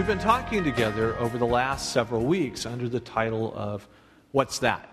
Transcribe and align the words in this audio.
We've 0.00 0.06
been 0.06 0.18
talking 0.18 0.64
together 0.64 1.14
over 1.18 1.36
the 1.36 1.44
last 1.44 1.92
several 1.92 2.24
weeks 2.24 2.64
under 2.64 2.88
the 2.88 3.00
title 3.00 3.52
of 3.54 3.86
What's 4.32 4.60
That? 4.60 4.88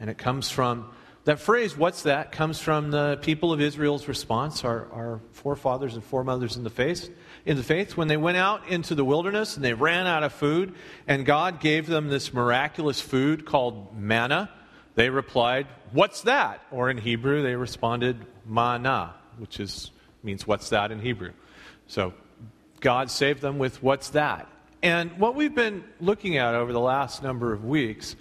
And 0.00 0.08
it 0.08 0.16
comes 0.16 0.48
from 0.48 0.90
that 1.24 1.38
phrase, 1.38 1.76
What's 1.76 2.04
That? 2.04 2.32
comes 2.32 2.58
from 2.58 2.90
the 2.90 3.18
people 3.20 3.52
of 3.52 3.60
Israel's 3.60 4.08
response, 4.08 4.64
our, 4.64 4.90
our 4.90 5.20
forefathers 5.32 5.96
and 5.96 6.02
foremothers 6.02 6.56
in 6.56 6.64
the 6.64 6.70
faith, 6.70 7.14
in 7.44 7.58
the 7.58 7.62
faith, 7.62 7.98
when 7.98 8.08
they 8.08 8.16
went 8.16 8.38
out 8.38 8.66
into 8.68 8.94
the 8.94 9.04
wilderness 9.04 9.54
and 9.54 9.62
they 9.62 9.74
ran 9.74 10.06
out 10.06 10.22
of 10.22 10.32
food, 10.32 10.74
and 11.06 11.26
God 11.26 11.60
gave 11.60 11.86
them 11.86 12.08
this 12.08 12.32
miraculous 12.32 13.02
food 13.02 13.44
called 13.44 14.00
manna. 14.00 14.48
They 14.94 15.10
replied, 15.10 15.66
What's 15.92 16.22
that? 16.22 16.62
Or 16.70 16.88
in 16.88 16.96
Hebrew, 16.96 17.42
they 17.42 17.54
responded, 17.54 18.24
Mana, 18.46 19.14
which 19.36 19.60
is, 19.60 19.90
means 20.22 20.46
what's 20.46 20.70
that 20.70 20.90
in 20.90 21.00
Hebrew. 21.00 21.32
So 21.86 22.14
God 22.80 23.10
saved 23.10 23.40
them 23.40 23.58
with 23.58 23.82
what's 23.82 24.10
that? 24.10 24.48
And 24.82 25.18
what 25.18 25.34
we've 25.34 25.54
been 25.54 25.84
looking 26.00 26.36
at 26.36 26.54
over 26.54 26.72
the 26.72 26.80
last 26.80 27.22
number 27.22 27.52
of 27.52 27.64
weeks 27.64 28.14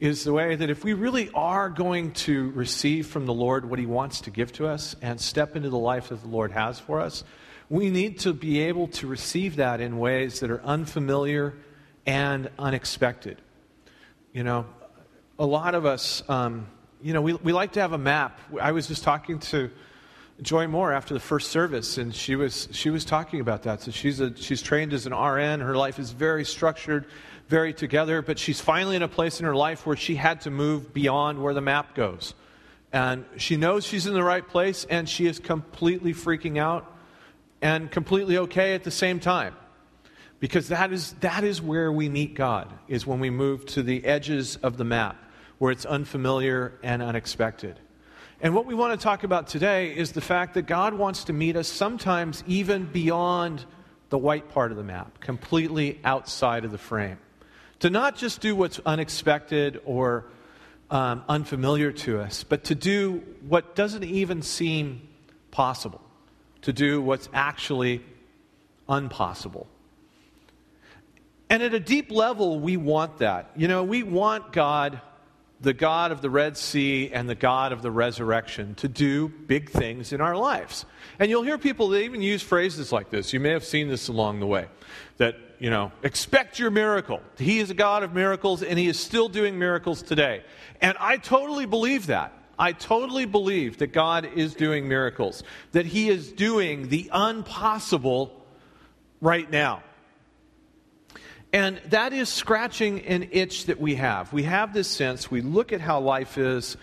is 0.00 0.24
the 0.24 0.32
way 0.32 0.54
that 0.54 0.70
if 0.70 0.84
we 0.84 0.92
really 0.92 1.30
are 1.34 1.68
going 1.68 2.12
to 2.12 2.50
receive 2.50 3.06
from 3.06 3.26
the 3.26 3.34
Lord 3.34 3.68
what 3.68 3.78
He 3.78 3.86
wants 3.86 4.22
to 4.22 4.30
give 4.30 4.52
to 4.52 4.66
us 4.66 4.96
and 5.02 5.20
step 5.20 5.56
into 5.56 5.70
the 5.70 5.78
life 5.78 6.08
that 6.08 6.22
the 6.22 6.28
Lord 6.28 6.52
has 6.52 6.78
for 6.78 7.00
us, 7.00 7.24
we 7.68 7.90
need 7.90 8.20
to 8.20 8.32
be 8.32 8.60
able 8.60 8.88
to 8.88 9.06
receive 9.06 9.56
that 9.56 9.80
in 9.80 9.98
ways 9.98 10.40
that 10.40 10.50
are 10.50 10.62
unfamiliar 10.62 11.54
and 12.06 12.48
unexpected. 12.58 13.42
You 14.32 14.44
know, 14.44 14.66
a 15.38 15.44
lot 15.44 15.74
of 15.74 15.84
us, 15.84 16.22
um, 16.28 16.68
you 17.02 17.12
know, 17.12 17.20
we, 17.20 17.34
we 17.34 17.52
like 17.52 17.72
to 17.72 17.80
have 17.80 17.92
a 17.92 17.98
map. 17.98 18.40
I 18.60 18.72
was 18.72 18.86
just 18.86 19.02
talking 19.02 19.40
to 19.40 19.70
Joy 20.40 20.68
Moore 20.68 20.92
after 20.92 21.14
the 21.14 21.20
first 21.20 21.50
service, 21.50 21.98
and 21.98 22.14
she 22.14 22.36
was 22.36 22.68
she 22.70 22.90
was 22.90 23.04
talking 23.04 23.40
about 23.40 23.64
that. 23.64 23.80
So 23.80 23.90
she's 23.90 24.20
a, 24.20 24.36
she's 24.36 24.62
trained 24.62 24.92
as 24.92 25.06
an 25.06 25.12
RN. 25.12 25.60
Her 25.60 25.76
life 25.76 25.98
is 25.98 26.12
very 26.12 26.44
structured, 26.44 27.06
very 27.48 27.72
together. 27.72 28.22
But 28.22 28.38
she's 28.38 28.60
finally 28.60 28.94
in 28.94 29.02
a 29.02 29.08
place 29.08 29.40
in 29.40 29.46
her 29.46 29.54
life 29.56 29.84
where 29.84 29.96
she 29.96 30.14
had 30.14 30.42
to 30.42 30.50
move 30.50 30.94
beyond 30.94 31.42
where 31.42 31.54
the 31.54 31.60
map 31.60 31.96
goes, 31.96 32.34
and 32.92 33.24
she 33.36 33.56
knows 33.56 33.84
she's 33.84 34.06
in 34.06 34.14
the 34.14 34.22
right 34.22 34.46
place, 34.46 34.86
and 34.88 35.08
she 35.08 35.26
is 35.26 35.40
completely 35.40 36.14
freaking 36.14 36.56
out, 36.56 36.86
and 37.60 37.90
completely 37.90 38.38
okay 38.38 38.74
at 38.74 38.84
the 38.84 38.92
same 38.92 39.18
time, 39.18 39.56
because 40.38 40.68
that 40.68 40.92
is 40.92 41.14
that 41.14 41.42
is 41.42 41.60
where 41.60 41.90
we 41.90 42.08
meet 42.08 42.34
God 42.34 42.72
is 42.86 43.04
when 43.04 43.18
we 43.18 43.30
move 43.30 43.66
to 43.66 43.82
the 43.82 44.04
edges 44.04 44.54
of 44.56 44.76
the 44.76 44.84
map 44.84 45.16
where 45.58 45.72
it's 45.72 45.84
unfamiliar 45.84 46.78
and 46.84 47.02
unexpected. 47.02 47.80
And 48.40 48.54
what 48.54 48.66
we 48.66 48.74
want 48.74 48.98
to 48.98 49.02
talk 49.02 49.24
about 49.24 49.48
today 49.48 49.96
is 49.96 50.12
the 50.12 50.20
fact 50.20 50.54
that 50.54 50.62
God 50.62 50.94
wants 50.94 51.24
to 51.24 51.32
meet 51.32 51.56
us 51.56 51.66
sometimes 51.66 52.44
even 52.46 52.84
beyond 52.84 53.64
the 54.10 54.18
white 54.18 54.48
part 54.50 54.70
of 54.70 54.76
the 54.76 54.84
map, 54.84 55.18
completely 55.18 55.98
outside 56.04 56.64
of 56.64 56.70
the 56.70 56.78
frame. 56.78 57.18
To 57.80 57.90
not 57.90 58.16
just 58.16 58.40
do 58.40 58.54
what's 58.54 58.78
unexpected 58.86 59.80
or 59.84 60.26
um, 60.88 61.24
unfamiliar 61.28 61.90
to 61.90 62.20
us, 62.20 62.44
but 62.44 62.64
to 62.64 62.76
do 62.76 63.24
what 63.48 63.74
doesn't 63.74 64.04
even 64.04 64.42
seem 64.42 65.08
possible, 65.50 66.00
to 66.62 66.72
do 66.72 67.02
what's 67.02 67.28
actually 67.34 68.04
unpossible. 68.88 69.66
And 71.50 71.60
at 71.60 71.74
a 71.74 71.80
deep 71.80 72.12
level, 72.12 72.60
we 72.60 72.76
want 72.76 73.18
that. 73.18 73.50
You 73.56 73.66
know, 73.66 73.82
we 73.82 74.04
want 74.04 74.52
God 74.52 75.00
the 75.60 75.72
God 75.72 76.12
of 76.12 76.20
the 76.20 76.30
Red 76.30 76.56
Sea 76.56 77.10
and 77.12 77.28
the 77.28 77.34
God 77.34 77.72
of 77.72 77.82
the 77.82 77.90
resurrection 77.90 78.74
to 78.76 78.88
do 78.88 79.28
big 79.28 79.70
things 79.70 80.12
in 80.12 80.20
our 80.20 80.36
lives. 80.36 80.86
And 81.18 81.30
you'll 81.30 81.42
hear 81.42 81.58
people 81.58 81.88
that 81.88 82.02
even 82.02 82.22
use 82.22 82.42
phrases 82.42 82.92
like 82.92 83.10
this. 83.10 83.32
You 83.32 83.40
may 83.40 83.50
have 83.50 83.64
seen 83.64 83.88
this 83.88 84.08
along 84.08 84.40
the 84.40 84.46
way. 84.46 84.66
That, 85.16 85.36
you 85.58 85.70
know, 85.70 85.90
expect 86.04 86.60
your 86.60 86.70
miracle. 86.70 87.20
He 87.38 87.58
is 87.58 87.70
a 87.70 87.74
God 87.74 88.04
of 88.04 88.14
miracles 88.14 88.62
and 88.62 88.78
he 88.78 88.86
is 88.86 89.00
still 89.00 89.28
doing 89.28 89.58
miracles 89.58 90.02
today. 90.02 90.44
And 90.80 90.96
I 91.00 91.16
totally 91.16 91.66
believe 91.66 92.06
that. 92.06 92.32
I 92.58 92.72
totally 92.72 93.24
believe 93.24 93.78
that 93.78 93.92
God 93.92 94.28
is 94.34 94.54
doing 94.54 94.88
miracles, 94.88 95.44
that 95.72 95.86
he 95.86 96.08
is 96.08 96.32
doing 96.32 96.88
the 96.88 97.10
impossible 97.14 98.44
right 99.20 99.48
now. 99.48 99.82
And 101.52 101.80
that 101.86 102.12
is 102.12 102.28
scratching 102.28 103.00
an 103.06 103.28
itch 103.32 103.66
that 103.66 103.80
we 103.80 103.94
have. 103.94 104.32
We 104.32 104.42
have 104.42 104.74
this 104.74 104.88
sense, 104.88 105.30
we 105.30 105.40
look 105.40 105.72
at 105.72 105.80
how 105.80 106.00
life 106.00 106.36
is, 106.36 106.76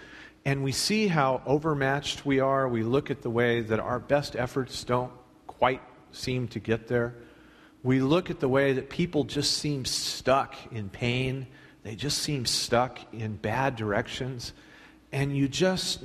and 0.43 0.63
we 0.63 0.71
see 0.71 1.07
how 1.07 1.41
overmatched 1.45 2.25
we 2.25 2.39
are. 2.39 2.67
We 2.67 2.83
look 2.83 3.09
at 3.09 3.21
the 3.21 3.29
way 3.29 3.61
that 3.61 3.79
our 3.79 3.99
best 3.99 4.35
efforts 4.35 4.83
don't 4.83 5.11
quite 5.47 5.81
seem 6.11 6.47
to 6.49 6.59
get 6.59 6.87
there. 6.87 7.15
We 7.83 7.99
look 7.99 8.29
at 8.29 8.39
the 8.39 8.49
way 8.49 8.73
that 8.73 8.89
people 8.89 9.23
just 9.23 9.57
seem 9.57 9.85
stuck 9.85 10.55
in 10.71 10.89
pain, 10.89 11.47
they 11.83 11.95
just 11.95 12.19
seem 12.19 12.47
stuck 12.47 12.99
in 13.13 13.35
bad 13.35 13.75
directions. 13.75 14.53
And 15.11 15.37
you 15.37 15.47
just, 15.47 16.03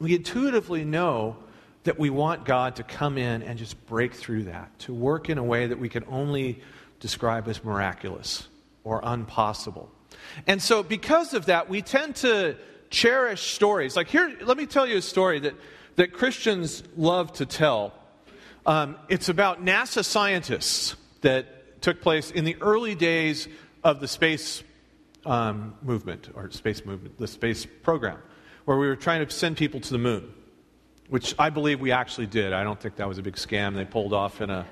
we 0.00 0.16
intuitively 0.16 0.84
know 0.84 1.36
that 1.84 1.98
we 1.98 2.10
want 2.10 2.44
God 2.44 2.76
to 2.76 2.82
come 2.82 3.16
in 3.16 3.42
and 3.42 3.56
just 3.56 3.86
break 3.86 4.14
through 4.14 4.44
that, 4.44 4.76
to 4.80 4.92
work 4.92 5.30
in 5.30 5.38
a 5.38 5.44
way 5.44 5.68
that 5.68 5.78
we 5.78 5.88
can 5.88 6.04
only 6.08 6.60
describe 7.00 7.48
as 7.48 7.64
miraculous 7.64 8.46
or 8.84 9.02
impossible. 9.02 9.90
And 10.46 10.62
so, 10.62 10.82
because 10.82 11.34
of 11.34 11.46
that, 11.46 11.68
we 11.68 11.82
tend 11.82 12.16
to 12.16 12.56
cherish 12.90 13.54
stories. 13.54 13.96
Like, 13.96 14.08
here, 14.08 14.36
let 14.42 14.56
me 14.56 14.66
tell 14.66 14.86
you 14.86 14.98
a 14.98 15.02
story 15.02 15.40
that, 15.40 15.54
that 15.96 16.12
Christians 16.12 16.82
love 16.96 17.32
to 17.34 17.46
tell. 17.46 17.94
Um, 18.66 18.96
it's 19.08 19.28
about 19.28 19.64
NASA 19.64 20.04
scientists 20.04 20.96
that 21.22 21.82
took 21.82 22.02
place 22.02 22.30
in 22.30 22.44
the 22.44 22.56
early 22.60 22.94
days 22.94 23.48
of 23.82 24.00
the 24.00 24.08
space 24.08 24.62
um, 25.24 25.74
movement, 25.82 26.28
or 26.34 26.50
space 26.50 26.84
movement, 26.84 27.18
the 27.18 27.28
space 27.28 27.66
program, 27.82 28.18
where 28.64 28.76
we 28.76 28.86
were 28.86 28.96
trying 28.96 29.26
to 29.26 29.32
send 29.32 29.56
people 29.56 29.80
to 29.80 29.90
the 29.90 29.98
moon, 29.98 30.32
which 31.08 31.34
I 31.38 31.50
believe 31.50 31.80
we 31.80 31.92
actually 31.92 32.26
did. 32.26 32.52
I 32.52 32.62
don't 32.62 32.80
think 32.80 32.96
that 32.96 33.08
was 33.08 33.18
a 33.18 33.22
big 33.22 33.36
scam 33.36 33.74
they 33.74 33.84
pulled 33.84 34.12
off 34.12 34.40
in 34.40 34.50
a 34.50 34.66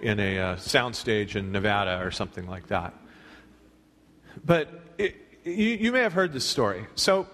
in 0.00 0.20
a 0.20 0.38
uh, 0.38 0.56
soundstage 0.56 1.36
in 1.36 1.52
Nevada 1.52 2.00
or 2.02 2.10
something 2.10 2.46
like 2.46 2.68
that. 2.68 2.94
But 4.44 4.68
it, 4.98 5.16
you, 5.44 5.52
you 5.52 5.92
may 5.92 6.00
have 6.00 6.12
heard 6.12 6.32
this 6.32 6.44
story. 6.44 6.86
So, 6.94 7.26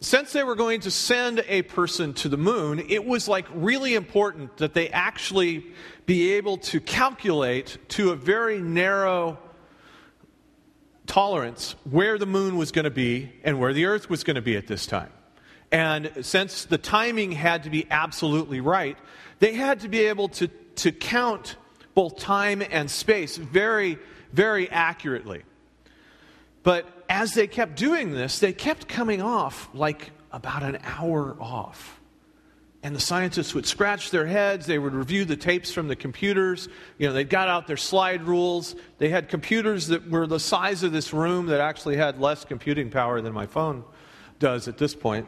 since 0.00 0.32
they 0.32 0.44
were 0.44 0.54
going 0.56 0.80
to 0.80 0.90
send 0.90 1.42
a 1.48 1.62
person 1.62 2.12
to 2.14 2.28
the 2.28 2.36
moon, 2.36 2.84
it 2.88 3.04
was 3.04 3.28
like 3.28 3.46
really 3.54 3.94
important 3.94 4.58
that 4.58 4.74
they 4.74 4.90
actually 4.90 5.66
be 6.04 6.34
able 6.34 6.58
to 6.58 6.80
calculate 6.80 7.78
to 7.88 8.10
a 8.10 8.16
very 8.16 8.60
narrow 8.60 9.38
tolerance 11.06 11.76
where 11.84 12.18
the 12.18 12.26
moon 12.26 12.56
was 12.56 12.72
going 12.72 12.84
to 12.84 12.90
be 12.90 13.32
and 13.42 13.58
where 13.58 13.72
the 13.72 13.86
earth 13.86 14.10
was 14.10 14.22
going 14.22 14.34
to 14.34 14.42
be 14.42 14.56
at 14.56 14.66
this 14.66 14.86
time. 14.86 15.10
And 15.72 16.12
since 16.20 16.64
the 16.64 16.78
timing 16.78 17.32
had 17.32 17.64
to 17.64 17.70
be 17.70 17.86
absolutely 17.90 18.60
right, 18.60 18.98
they 19.38 19.54
had 19.54 19.80
to 19.80 19.88
be 19.88 20.00
able 20.04 20.28
to, 20.30 20.48
to 20.76 20.92
count 20.92 21.56
both 21.96 22.18
time 22.18 22.62
and 22.70 22.90
space 22.90 23.38
very, 23.38 23.98
very 24.30 24.70
accurately. 24.70 25.42
But 26.62 26.86
as 27.08 27.32
they 27.32 27.46
kept 27.46 27.74
doing 27.76 28.12
this, 28.12 28.38
they 28.38 28.52
kept 28.52 28.86
coming 28.86 29.22
off 29.22 29.70
like 29.72 30.10
about 30.30 30.62
an 30.62 30.78
hour 30.84 31.34
off. 31.40 31.98
And 32.82 32.94
the 32.94 33.00
scientists 33.00 33.54
would 33.54 33.64
scratch 33.64 34.10
their 34.10 34.26
heads. 34.26 34.66
They 34.66 34.78
would 34.78 34.92
review 34.92 35.24
the 35.24 35.38
tapes 35.38 35.72
from 35.72 35.88
the 35.88 35.96
computers. 35.96 36.68
You 36.98 37.08
know, 37.08 37.14
they 37.14 37.24
got 37.24 37.48
out 37.48 37.66
their 37.66 37.78
slide 37.78 38.24
rules. 38.24 38.76
They 38.98 39.08
had 39.08 39.30
computers 39.30 39.86
that 39.86 40.08
were 40.10 40.26
the 40.26 40.38
size 40.38 40.82
of 40.82 40.92
this 40.92 41.14
room 41.14 41.46
that 41.46 41.60
actually 41.60 41.96
had 41.96 42.20
less 42.20 42.44
computing 42.44 42.90
power 42.90 43.22
than 43.22 43.32
my 43.32 43.46
phone 43.46 43.82
does 44.38 44.68
at 44.68 44.76
this 44.76 44.94
point. 44.94 45.26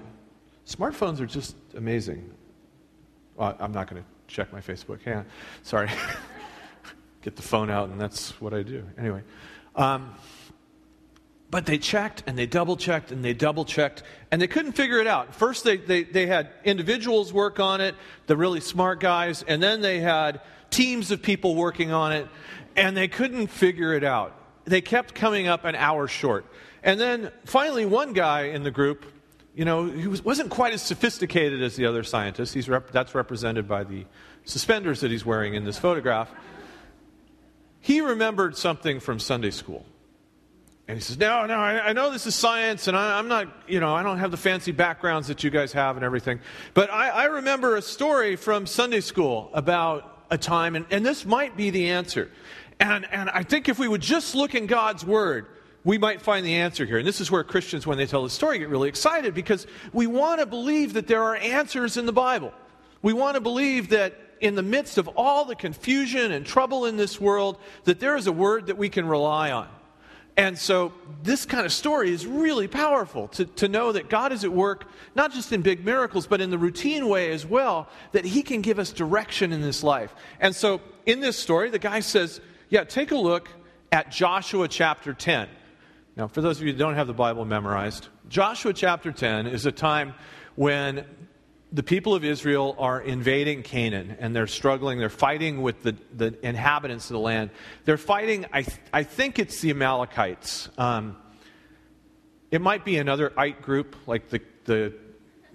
Smartphones 0.67 1.19
are 1.19 1.27
just 1.27 1.57
amazing. 1.75 2.31
Well, 3.37 3.57
I'm 3.59 3.73
not 3.73 3.89
going 3.89 4.03
to 4.03 4.09
check 4.27 4.53
my 4.53 4.61
Facebook. 4.61 5.01
Hang 5.03 5.17
on. 5.17 5.27
Sorry. 5.63 5.89
get 7.29 7.37
the 7.37 7.43
phone 7.43 7.69
out, 7.69 7.91
and 7.91 8.01
that's 8.01 8.31
what 8.41 8.55
I 8.55 8.63
do. 8.63 8.83
Anyway. 8.99 9.23
Um, 9.77 10.15
but 11.51 11.67
they 11.67 11.79
checked 11.79 12.23
and 12.27 12.39
they 12.39 12.47
double 12.47 12.77
checked 12.77 13.11
and 13.11 13.25
they 13.25 13.33
double 13.33 13.65
checked 13.65 14.03
and 14.31 14.41
they 14.41 14.47
couldn't 14.47 14.73
figure 14.73 14.99
it 14.99 15.07
out. 15.07 15.35
First, 15.35 15.65
they, 15.65 15.79
they, 15.79 16.05
they 16.05 16.27
had 16.27 16.51
individuals 16.65 17.33
work 17.33 17.59
on 17.59 17.81
it, 17.81 17.95
the 18.27 18.37
really 18.37 18.61
smart 18.61 19.01
guys, 19.01 19.43
and 19.47 19.63
then 19.63 19.81
they 19.81 20.01
had 20.01 20.41
teams 20.71 21.11
of 21.11 21.23
people 21.23 21.55
working 21.55 21.91
on 21.91 22.13
it, 22.13 22.27
and 22.77 22.97
they 22.97 23.09
couldn't 23.09 23.47
figure 23.47 23.95
it 23.95 24.05
out. 24.05 24.35
They 24.65 24.83
kept 24.83 25.15
coming 25.15 25.49
up 25.49 25.65
an 25.65 25.75
hour 25.75 26.07
short. 26.07 26.45
And 26.83 27.01
then 27.01 27.31
finally, 27.45 27.87
one 27.87 28.13
guy 28.13 28.49
in 28.49 28.63
the 28.63 28.71
group, 28.71 29.07
you 29.55 29.65
know, 29.65 29.87
he 29.87 30.07
was, 30.07 30.23
wasn't 30.23 30.51
quite 30.51 30.75
as 30.75 30.83
sophisticated 30.83 31.63
as 31.63 31.77
the 31.77 31.87
other 31.87 32.05
scientists. 32.05 32.53
He's 32.53 32.69
rep, 32.69 32.91
that's 32.91 33.15
represented 33.15 33.67
by 33.67 33.85
the 33.85 34.05
suspenders 34.45 35.01
that 35.01 35.11
he's 35.11 35.25
wearing 35.25 35.55
in 35.55 35.65
this 35.65 35.79
photograph 35.79 36.31
he 37.89 38.03
remembered 38.03 38.55
something 38.55 39.01
from 39.01 39.19
Sunday 39.19 39.51
school. 39.51 39.83
And 40.87 40.99
he 40.99 41.03
says, 41.03 41.17
No, 41.17 41.47
no, 41.47 41.55
I, 41.55 41.89
I 41.89 41.93
know 41.95 42.11
this 42.11 42.27
is 42.27 42.35
science, 42.35 42.87
and 42.87 42.95
I, 42.95 43.19
am 43.19 43.29
not, 43.29 43.49
you 43.67 43.81
know, 43.81 43.95
I 43.95 44.03
don't 44.03 44.19
have 44.19 44.31
the 44.31 44.37
fancy 44.37 44.73
backgrounds 44.73 45.29
that 45.29 45.43
you 45.43 45.49
guys 45.49 45.73
have 45.73 45.97
and 45.97 46.05
everything. 46.05 46.41
But 46.75 46.91
I, 46.91 47.09
I 47.09 47.25
remember 47.25 47.77
a 47.77 47.83
story 47.83 48.37
from 48.37 48.67
Sunday 48.67 49.01
school 49.01 49.49
about 49.55 50.27
a 50.31 50.37
time, 50.37 50.77
and, 50.77 50.85
and 50.91 51.05
this 51.05 51.25
might 51.25 51.57
be 51.57 51.71
the 51.71 51.89
answer. 51.89 52.31
And, 52.79 53.11
and 53.11 53.31
I 53.31 53.43
think 53.43 53.71
if 53.71 53.79
we 53.79 53.89
would 53.89 54.03
just 54.03 54.35
look 54.35 54.55
in 54.55 54.67
God's 54.67 55.03
Word, 55.03 55.47
we 55.83 55.97
might 55.97 56.21
find 56.21 56.45
the 56.45 56.57
answer 56.57 56.85
here. 56.85 56.99
And 56.99 57.09
this 57.09 57.23
is 57.23 57.31
where 57.31 57.43
Christians, 57.43 57.87
when 57.87 57.97
they 57.97 58.05
tell 58.05 58.23
the 58.23 58.29
story, 58.29 58.59
get 58.59 58.69
really 58.69 58.91
excited 58.91 59.33
because 59.33 59.67
we 59.95 60.07
want 60.07 60.41
to 60.41 60.47
believe 60.47 60.93
that 60.93 61.07
there 61.07 61.23
are 61.23 61.37
answers 61.37 61.97
in 61.97 62.05
the 62.05 62.13
Bible. 62.13 62.53
We 63.01 63.15
want 63.15 63.37
to 63.37 63.41
believe 63.41 63.89
that 63.89 64.28
in 64.41 64.55
the 64.55 64.63
midst 64.63 64.99
of 64.99 65.09
all 65.17 65.45
the 65.45 65.55
confusion 65.55 66.33
and 66.33 66.45
trouble 66.45 66.87
in 66.87 66.97
this 66.97 67.21
world, 67.21 67.59
that 67.85 68.01
there 68.01 68.17
is 68.17 68.27
a 68.27 68.33
word 68.33 68.67
that 68.67 68.79
we 68.79 68.89
can 68.89 69.07
rely 69.07 69.51
on. 69.51 69.69
And 70.39 70.57
so, 70.57 70.93
this 71.25 71.45
kind 71.45 71.67
of 71.67 71.73
story 71.73 72.13
is 72.13 72.25
really 72.25 72.69
powerful 72.69 73.27
to, 73.29 73.45
to 73.45 73.67
know 73.67 73.91
that 73.91 74.09
God 74.09 74.31
is 74.31 74.45
at 74.45 74.53
work, 74.53 74.87
not 75.17 75.33
just 75.33 75.53
in 75.53 75.63
big 75.63 75.85
miracles, 75.85 76.29
but 76.29 76.41
in 76.41 76.51
the 76.51 76.59
routine 76.59 77.09
way 77.09 77.33
as 77.33 77.45
well, 77.45 77.89
that 78.13 78.25
He 78.25 78.43
can 78.43 78.61
give 78.63 78.79
us 78.79 78.93
direction 78.93 79.53
in 79.53 79.63
this 79.63 79.83
life. 79.83 80.15
And 80.39 80.55
so, 80.55 80.81
in 81.07 81.19
this 81.19 81.37
story, 81.37 81.71
the 81.71 81.81
guy 81.81 81.99
says, 81.99 82.41
Yeah, 82.69 82.85
take 82.85 83.11
a 83.11 83.17
look 83.17 83.49
at 83.91 84.13
Joshua 84.13 84.69
chapter 84.69 85.13
10. 85.13 85.49
Now, 86.17 86.29
for 86.29 86.41
those 86.41 86.61
of 86.61 86.67
you 86.67 86.73
who 86.73 86.79
don't 86.79 86.95
have 86.95 87.09
the 87.09 87.13
Bible 87.13 87.45
memorized, 87.45 88.07
Joshua 88.29 88.73
chapter 88.73 89.11
10 89.11 89.49
is 89.49 89.67
a 89.67 89.73
time 89.73 90.15
when 90.55 91.05
the 91.71 91.83
people 91.83 92.15
of 92.15 92.25
Israel 92.25 92.75
are 92.79 93.01
invading 93.01 93.63
Canaan 93.63 94.17
and 94.21 94.35
they're 94.35 94.47
struggling. 94.47 94.99
They're 94.99 95.11
fighting 95.11 95.61
with 95.61 95.83
the, 95.83 95.97
the 96.15 96.35
inhabitants 96.43 97.11
of 97.11 97.15
the 97.15 97.21
land. 97.21 97.51
They're 97.85 97.99
fighting, 97.99 98.47
I, 98.53 98.63
th- 98.63 98.79
I 98.93 99.03
think 99.03 99.39
it's 99.39 99.61
the 99.61 99.71
Amalekites. 99.71 100.71
Um, 100.79 101.17
it 102.51 102.63
might 102.63 102.85
be 102.85 102.97
another 102.97 103.33
Ite 103.37 103.61
group, 103.61 103.97
like 104.07 104.31
the, 104.31 104.41
the 104.65 104.95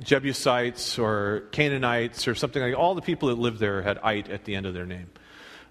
Jebusites 0.02 1.00
or 1.00 1.46
Canaanites 1.52 2.28
or 2.28 2.36
something 2.36 2.62
like 2.62 2.78
All 2.78 2.94
the 2.94 3.02
people 3.02 3.30
that 3.30 3.40
lived 3.40 3.60
there 3.60 3.82
had 3.82 3.98
Ite 3.98 4.30
at 4.30 4.46
the 4.46 4.56
end 4.56 4.68
of 4.68 4.76
their 4.76 4.86
name. 4.86 5.10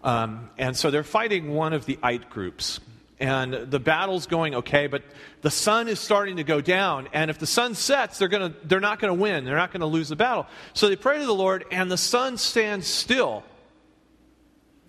Um, 0.02 0.50
and 0.58 0.76
so 0.76 0.90
they're 0.90 1.04
fighting 1.04 1.54
one 1.54 1.72
of 1.72 1.86
the 1.86 1.98
Ite 2.02 2.28
groups 2.28 2.80
and 3.22 3.70
the 3.70 3.78
battle's 3.78 4.26
going 4.26 4.56
okay, 4.56 4.88
but 4.88 5.04
the 5.42 5.50
sun 5.50 5.86
is 5.86 6.00
starting 6.00 6.38
to 6.38 6.44
go 6.44 6.60
down. 6.60 7.08
And 7.12 7.30
if 7.30 7.38
the 7.38 7.46
sun 7.46 7.76
sets, 7.76 8.18
they're, 8.18 8.26
gonna, 8.26 8.52
they're 8.64 8.80
not 8.80 8.98
going 8.98 9.16
to 9.16 9.22
win. 9.22 9.44
They're 9.44 9.56
not 9.56 9.70
going 9.70 9.80
to 9.82 9.86
lose 9.86 10.08
the 10.08 10.16
battle. 10.16 10.48
So 10.74 10.88
they 10.88 10.96
pray 10.96 11.18
to 11.20 11.24
the 11.24 11.32
Lord, 11.32 11.64
and 11.70 11.88
the 11.88 11.96
sun 11.96 12.36
stands 12.36 12.88
still 12.88 13.44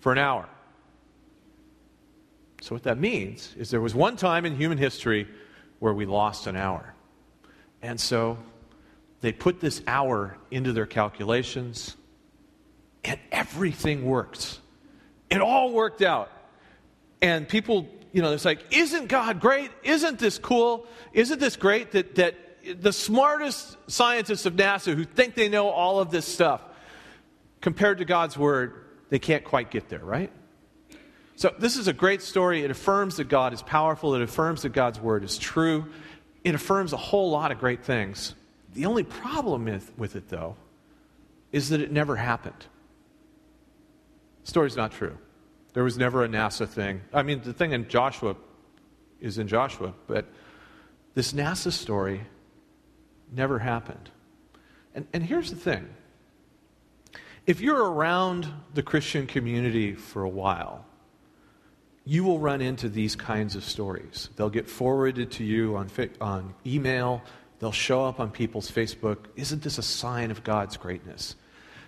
for 0.00 0.10
an 0.10 0.18
hour. 0.18 0.48
So, 2.60 2.74
what 2.74 2.82
that 2.84 2.98
means 2.98 3.54
is 3.56 3.70
there 3.70 3.80
was 3.80 3.94
one 3.94 4.16
time 4.16 4.44
in 4.44 4.56
human 4.56 4.78
history 4.78 5.28
where 5.78 5.94
we 5.94 6.04
lost 6.04 6.48
an 6.48 6.56
hour. 6.56 6.92
And 7.82 8.00
so 8.00 8.38
they 9.20 9.30
put 9.32 9.60
this 9.60 9.80
hour 9.86 10.38
into 10.50 10.72
their 10.72 10.86
calculations, 10.86 11.94
and 13.04 13.20
everything 13.30 14.04
worked. 14.04 14.58
It 15.30 15.40
all 15.40 15.72
worked 15.72 16.02
out. 16.02 16.32
And 17.22 17.48
people 17.48 17.88
you 18.14 18.22
know, 18.22 18.32
it's 18.32 18.44
like, 18.44 18.60
isn't 18.70 19.08
God 19.08 19.40
great? 19.40 19.72
Isn't 19.82 20.20
this 20.20 20.38
cool? 20.38 20.86
Isn't 21.12 21.40
this 21.40 21.56
great 21.56 21.90
that, 21.90 22.14
that 22.14 22.36
the 22.80 22.92
smartest 22.92 23.76
scientists 23.88 24.46
of 24.46 24.54
NASA 24.54 24.94
who 24.94 25.02
think 25.02 25.34
they 25.34 25.48
know 25.48 25.68
all 25.68 25.98
of 25.98 26.12
this 26.12 26.24
stuff, 26.24 26.62
compared 27.60 27.98
to 27.98 28.04
God's 28.04 28.38
word, 28.38 28.84
they 29.10 29.18
can't 29.18 29.44
quite 29.44 29.68
get 29.68 29.88
there, 29.88 29.98
right? 29.98 30.30
So, 31.34 31.52
this 31.58 31.76
is 31.76 31.88
a 31.88 31.92
great 31.92 32.22
story. 32.22 32.62
It 32.62 32.70
affirms 32.70 33.16
that 33.16 33.28
God 33.28 33.52
is 33.52 33.62
powerful, 33.62 34.14
it 34.14 34.22
affirms 34.22 34.62
that 34.62 34.68
God's 34.68 35.00
word 35.00 35.24
is 35.24 35.36
true, 35.36 35.86
it 36.44 36.54
affirms 36.54 36.92
a 36.92 36.96
whole 36.96 37.32
lot 37.32 37.50
of 37.50 37.58
great 37.58 37.84
things. 37.84 38.36
The 38.74 38.86
only 38.86 39.02
problem 39.02 39.64
with, 39.96 40.14
it, 40.14 40.28
though, 40.28 40.54
is 41.50 41.70
that 41.70 41.80
it 41.80 41.90
never 41.90 42.14
happened. 42.14 42.64
The 44.44 44.50
story's 44.50 44.76
not 44.76 44.92
true. 44.92 45.18
There 45.74 45.84
was 45.84 45.98
never 45.98 46.24
a 46.24 46.28
NASA 46.28 46.66
thing. 46.66 47.02
I 47.12 47.22
mean, 47.22 47.42
the 47.42 47.52
thing 47.52 47.72
in 47.72 47.88
Joshua 47.88 48.36
is 49.20 49.38
in 49.38 49.48
Joshua, 49.48 49.92
but 50.06 50.26
this 51.14 51.32
NASA 51.32 51.72
story 51.72 52.22
never 53.32 53.58
happened. 53.58 54.10
And, 54.94 55.06
and 55.12 55.22
here's 55.22 55.50
the 55.50 55.56
thing 55.56 55.88
if 57.46 57.60
you're 57.60 57.90
around 57.92 58.48
the 58.72 58.82
Christian 58.82 59.26
community 59.26 59.94
for 59.94 60.22
a 60.22 60.28
while, 60.28 60.86
you 62.04 62.22
will 62.22 62.38
run 62.38 62.60
into 62.60 62.88
these 62.88 63.16
kinds 63.16 63.56
of 63.56 63.64
stories. 63.64 64.28
They'll 64.36 64.50
get 64.50 64.68
forwarded 64.68 65.32
to 65.32 65.44
you 65.44 65.76
on, 65.76 65.90
on 66.20 66.54
email, 66.64 67.22
they'll 67.58 67.72
show 67.72 68.04
up 68.04 68.20
on 68.20 68.30
people's 68.30 68.70
Facebook. 68.70 69.26
Isn't 69.36 69.62
this 69.62 69.78
a 69.78 69.82
sign 69.82 70.30
of 70.30 70.44
God's 70.44 70.76
greatness? 70.76 71.34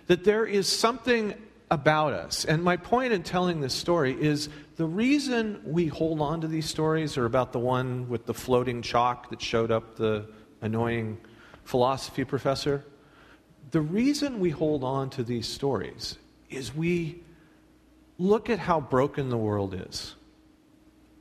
That 0.07 0.25
there 0.25 0.45
is 0.45 0.67
something 0.67 1.33
about 1.69 2.13
us. 2.13 2.45
And 2.45 2.63
my 2.63 2.77
point 2.77 3.13
in 3.13 3.23
telling 3.23 3.59
this 3.59 3.73
story 3.73 4.15
is 4.19 4.49
the 4.77 4.85
reason 4.85 5.61
we 5.65 5.87
hold 5.87 6.21
on 6.21 6.41
to 6.41 6.47
these 6.47 6.65
stories 6.67 7.17
are 7.17 7.25
about 7.25 7.51
the 7.51 7.59
one 7.59 8.07
with 8.07 8.25
the 8.25 8.33
floating 8.33 8.81
chalk 8.81 9.29
that 9.31 9.41
showed 9.41 9.71
up 9.71 9.97
the 9.97 10.29
annoying 10.61 11.17
philosophy 11.65 12.23
professor. 12.23 12.85
The 13.71 13.81
reason 13.81 14.39
we 14.39 14.49
hold 14.49 14.83
on 14.83 15.09
to 15.11 15.23
these 15.23 15.47
stories 15.47 16.17
is 16.49 16.73
we 16.73 17.21
look 18.17 18.49
at 18.49 18.59
how 18.59 18.79
broken 18.79 19.29
the 19.29 19.37
world 19.37 19.73
is. 19.73 20.15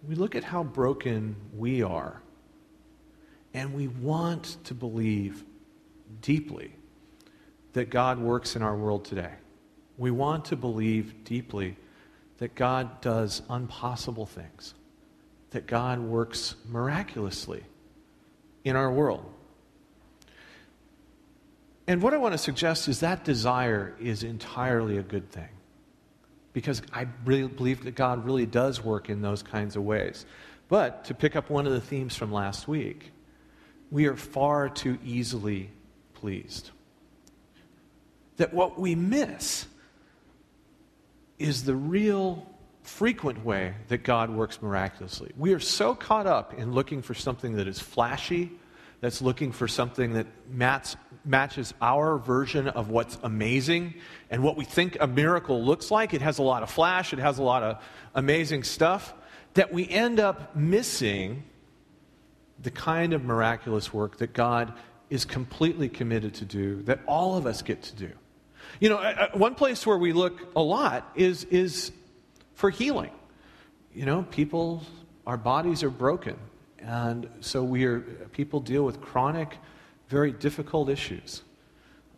We 0.07 0.15
look 0.15 0.37
at 0.37 0.45
how 0.45 0.63
broken 0.63 1.35
we 1.57 1.83
are. 1.83 2.23
And 3.53 3.75
we 3.75 3.89
want 3.89 4.59
to 4.65 4.75
believe 4.75 5.45
deeply 6.21 6.73
that 7.73 7.91
God 7.91 8.19
works 8.19 8.55
in 8.55 8.63
our 8.63 8.77
world 8.77 9.05
today. 9.05 9.33
We 9.99 10.11
want 10.11 10.47
to 10.47 10.57
believe 10.57 11.25
deeply 11.25 11.77
that 12.39 12.55
God 12.55 13.01
does 13.01 13.43
impossible 13.49 14.27
things, 14.27 14.75
that 15.51 15.67
God 15.67 16.01
works 16.01 16.55
miraculously 16.69 17.65
in 18.65 18.77
our 18.77 18.93
world. 18.93 19.25
And 21.87 22.03
what 22.03 22.13
I 22.13 22.17
want 22.17 22.33
to 22.33 22.39
suggest 22.39 22.89
is 22.89 23.01
that 23.01 23.25
desire 23.25 23.95
is 24.01 24.23
entirely 24.23 24.99
a 24.99 25.03
good 25.03 25.31
thing. 25.31 25.49
Because 26.53 26.83
I 26.93 27.07
really 27.25 27.49
believe 27.49 27.85
that 27.85 27.95
God 27.95 28.25
really 28.25 28.47
does 28.47 28.83
work 28.83 29.09
in 29.09 29.23
those 29.23 29.43
kinds 29.43 29.77
of 29.77 29.85
ways. 29.85 30.27
But 30.69 31.05
to 31.07 31.15
pick 31.15 31.37
up 31.37 31.49
one 31.49 31.67
of 31.67 31.73
the 31.73 31.81
themes 31.81 32.17
from 32.17 32.33
last 32.33 32.67
week, 32.67 33.13
we 33.91 34.07
are 34.07 34.17
far 34.17 34.69
too 34.69 34.99
easily 35.05 35.71
pleased. 36.15 36.71
That 38.39 38.53
what 38.53 38.79
we 38.79 38.95
miss 38.95 39.67
is 41.39 41.65
the 41.65 41.75
real 41.75 42.47
frequent 42.83 43.45
way 43.45 43.75
that 43.89 44.05
God 44.05 44.31
works 44.31 44.63
miraculously. 44.63 45.33
We 45.37 45.53
are 45.53 45.61
so 45.61 45.95
caught 45.95 46.27
up 46.27 46.55
in 46.55 46.73
looking 46.73 47.03
for 47.03 47.15
something 47.15 47.57
that 47.57 47.67
is 47.67 47.81
flashy, 47.81 48.53
that's 49.01 49.21
looking 49.21 49.53
for 49.53 49.69
something 49.69 50.15
that 50.15 50.27
match, 50.51 50.95
matches 51.25 51.75
our 51.83 52.17
version 52.17 52.69
of 52.69 52.89
what's 52.89 53.19
amazing 53.23 53.95
and 54.31 54.43
what 54.43 54.57
we 54.57 54.65
think 54.65 54.97
a 55.01 55.07
miracle 55.07 55.63
looks 55.63 55.91
like. 55.91 56.15
It 56.15 56.23
has 56.23 56.39
a 56.39 56.43
lot 56.43 56.63
of 56.63 56.71
flash, 56.71 57.13
it 57.13 57.19
has 57.19 57.39
a 57.39 57.43
lot 57.43 57.63
of 57.63 57.83
amazing 58.15 58.63
stuff, 58.63 59.13
that 59.55 59.73
we 59.73 59.89
end 59.89 60.21
up 60.21 60.55
missing 60.57 61.43
the 62.63 62.71
kind 62.71 63.13
of 63.13 63.25
miraculous 63.25 63.93
work 63.93 64.19
that 64.19 64.33
God 64.33 64.73
is 65.11 65.25
completely 65.25 65.89
committed 65.89 66.35
to 66.35 66.45
do, 66.45 66.83
that 66.83 67.01
all 67.07 67.37
of 67.37 67.47
us 67.47 67.63
get 67.63 67.83
to 67.83 67.95
do. 67.97 68.11
You 68.81 68.91
know, 68.91 69.29
one 69.33 69.55
place 69.55 69.87
where 69.87 69.97
we 69.97 70.13
look 70.13 70.39
a 70.55 70.63
lot 70.63 71.11
is, 71.15 71.45
is 71.45 71.93
for 72.55 72.71
healing. 72.71 73.13
You 73.95 74.05
know, 74.05 74.27
people, 74.31 74.83
our 75.27 75.37
bodies 75.37 75.83
are 75.83 75.91
broken. 75.91 76.37
And 76.79 77.29
so 77.41 77.65
we 77.65 77.85
are, 77.85 78.01
people 78.33 78.61
deal 78.61 78.85
with 78.85 79.01
chronic, 79.01 79.57
very 80.09 80.31
difficult 80.31 80.89
issues. 80.89 81.43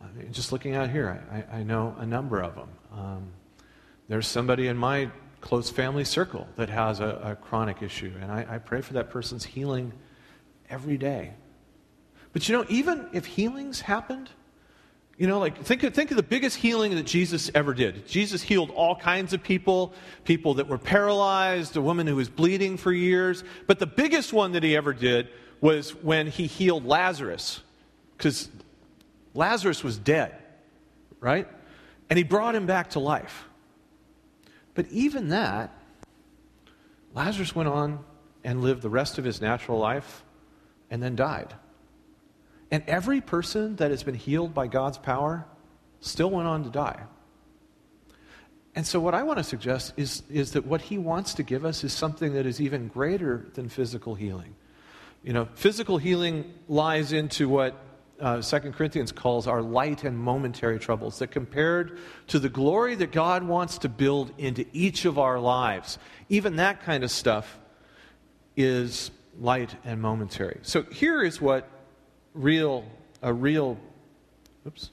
I 0.00 0.07
mean, 0.17 0.33
just 0.33 0.53
looking 0.53 0.75
out 0.75 0.91
here, 0.91 1.25
I, 1.31 1.59
I 1.59 1.62
know 1.62 1.95
a 1.99 2.07
number 2.07 2.41
of 2.41 2.55
them. 2.55 2.69
Um, 2.93 3.33
there's 4.09 4.27
somebody 4.27 4.69
in 4.69 4.77
my 4.77 5.11
close 5.41 5.71
family 5.71 6.05
circle 6.05 6.47
that 6.57 6.69
has 6.69 7.00
a, 7.00 7.21
a 7.23 7.37
chronic 7.37 7.83
issue, 7.83 8.12
and 8.21 8.31
I, 8.31 8.47
I 8.49 8.59
pray 8.59 8.81
for 8.81 8.95
that 8.95 9.11
person's 9.11 9.45
healing 9.45 9.93
every 10.69 10.97
day. 10.97 11.33
But 12.33 12.49
you 12.49 12.57
know, 12.57 12.65
even 12.69 13.07
if 13.12 13.27
healings 13.27 13.81
happened, 13.81 14.31
you 15.19 15.27
know, 15.27 15.41
like 15.41 15.65
think 15.65 15.83
of, 15.83 15.95
think 15.95 16.13
of 16.13 16.17
the 16.17 16.23
biggest 16.23 16.57
healing 16.57 16.95
that 16.95 17.05
Jesus 17.05 17.51
ever 17.53 17.75
did. 17.75 18.07
Jesus 18.07 18.41
healed 18.41 18.71
all 18.71 18.95
kinds 18.95 19.33
of 19.33 19.43
people, 19.43 19.93
people 20.25 20.55
that 20.55 20.69
were 20.69 20.79
paralyzed, 20.79 21.77
a 21.77 21.83
woman 21.83 22.07
who 22.07 22.15
was 22.15 22.29
bleeding 22.29 22.77
for 22.77 22.93
years. 22.93 23.43
But 23.67 23.81
the 23.81 23.87
biggest 23.87 24.33
one 24.33 24.53
that 24.53 24.63
he 24.63 24.77
ever 24.77 24.95
did 24.95 25.29
was 25.61 25.91
when 25.91 26.29
he 26.29 26.47
healed 26.47 26.87
Lazarus, 26.87 27.61
because 28.17 28.49
Lazarus 29.35 29.83
was 29.83 29.99
dead, 29.99 30.41
right? 31.19 31.49
And 32.09 32.17
he 32.17 32.23
brought 32.23 32.55
him 32.55 32.67
back 32.67 32.91
to 32.91 33.01
life. 33.01 33.45
But 34.75 34.87
even 34.93 35.31
that, 35.31 35.77
Lazarus 37.13 37.57
went 37.57 37.69
on 37.69 38.05
and 38.45 38.63
lived 38.63 38.83
the 38.83 38.89
rest 38.89 39.19
of 39.19 39.25
his 39.25 39.41
natural 39.41 39.79
life 39.79 40.23
and 40.91 41.03
then 41.03 41.17
died. 41.17 41.53
And 42.71 42.83
every 42.87 43.21
person 43.21 43.77
that 43.77 43.91
has 43.91 44.03
been 44.03 44.15
healed 44.15 44.55
by 44.55 44.67
God's 44.67 44.99
power 44.99 45.47
still 46.01 46.31
went 46.31 46.49
on 46.49 46.65
to 46.65 46.71
die. 46.71 47.03
And 48.75 48.87
so, 48.87 49.01
what 49.01 49.15
I 49.15 49.23
want 49.23 49.39
to 49.39 49.45
suggest 49.45 49.95
is, 49.97 50.23
is 50.31 50.53
that 50.53 50.67
what 50.67 50.83
he 50.83 50.99
wants 50.99 51.35
to 51.35 51.43
give 51.43 51.65
us 51.65 51.83
is 51.83 51.93
something 51.93 52.35
that 52.35 52.47
is 52.47 52.61
even 52.61 52.89
greater 52.89 53.49
than 53.55 53.69
physical 53.69 54.15
healing. 54.15 54.55
You 55.25 55.33
know, 55.33 55.49
physical 55.55 55.99
healing 55.99 56.55
lies 56.69 57.13
into 57.13 57.49
what 57.49 57.77
uh, 58.21 58.43
2 58.43 58.73
Corinthians 58.73 59.13
calls 59.13 59.47
our 59.47 59.63
light 59.63 60.05
and 60.05 60.17
momentary 60.17 60.79
troubles, 60.79 61.19
that 61.19 61.29
compared 61.29 61.99
to 62.29 62.39
the 62.39 62.49
glory 62.49 62.95
that 62.97 63.13
God 63.13 63.43
wants 63.43 63.79
to 63.79 63.89
build 63.89 64.33
into 64.39 64.65
each 64.73 65.05
of 65.05 65.19
our 65.19 65.39
lives, 65.39 65.99
even 66.29 66.57
that 66.57 66.83
kind 66.83 67.05
of 67.05 67.11
stuff 67.11 67.59
is 68.57 69.11
light 69.41 69.75
and 69.85 70.01
momentary. 70.01 70.59
So 70.63 70.83
here 70.83 71.23
is 71.23 71.41
what 71.41 71.69
real, 72.38 72.85
a 73.21 73.33
real, 73.33 73.76
oops. 74.66 74.90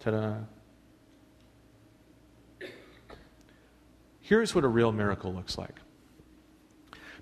Ta-da. 0.00 0.34
Here's 4.20 4.54
what 4.54 4.64
a 4.64 4.68
real 4.68 4.92
miracle 4.92 5.32
looks 5.32 5.56
like. 5.56 5.76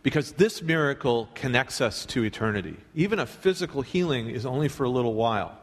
Because 0.03 0.33
this 0.33 0.63
miracle 0.63 1.29
connects 1.35 1.81
us 1.81 2.05
to 2.07 2.25
eternity. 2.25 2.77
Even 2.95 3.21
a 3.21 3.27
physical 3.27 3.83
healing 3.83 4.31
is 4.31 4.45
only 4.45 4.67
for 4.67 4.83
a 4.85 4.89
little 4.89 5.15
while. 5.15 5.62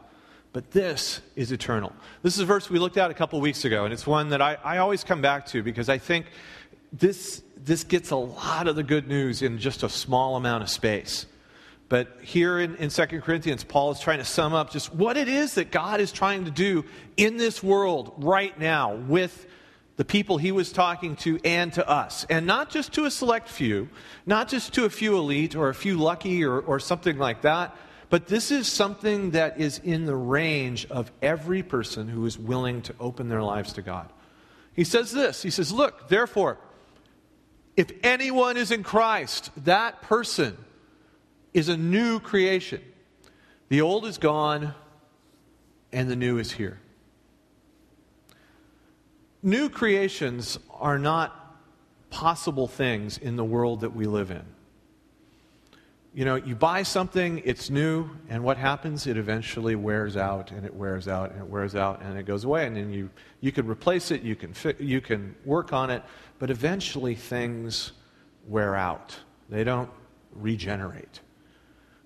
But 0.52 0.72
this 0.72 1.20
is 1.36 1.52
eternal. 1.52 1.92
This 2.22 2.34
is 2.34 2.40
a 2.40 2.44
verse 2.44 2.68
we 2.68 2.78
looked 2.78 2.96
at 2.96 3.10
a 3.10 3.14
couple 3.14 3.40
weeks 3.40 3.64
ago, 3.64 3.84
and 3.84 3.92
it's 3.94 4.06
one 4.06 4.30
that 4.30 4.42
I, 4.42 4.58
I 4.64 4.78
always 4.78 5.04
come 5.04 5.22
back 5.22 5.46
to 5.46 5.62
because 5.62 5.88
I 5.88 5.98
think 5.98 6.26
this, 6.92 7.42
this 7.56 7.84
gets 7.84 8.10
a 8.10 8.16
lot 8.16 8.66
of 8.66 8.74
the 8.74 8.82
good 8.82 9.06
news 9.06 9.42
in 9.42 9.58
just 9.58 9.84
a 9.84 9.88
small 9.88 10.34
amount 10.34 10.64
of 10.64 10.68
space. 10.68 11.26
But 11.88 12.18
here 12.22 12.58
in, 12.58 12.76
in 12.76 12.88
2 12.90 13.06
Corinthians, 13.20 13.64
Paul 13.64 13.92
is 13.92 14.00
trying 14.00 14.18
to 14.18 14.24
sum 14.24 14.52
up 14.52 14.70
just 14.70 14.94
what 14.94 15.16
it 15.16 15.28
is 15.28 15.54
that 15.54 15.70
God 15.70 16.00
is 16.00 16.12
trying 16.12 16.44
to 16.44 16.50
do 16.50 16.84
in 17.16 17.36
this 17.36 17.62
world 17.62 18.14
right 18.18 18.56
now 18.58 18.94
with 18.94 19.46
the 19.96 20.04
people 20.04 20.38
he 20.38 20.52
was 20.52 20.72
talking 20.72 21.14
to 21.16 21.38
and 21.44 21.72
to 21.74 21.88
us. 21.88 22.24
And 22.30 22.46
not 22.46 22.70
just 22.70 22.92
to 22.94 23.04
a 23.04 23.10
select 23.10 23.48
few, 23.48 23.88
not 24.24 24.48
just 24.48 24.72
to 24.74 24.84
a 24.84 24.90
few 24.90 25.16
elite 25.16 25.54
or 25.54 25.68
a 25.68 25.74
few 25.74 25.96
lucky 25.96 26.44
or, 26.44 26.60
or 26.60 26.80
something 26.80 27.18
like 27.18 27.42
that, 27.42 27.76
but 28.10 28.26
this 28.26 28.50
is 28.50 28.66
something 28.66 29.30
that 29.30 29.60
is 29.60 29.78
in 29.78 30.04
the 30.04 30.16
range 30.16 30.86
of 30.90 31.12
every 31.22 31.62
person 31.62 32.08
who 32.08 32.26
is 32.26 32.36
willing 32.36 32.82
to 32.82 32.94
open 32.98 33.28
their 33.28 33.42
lives 33.42 33.72
to 33.74 33.82
God. 33.82 34.10
He 34.74 34.84
says 34.84 35.12
this 35.12 35.42
He 35.42 35.50
says, 35.50 35.72
Look, 35.72 36.08
therefore, 36.08 36.58
if 37.76 37.92
anyone 38.02 38.56
is 38.56 38.72
in 38.72 38.82
Christ, 38.82 39.50
that 39.64 40.02
person 40.02 40.58
is 41.54 41.68
a 41.68 41.76
new 41.76 42.20
creation. 42.20 42.82
The 43.68 43.80
old 43.80 44.04
is 44.04 44.18
gone, 44.18 44.74
and 45.92 46.10
the 46.10 46.16
new 46.16 46.38
is 46.38 46.52
here. 46.52 46.80
New 49.42 49.70
creations 49.70 50.58
are 50.78 50.98
not 50.98 51.36
possible 52.10 52.66
things 52.66 53.16
in 53.16 53.36
the 53.36 53.44
world 53.44 53.80
that 53.80 53.94
we 53.94 54.06
live 54.06 54.32
in. 54.32 54.44
You 56.12 56.24
know, 56.24 56.34
you 56.34 56.56
buy 56.56 56.82
something, 56.82 57.40
it's 57.44 57.70
new, 57.70 58.10
and 58.28 58.42
what 58.42 58.56
happens? 58.56 59.06
It 59.06 59.16
eventually 59.16 59.76
wears 59.76 60.16
out, 60.16 60.50
and 60.50 60.66
it 60.66 60.74
wears 60.74 61.06
out, 61.06 61.30
and 61.30 61.40
it 61.40 61.46
wears 61.46 61.76
out, 61.76 62.02
and 62.02 62.18
it 62.18 62.24
goes 62.24 62.42
away. 62.42 62.66
And 62.66 62.76
then 62.76 62.90
you, 62.90 63.10
you 63.40 63.52
can 63.52 63.68
replace 63.68 64.10
it, 64.10 64.22
you 64.22 64.34
can, 64.34 64.52
fi- 64.52 64.74
you 64.80 65.00
can 65.00 65.36
work 65.44 65.72
on 65.72 65.88
it, 65.88 66.02
but 66.40 66.50
eventually 66.50 67.14
things 67.14 67.92
wear 68.48 68.74
out. 68.74 69.16
They 69.48 69.62
don't 69.62 69.90
regenerate. 70.32 71.20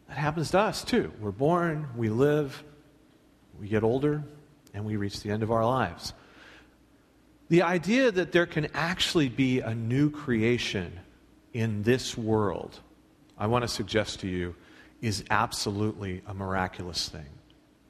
That 0.08 0.18
happens 0.18 0.50
to 0.50 0.58
us, 0.58 0.84
too. 0.84 1.10
We're 1.18 1.30
born, 1.30 1.88
we 1.96 2.10
live, 2.10 2.62
we 3.58 3.68
get 3.68 3.84
older, 3.84 4.22
and 4.74 4.84
we 4.84 4.96
reach 4.96 5.22
the 5.22 5.30
end 5.30 5.42
of 5.42 5.50
our 5.50 5.64
lives. 5.64 6.12
The 7.48 7.62
idea 7.62 8.10
that 8.10 8.32
there 8.32 8.46
can 8.46 8.68
actually 8.74 9.30
be 9.30 9.60
a 9.60 9.74
new 9.74 10.10
creation 10.10 11.00
in 11.54 11.84
this 11.84 12.18
world, 12.18 12.80
I 13.38 13.46
want 13.46 13.62
to 13.62 13.68
suggest 13.68 14.20
to 14.20 14.28
you, 14.28 14.54
is 15.00 15.24
absolutely 15.30 16.22
a 16.26 16.34
miraculous 16.34 17.08
thing. 17.08 17.28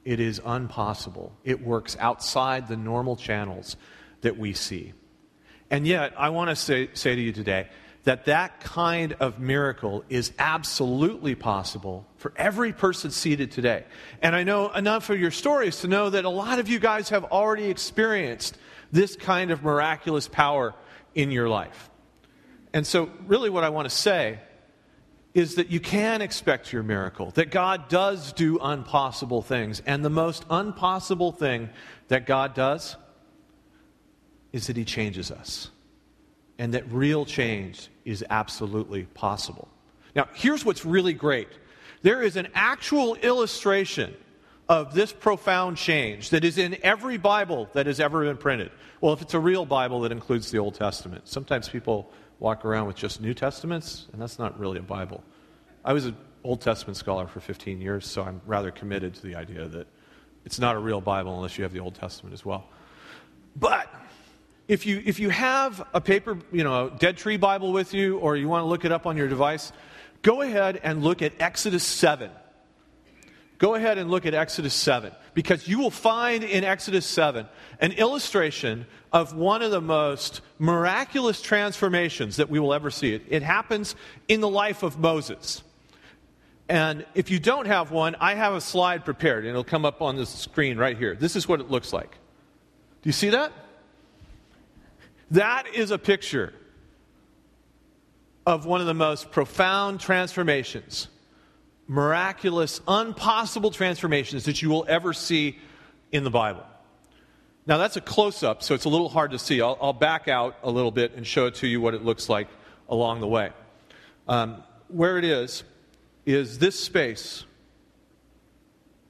It 0.03 0.19
is 0.19 0.39
unpossible. 0.39 1.31
It 1.43 1.61
works 1.61 1.95
outside 1.99 2.67
the 2.67 2.77
normal 2.77 3.15
channels 3.15 3.75
that 4.21 4.37
we 4.37 4.53
see. 4.53 4.93
And 5.71 5.87
yet, 5.87 6.13
I 6.17 6.29
want 6.29 6.49
to 6.49 6.55
say, 6.55 6.89
say 6.93 7.15
to 7.15 7.21
you 7.21 7.31
today 7.31 7.67
that 8.03 8.25
that 8.25 8.59
kind 8.59 9.13
of 9.13 9.39
miracle 9.39 10.03
is 10.09 10.31
absolutely 10.37 11.33
possible 11.33 12.05
for 12.17 12.31
every 12.35 12.71
person 12.71 13.09
seated 13.09 13.51
today. 13.51 13.83
And 14.21 14.35
I 14.35 14.43
know 14.43 14.69
enough 14.69 15.09
of 15.09 15.19
your 15.19 15.31
stories 15.31 15.79
to 15.81 15.87
know 15.87 16.11
that 16.11 16.23
a 16.23 16.29
lot 16.29 16.59
of 16.59 16.69
you 16.69 16.79
guys 16.79 17.09
have 17.09 17.23
already 17.25 17.65
experienced 17.65 18.57
this 18.91 19.15
kind 19.15 19.49
of 19.49 19.63
miraculous 19.63 20.27
power 20.27 20.75
in 21.15 21.31
your 21.31 21.49
life. 21.49 21.89
And 22.73 22.85
so, 22.85 23.09
really, 23.25 23.49
what 23.49 23.63
I 23.63 23.69
want 23.69 23.89
to 23.89 23.95
say 23.95 24.39
is 25.35 25.55
that 25.55 25.69
you 25.69 25.81
can 25.81 26.21
expect 26.21 26.71
your 26.71 26.81
miracle, 26.81 27.29
that 27.31 27.51
God 27.51 27.89
does 27.89 28.31
do 28.31 28.57
impossible 28.63 29.41
things. 29.41 29.83
And 29.85 30.03
the 30.03 30.09
most 30.09 30.45
impossible 30.49 31.33
thing 31.33 31.69
that 32.07 32.25
God 32.25 32.55
does 32.55 32.95
is 34.53 34.67
that 34.67 34.77
He 34.77 34.85
changes 34.85 35.31
us. 35.31 35.69
And 36.57 36.73
that 36.73 36.89
real 36.89 37.25
change 37.25 37.89
is 38.05 38.23
absolutely 38.29 39.03
possible. 39.13 39.67
Now, 40.15 40.29
here's 40.33 40.63
what's 40.63 40.85
really 40.85 41.13
great 41.13 41.49
there 42.01 42.21
is 42.21 42.37
an 42.37 42.47
actual 42.53 43.15
illustration 43.15 44.15
of 44.69 44.93
this 44.93 45.11
profound 45.11 45.75
change 45.75 46.29
that 46.29 46.45
is 46.45 46.57
in 46.57 46.77
every 46.81 47.17
Bible 47.17 47.69
that 47.73 47.87
has 47.87 47.99
ever 47.99 48.23
been 48.23 48.37
printed. 48.37 48.71
Well, 49.01 49.11
if 49.11 49.21
it's 49.21 49.33
a 49.33 49.39
real 49.39 49.65
Bible 49.65 50.01
that 50.01 50.11
includes 50.11 50.49
the 50.49 50.59
Old 50.59 50.75
Testament. 50.75 51.27
Sometimes 51.27 51.67
people 51.67 52.09
walk 52.39 52.65
around 52.65 52.87
with 52.87 52.95
just 52.95 53.21
New 53.21 53.33
Testaments, 53.33 54.07
and 54.11 54.21
that's 54.21 54.39
not 54.39 54.59
really 54.59 54.79
a 54.79 54.83
Bible. 54.83 55.23
I 55.83 55.93
was 55.93 56.05
an 56.05 56.17
Old 56.43 56.61
Testament 56.61 56.97
scholar 56.97 57.27
for 57.27 57.39
15 57.39 57.81
years, 57.81 58.05
so 58.05 58.23
I'm 58.23 58.41
rather 58.45 58.71
committed 58.71 59.15
to 59.15 59.21
the 59.21 59.35
idea 59.35 59.67
that 59.67 59.87
it's 60.45 60.59
not 60.59 60.75
a 60.75 60.79
real 60.79 61.01
Bible 61.01 61.35
unless 61.35 61.57
you 61.57 61.63
have 61.63 61.73
the 61.73 61.79
Old 61.79 61.95
Testament 61.95 62.33
as 62.33 62.45
well. 62.45 62.67
But 63.55 63.93
if 64.67 64.85
you, 64.85 65.01
if 65.05 65.19
you 65.19 65.29
have 65.29 65.85
a 65.93 66.01
paper, 66.01 66.37
you 66.51 66.63
know, 66.63 66.89
dead 66.89 67.17
tree 67.17 67.37
Bible 67.37 67.71
with 67.71 67.93
you, 67.93 68.17
or 68.17 68.35
you 68.35 68.47
want 68.47 68.63
to 68.63 68.67
look 68.67 68.85
it 68.85 68.91
up 68.91 69.05
on 69.05 69.17
your 69.17 69.27
device, 69.27 69.71
go 70.21 70.41
ahead 70.41 70.79
and 70.83 71.03
look 71.03 71.21
at 71.21 71.33
Exodus 71.39 71.83
7. 71.83 72.29
Go 73.65 73.73
ahead 73.73 73.97
and 73.97 74.11
look 74.11 74.27
at 74.27 74.35
Exodus 74.35 74.75
7 74.75 75.11
because 75.33 75.67
you 75.67 75.79
will 75.79 75.89
find 75.89 76.43
in 76.43 76.63
Exodus 76.63 77.03
7 77.03 77.47
an 77.81 77.93
illustration 77.93 78.85
of 79.11 79.35
one 79.35 79.63
of 79.63 79.71
the 79.71 79.81
most 79.81 80.41
miraculous 80.59 81.41
transformations 81.41 82.35
that 82.35 82.47
we 82.47 82.59
will 82.59 82.75
ever 82.75 82.91
see. 82.91 83.15
It, 83.15 83.23
it 83.27 83.41
happens 83.41 83.95
in 84.27 84.39
the 84.39 84.47
life 84.47 84.83
of 84.83 84.99
Moses. 84.99 85.63
And 86.69 87.07
if 87.15 87.31
you 87.31 87.39
don't 87.39 87.65
have 87.65 87.89
one, 87.89 88.15
I 88.19 88.35
have 88.35 88.53
a 88.53 88.61
slide 88.61 89.03
prepared 89.03 89.45
and 89.45 89.49
it'll 89.49 89.63
come 89.63 89.83
up 89.83 89.99
on 89.99 90.15
the 90.15 90.27
screen 90.27 90.77
right 90.77 90.95
here. 90.95 91.15
This 91.15 91.35
is 91.35 91.47
what 91.47 91.59
it 91.59 91.71
looks 91.71 91.91
like. 91.91 92.11
Do 92.11 93.09
you 93.09 93.13
see 93.13 93.29
that? 93.29 93.51
That 95.31 95.73
is 95.73 95.89
a 95.89 95.97
picture 95.97 96.53
of 98.45 98.67
one 98.67 98.79
of 98.79 98.85
the 98.85 98.93
most 98.93 99.31
profound 99.31 100.01
transformations 100.01 101.07
miraculous, 101.87 102.81
impossible 102.87 103.71
transformations 103.71 104.45
that 104.45 104.61
you 104.61 104.69
will 104.69 104.85
ever 104.87 105.13
see 105.13 105.57
in 106.11 106.23
the 106.23 106.29
Bible. 106.29 106.63
Now, 107.67 107.77
that's 107.77 107.95
a 107.95 108.01
close 108.01 108.43
up, 108.43 108.61
so 108.61 108.75
it's 108.75 108.85
a 108.85 108.89
little 108.89 109.09
hard 109.09 109.31
to 109.31 109.39
see. 109.39 109.61
I'll, 109.61 109.77
I'll, 109.81 109.93
back 109.93 110.27
out 110.27 110.57
a 110.61 110.69
little 110.69 110.91
bit 110.91 111.13
and 111.15 111.25
show 111.25 111.47
it 111.47 111.55
to 111.55 111.67
you 111.67 111.81
what 111.81 111.95
it 111.95 112.03
looks 112.03 112.29
like 112.29 112.47
along 112.87 113.21
the 113.21 113.27
way. 113.27 113.51
Um, 114.27 114.63
where 114.87 115.17
it 115.17 115.25
is, 115.25 115.63
is 116.25 116.59
this 116.59 116.79
space 116.79 117.43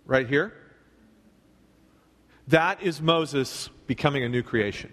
right 0.06 0.28
here. 0.28 0.54
That 2.48 2.82
is 2.82 3.02
Moses 3.02 3.70
becoming 3.88 4.24
a 4.24 4.30
new 4.30 4.44
creation. 4.44 4.92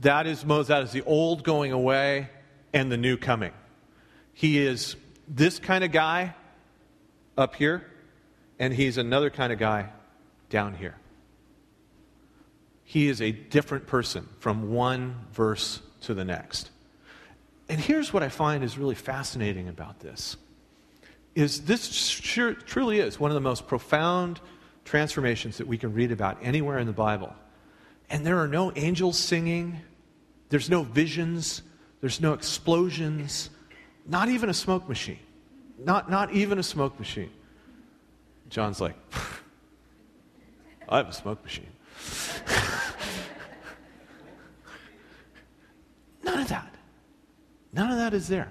That 0.00 0.26
is 0.26 0.44
Moses, 0.44 0.68
that 0.68 0.82
is 0.84 0.92
the 0.92 1.02
old 1.02 1.44
going 1.44 1.72
away 1.72 2.30
and 2.72 2.90
the 2.90 2.96
new 2.96 3.16
coming. 3.16 3.52
He 4.32 4.58
is 4.58 4.96
this 5.28 5.58
kind 5.58 5.84
of 5.84 5.92
guy 5.92 6.34
up 7.40 7.56
here, 7.56 7.86
and 8.58 8.72
he's 8.72 8.98
another 8.98 9.30
kind 9.30 9.52
of 9.52 9.58
guy 9.58 9.90
down 10.50 10.74
here. 10.74 10.96
He 12.84 13.08
is 13.08 13.22
a 13.22 13.30
different 13.30 13.86
person 13.86 14.28
from 14.40 14.72
one 14.72 15.26
verse 15.32 15.80
to 16.02 16.14
the 16.14 16.24
next. 16.24 16.70
And 17.68 17.80
here's 17.80 18.12
what 18.12 18.22
I 18.22 18.28
find 18.28 18.64
is 18.64 18.76
really 18.76 18.96
fascinating 18.96 19.68
about 19.68 20.00
this 20.00 20.36
is 21.36 21.62
this 21.62 21.86
sure, 21.88 22.54
truly 22.54 22.98
is 22.98 23.20
one 23.20 23.30
of 23.30 23.36
the 23.36 23.40
most 23.40 23.68
profound 23.68 24.40
transformations 24.84 25.58
that 25.58 25.66
we 25.66 25.78
can 25.78 25.92
read 25.92 26.10
about 26.10 26.36
anywhere 26.42 26.78
in 26.78 26.88
the 26.88 26.92
Bible. 26.92 27.32
And 28.10 28.26
there 28.26 28.40
are 28.40 28.48
no 28.48 28.72
angels 28.74 29.16
singing, 29.16 29.78
there's 30.48 30.68
no 30.68 30.82
visions, 30.82 31.62
there's 32.00 32.20
no 32.20 32.32
explosions, 32.32 33.50
Not 34.06 34.28
even 34.28 34.48
a 34.50 34.54
smoke 34.54 34.88
machine. 34.88 35.20
Not, 35.84 36.10
not 36.10 36.32
even 36.32 36.58
a 36.58 36.62
smoke 36.62 36.98
machine. 36.98 37.30
John's 38.48 38.80
like, 38.80 38.96
I 40.88 40.98
have 40.98 41.08
a 41.08 41.12
smoke 41.12 41.42
machine. 41.42 41.68
None 46.24 46.40
of 46.40 46.48
that. 46.48 46.74
None 47.72 47.90
of 47.90 47.96
that 47.96 48.14
is 48.14 48.28
there. 48.28 48.48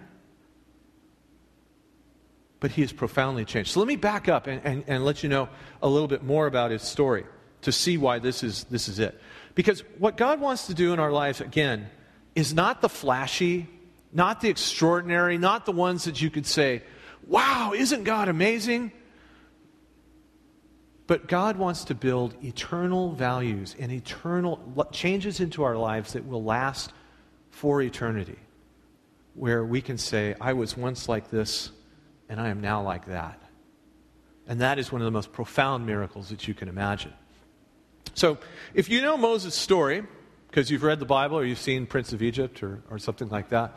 But 2.59 2.71
he 2.71 2.81
is 2.81 2.91
profoundly 2.91 3.45
changed. 3.45 3.71
So 3.71 3.79
let 3.79 3.87
me 3.87 3.95
back 3.95 4.27
up 4.27 4.47
and, 4.47 4.61
and, 4.65 4.83
and 4.87 5.05
let 5.05 5.23
you 5.23 5.29
know 5.29 5.49
a 5.81 5.87
little 5.87 6.07
bit 6.07 6.23
more 6.23 6.47
about 6.47 6.71
his 6.71 6.81
story 6.81 7.25
to 7.61 7.71
see 7.71 7.97
why 7.97 8.19
this 8.19 8.43
is, 8.43 8.65
this 8.65 8.87
is 8.87 8.99
it. 8.99 9.19
Because 9.55 9.83
what 9.97 10.17
God 10.17 10.39
wants 10.39 10.67
to 10.67 10.73
do 10.73 10.93
in 10.93 10.99
our 10.99 11.11
lives, 11.11 11.41
again, 11.41 11.89
is 12.35 12.53
not 12.53 12.81
the 12.81 12.89
flashy, 12.89 13.67
not 14.13 14.41
the 14.41 14.49
extraordinary, 14.49 15.37
not 15.37 15.65
the 15.65 15.71
ones 15.71 16.05
that 16.05 16.21
you 16.21 16.29
could 16.29 16.45
say, 16.45 16.83
wow, 17.29 17.73
isn't 17.75 18.03
God 18.03 18.27
amazing? 18.27 18.91
But 21.07 21.27
God 21.27 21.57
wants 21.57 21.85
to 21.85 21.95
build 21.95 22.35
eternal 22.43 23.13
values 23.13 23.75
and 23.79 23.91
eternal 23.91 24.87
changes 24.91 25.39
into 25.39 25.63
our 25.63 25.77
lives 25.77 26.13
that 26.13 26.27
will 26.27 26.43
last 26.43 26.91
for 27.49 27.81
eternity, 27.81 28.37
where 29.33 29.63
we 29.63 29.81
can 29.81 29.97
say, 29.97 30.35
I 30.39 30.53
was 30.53 30.75
once 30.77 31.09
like 31.09 31.29
this, 31.29 31.71
and 32.27 32.39
I 32.39 32.49
am 32.49 32.61
now 32.61 32.83
like 32.83 33.05
that. 33.07 33.41
And 34.47 34.61
that 34.61 34.77
is 34.77 34.91
one 34.91 35.01
of 35.01 35.05
the 35.05 35.11
most 35.11 35.31
profound 35.31 35.85
miracles 35.85 36.29
that 36.29 36.47
you 36.47 36.53
can 36.53 36.69
imagine. 36.69 37.13
So, 38.13 38.37
if 38.73 38.89
you 38.89 39.01
know 39.01 39.17
Moses' 39.17 39.55
story, 39.55 40.03
because 40.47 40.69
you've 40.71 40.83
read 40.83 40.99
the 40.99 41.05
Bible 41.05 41.37
or 41.37 41.45
you've 41.45 41.59
seen 41.59 41.85
Prince 41.85 42.13
of 42.13 42.21
Egypt 42.21 42.63
or, 42.63 42.81
or 42.89 42.97
something 42.97 43.29
like 43.29 43.49
that, 43.49 43.75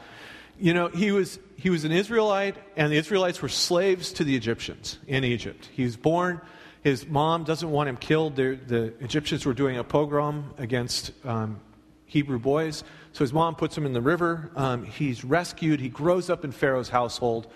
you 0.59 0.75
know, 0.75 0.89
he 0.89 1.13
was, 1.13 1.39
he 1.57 1.71
was 1.71 1.85
an 1.85 1.93
Israelite, 1.93 2.57
and 2.77 2.93
the 2.93 2.97
Israelites 2.97 3.43
were 3.43 3.49
slaves 3.49 4.13
to 4.15 4.25
the 4.25 4.37
Egyptians 4.37 4.99
in 5.07 5.25
Egypt. 5.25 5.69
He 5.73 5.85
was 5.85 5.97
born 5.97 6.41
his 6.83 7.07
mom 7.07 7.45
doesn't 7.45 7.71
want 7.71 7.89
him 7.89 7.97
killed. 7.97 8.37
They're, 8.37 8.57
the 8.57 8.93
Egyptians 9.01 9.47
were 9.47 9.55
doing 9.55 9.79
a 9.79 9.85
pogrom 9.85 10.53
against 10.59 11.13
um, 11.25 11.61
Hebrew 12.07 12.41
boys. 12.41 12.83
So 13.13 13.23
his 13.23 13.33
mom 13.33 13.55
puts 13.55 13.79
him 13.79 13.87
in 13.87 13.93
the 13.93 14.01
river. 14.01 14.51
Um, 14.57 14.85
he's 14.85 15.25
rescued. 15.25 15.81
He 15.81 15.89
grows 15.89 16.29
up 16.29 16.45
in 16.45 16.51
Pharaoh's 16.51 16.89
household. 16.89 17.47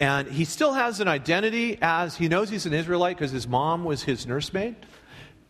And 0.00 0.26
he 0.26 0.44
still 0.44 0.72
has 0.72 0.98
an 0.98 1.06
identity 1.06 1.78
as 1.80 2.16
he 2.16 2.26
knows 2.26 2.50
he's 2.50 2.66
an 2.66 2.72
Israelite 2.72 3.16
because 3.16 3.30
his 3.30 3.46
mom 3.46 3.84
was 3.84 4.02
his 4.02 4.26
nursemaid. 4.26 4.74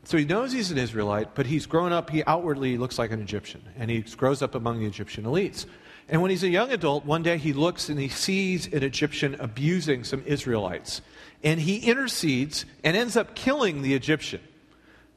So 0.05 0.19
he 0.19 0.27
knows 0.27 0.53
he's 0.53 0.71
an 0.71 0.79
Israelite, 0.79 1.35
but 1.35 1.47
he's 1.47 1.65
grown 1.65 1.93
up, 1.93 2.11
he 2.11 2.23
outwardly 2.25 2.77
looks 2.77 2.99
like 2.99 3.13
an 3.13 3.23
Egyptian. 3.23 3.63
And 3.79 3.91
he 3.91 4.01
grows 4.01 4.43
up 4.43 4.55
among 4.55 4.81
the 4.81 4.87
Egyptian 4.87 5.25
elites. 5.25 5.65
And 6.13 6.21
when 6.21 6.31
he's 6.31 6.43
a 6.43 6.49
young 6.49 6.71
adult, 6.71 7.07
one 7.07 7.23
day 7.23 7.39
he 7.39 7.55
looks 7.55 7.89
and 7.89 7.99
he 7.99 8.11
sees 8.11 8.67
an 8.67 8.83
Egyptian 8.83 9.35
abusing 9.41 10.05
some 10.05 10.23
Israelites 10.27 11.01
and 11.43 11.59
he 11.59 11.79
intercedes 11.79 12.67
and 12.85 12.95
ends 12.95 13.17
up 13.17 13.35
killing 13.35 13.81
the 13.81 13.95
Egyptian. 13.95 14.43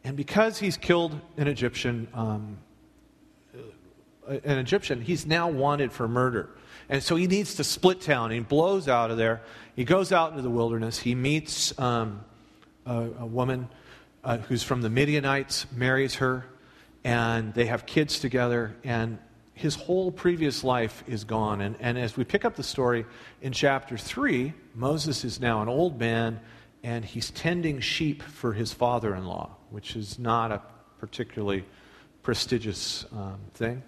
And 0.05 0.15
because 0.15 0.57
he's 0.57 0.77
killed 0.77 1.19
an 1.35 1.49
Egyptian, 1.49 2.07
um, 2.13 2.59
an 4.25 4.57
Egyptian, 4.57 5.01
he's 5.01 5.25
now 5.25 5.49
wanted 5.49 5.91
for 5.91 6.07
murder. 6.07 6.49
And 6.87 7.03
so 7.03 7.17
he 7.17 7.27
needs 7.27 7.55
to 7.55 7.65
split 7.65 7.99
town. 7.99 8.31
He 8.31 8.39
blows 8.39 8.87
out 8.87 9.11
of 9.11 9.17
there. 9.17 9.41
He 9.75 9.83
goes 9.83 10.13
out 10.13 10.31
into 10.31 10.43
the 10.43 10.49
wilderness. 10.49 10.99
He 10.99 11.13
meets 11.13 11.77
um, 11.77 12.23
a, 12.85 13.09
a, 13.19 13.25
woman 13.25 13.67
uh, 14.23 14.37
who's 14.37 14.63
from 14.63 14.81
the 14.81 14.89
Midianites, 14.89 15.65
marries 15.73 16.15
her, 16.15 16.45
and 17.03 17.53
they 17.53 17.65
have 17.65 17.85
kids 17.85 18.19
together. 18.19 18.77
And 18.85 19.17
his 19.55 19.73
whole 19.73 20.11
previous 20.11 20.63
life 20.63 21.03
is 21.07 21.23
gone. 21.23 21.61
And, 21.61 21.77
and 21.79 21.97
as 21.97 22.17
we 22.17 22.25
pick 22.25 22.43
up 22.45 22.55
the 22.55 22.63
story 22.63 23.05
in 23.41 23.53
chapter 23.53 23.97
3, 23.97 24.53
Moses 24.75 25.23
is 25.23 25.39
now 25.39 25.61
an 25.61 25.69
old 25.69 25.97
man 25.97 26.41
and 26.83 27.03
he's 27.03 27.31
tending 27.31 27.79
sheep 27.79 28.21
for 28.21 28.53
his 28.53 28.71
father 28.71 29.15
in 29.15 29.25
law, 29.25 29.55
which 29.71 29.95
is 29.95 30.19
not 30.19 30.51
a 30.51 30.61
particularly 30.99 31.65
prestigious 32.21 33.05
um, 33.11 33.39
thing. 33.53 33.81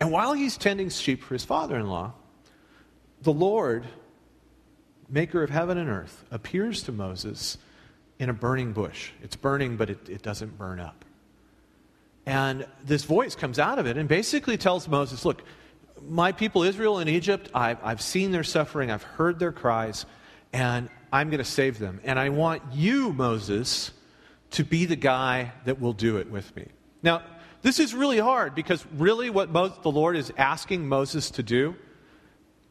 And 0.00 0.10
while 0.10 0.32
he's 0.32 0.56
tending 0.56 0.88
sheep 0.88 1.22
for 1.22 1.34
his 1.34 1.44
father 1.44 1.76
in 1.76 1.88
law, 1.88 2.14
the 3.22 3.32
Lord, 3.32 3.84
maker 5.10 5.42
of 5.42 5.50
heaven 5.50 5.76
and 5.76 5.90
earth, 5.90 6.24
appears 6.30 6.84
to 6.84 6.92
Moses 6.92 7.58
in 8.18 8.30
a 8.30 8.32
burning 8.32 8.72
bush. 8.72 9.10
It's 9.20 9.36
burning, 9.36 9.76
but 9.76 9.90
it, 9.90 10.08
it 10.08 10.22
doesn't 10.22 10.56
burn 10.56 10.80
up. 10.80 11.04
And 12.26 12.66
this 12.84 13.04
voice 13.04 13.34
comes 13.34 13.58
out 13.58 13.78
of 13.78 13.86
it 13.86 13.96
and 13.96 14.08
basically 14.08 14.56
tells 14.56 14.86
Moses, 14.88 15.24
Look, 15.24 15.42
my 16.08 16.32
people 16.32 16.62
Israel 16.62 16.98
in 16.98 17.08
Egypt, 17.08 17.50
I've, 17.54 17.78
I've 17.82 18.00
seen 18.00 18.30
their 18.30 18.44
suffering, 18.44 18.90
I've 18.90 19.02
heard 19.02 19.38
their 19.38 19.52
cries, 19.52 20.06
and 20.52 20.88
I'm 21.12 21.28
going 21.30 21.38
to 21.38 21.44
save 21.44 21.78
them. 21.78 22.00
And 22.04 22.18
I 22.18 22.28
want 22.28 22.62
you, 22.72 23.12
Moses, 23.12 23.90
to 24.52 24.64
be 24.64 24.86
the 24.86 24.96
guy 24.96 25.52
that 25.64 25.80
will 25.80 25.92
do 25.92 26.16
it 26.16 26.30
with 26.30 26.54
me. 26.56 26.66
Now, 27.02 27.22
this 27.62 27.78
is 27.78 27.94
really 27.94 28.18
hard 28.18 28.54
because 28.54 28.84
really 28.96 29.28
what 29.30 29.52
the 29.52 29.90
Lord 29.90 30.16
is 30.16 30.32
asking 30.36 30.88
Moses 30.88 31.30
to 31.32 31.42
do 31.42 31.76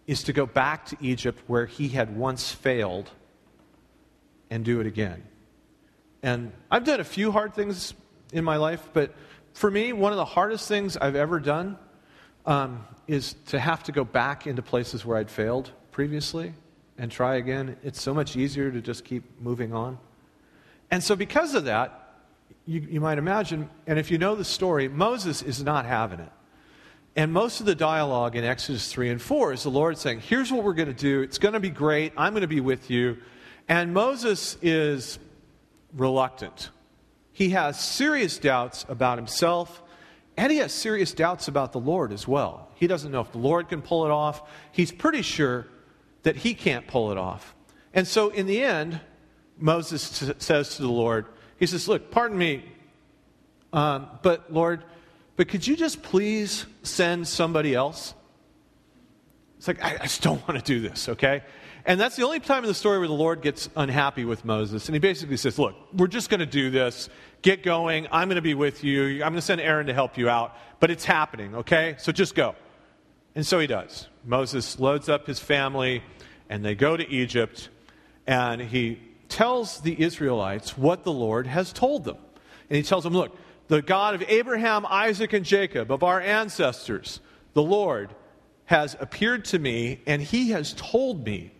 is 0.07 0.23
to 0.23 0.33
go 0.33 0.45
back 0.45 0.87
to 0.87 0.97
Egypt 0.99 1.39
where 1.47 1.67
he 1.67 1.89
had 1.89 2.15
once 2.17 2.51
failed 2.51 3.11
and 4.49 4.65
do 4.65 4.79
it 4.79 4.87
again. 4.87 5.23
And 6.23 6.51
I've 6.71 6.83
done 6.83 6.99
a 6.99 7.05
few 7.05 7.31
hard 7.31 7.53
things 7.53 7.93
in 8.33 8.43
my 8.43 8.57
life, 8.57 8.89
but 8.93 9.13
for 9.59 9.69
me, 9.69 9.91
one 9.91 10.13
of 10.13 10.17
the 10.17 10.23
hardest 10.23 10.69
things 10.69 10.95
I've 10.95 11.17
ever 11.17 11.37
done 11.37 11.77
um, 12.45 12.87
is 13.09 13.35
to 13.47 13.59
have 13.59 13.83
to 13.83 13.91
go 13.91 14.05
back 14.05 14.47
into 14.47 14.61
places 14.61 15.05
where 15.05 15.17
I'd 15.17 15.29
failed 15.29 15.71
previously 15.91 16.53
and 16.97 17.11
try 17.11 17.35
again. 17.35 17.75
It's 17.83 18.01
so 18.01 18.13
much 18.13 18.37
easier 18.37 18.71
to 18.71 18.79
just 18.79 19.03
keep 19.03 19.21
moving 19.41 19.73
on. 19.73 19.97
And 20.91 21.03
so, 21.03 21.13
because 21.13 21.55
of 21.55 21.65
that, 21.65 22.21
you, 22.65 22.87
you 22.89 23.01
might 23.01 23.17
imagine, 23.17 23.69
and 23.85 23.99
if 23.99 24.09
you 24.09 24.17
know 24.17 24.33
the 24.33 24.45
story, 24.45 24.87
Moses 24.87 25.41
is 25.41 25.61
not 25.61 25.85
having 25.85 26.21
it. 26.21 26.31
And 27.17 27.33
most 27.33 27.59
of 27.59 27.65
the 27.65 27.75
dialogue 27.75 28.37
in 28.37 28.45
Exodus 28.45 28.89
3 28.89 29.09
and 29.09 29.21
4 29.21 29.51
is 29.51 29.63
the 29.63 29.71
Lord 29.71 29.97
saying, 29.97 30.21
Here's 30.21 30.53
what 30.53 30.63
we're 30.63 30.73
going 30.73 30.87
to 30.87 30.93
do. 30.93 31.21
It's 31.21 31.37
going 31.37 31.53
to 31.53 31.59
be 31.59 31.69
great. 31.69 32.13
I'm 32.15 32.31
going 32.31 32.43
to 32.43 32.47
be 32.47 32.61
with 32.61 32.89
you. 32.89 33.17
And 33.67 33.93
Moses 33.93 34.55
is 34.61 35.19
reluctant. 35.97 36.69
He 37.39 37.51
has 37.51 37.79
serious 37.79 38.37
doubts 38.37 38.85
about 38.89 39.17
himself, 39.17 39.81
and 40.35 40.51
he 40.51 40.57
has 40.57 40.73
serious 40.73 41.13
doubts 41.13 41.47
about 41.47 41.71
the 41.71 41.79
Lord 41.79 42.11
as 42.11 42.27
well. 42.27 42.67
He 42.75 42.85
doesn't 42.85 43.13
know 43.13 43.21
if 43.21 43.31
the 43.31 43.37
Lord 43.37 43.69
can 43.69 43.81
pull 43.81 44.03
it 44.03 44.11
off. 44.11 44.43
He's 44.73 44.91
pretty 44.91 45.21
sure 45.21 45.65
that 46.23 46.35
he 46.35 46.53
can't 46.53 46.85
pull 46.85 47.13
it 47.13 47.17
off. 47.17 47.55
And 47.93 48.05
so, 48.05 48.27
in 48.27 48.45
the 48.45 48.61
end, 48.61 48.99
Moses 49.57 50.19
t- 50.19 50.33
says 50.39 50.75
to 50.75 50.81
the 50.81 50.91
Lord, 50.91 51.27
He 51.57 51.65
says, 51.65 51.87
Look, 51.87 52.11
pardon 52.11 52.37
me, 52.37 52.65
um, 53.71 54.09
but 54.21 54.51
Lord, 54.51 54.83
but 55.37 55.47
could 55.47 55.65
you 55.65 55.77
just 55.77 56.03
please 56.03 56.65
send 56.83 57.25
somebody 57.25 57.73
else? 57.73 58.15
It's 59.59 59.67
like, 59.69 59.81
I, 59.81 59.93
I 59.93 60.03
just 60.03 60.21
don't 60.21 60.45
want 60.45 60.59
to 60.59 60.65
do 60.65 60.81
this, 60.81 61.07
okay? 61.07 61.43
And 61.89 61.99
that's 61.99 62.15
the 62.15 62.23
only 62.23 62.39
time 62.39 62.63
in 62.63 62.67
the 62.67 62.75
story 62.75 62.99
where 62.99 63.07
the 63.07 63.15
Lord 63.15 63.41
gets 63.41 63.67
unhappy 63.75 64.23
with 64.23 64.45
Moses. 64.45 64.87
And 64.87 64.93
he 64.93 64.99
basically 64.99 65.37
says, 65.37 65.57
Look, 65.57 65.75
we're 65.91 66.05
just 66.05 66.29
going 66.29 66.39
to 66.39 66.45
do 66.45 66.69
this. 66.69 67.09
Get 67.41 67.63
going. 67.63 68.07
I'm 68.11 68.27
going 68.27 68.35
to 68.35 68.43
be 68.43 68.53
with 68.53 68.83
you. 68.83 69.15
I'm 69.23 69.31
going 69.31 69.33
to 69.33 69.41
send 69.41 69.59
Aaron 69.59 69.87
to 69.87 69.93
help 69.95 70.15
you 70.15 70.29
out. 70.29 70.55
But 70.79 70.91
it's 70.91 71.03
happening, 71.03 71.55
okay? 71.55 71.95
So 71.97 72.11
just 72.11 72.35
go. 72.35 72.53
And 73.33 73.43
so 73.43 73.57
he 73.57 73.65
does. 73.65 74.07
Moses 74.23 74.79
loads 74.79 75.09
up 75.09 75.25
his 75.25 75.39
family, 75.39 76.03
and 76.47 76.63
they 76.63 76.75
go 76.75 76.95
to 76.95 77.09
Egypt, 77.09 77.69
and 78.27 78.61
he 78.61 79.01
tells 79.27 79.81
the 79.81 79.99
Israelites 79.99 80.77
what 80.77 81.03
the 81.03 81.11
Lord 81.11 81.47
has 81.47 81.73
told 81.73 82.03
them. 82.03 82.17
And 82.69 82.77
he 82.77 82.83
tells 82.83 83.03
them, 83.03 83.13
Look, 83.13 83.35
the 83.67 83.81
God 83.81 84.13
of 84.13 84.21
Abraham, 84.27 84.85
Isaac, 84.85 85.33
and 85.33 85.43
Jacob, 85.43 85.91
of 85.91 86.03
our 86.03 86.21
ancestors, 86.21 87.19
the 87.53 87.63
Lord, 87.63 88.13
has 88.65 88.95
appeared 88.99 89.45
to 89.45 89.57
me, 89.57 90.01
and 90.05 90.21
he 90.21 90.51
has 90.51 90.75
told 90.77 91.25
me 91.25 91.51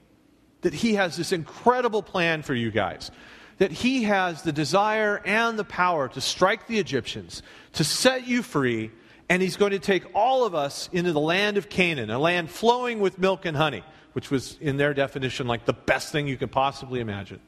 that 0.62 0.74
he 0.74 0.96
has 0.96 1.16
this 1.16 1.32
incredible 1.32 2.04
plan 2.04 2.42
for 2.42 2.54
you 2.54 2.72
guys. 2.72 3.12
That 3.58 3.72
he 3.72 4.04
has 4.04 4.42
the 4.44 4.54
desire 4.54 5.22
and 5.26 5.60
the 5.60 5.66
power 5.66 6.08
to 6.10 6.22
strike 6.22 6.68
the 6.68 6.80
Egyptians, 6.80 7.42
to 7.74 7.84
set 7.84 8.28
you 8.28 8.42
free, 8.42 8.92
and 9.28 9.42
he's 9.42 9.58
going 9.58 9.72
to 9.72 9.80
take 9.80 10.06
all 10.16 10.46
of 10.46 10.56
us 10.56 10.90
into 10.92 11.12
the 11.12 11.20
land 11.20 11.58
of 11.58 11.70
Canaan, 11.70 12.10
a 12.10 12.18
land 12.18 12.50
flowing 12.50 13.00
with 13.00 13.20
milk 13.20 13.46
and 13.46 13.58
honey, 13.58 13.84
which 14.14 14.32
was, 14.32 14.58
in 14.62 14.78
their 14.78 14.94
definition, 14.94 15.46
like 15.46 15.66
the 15.66 15.74
best 15.74 16.12
thing 16.12 16.28
you 16.28 16.38
could 16.38 16.52
possibly 16.52 17.00
imagine. 17.00 17.42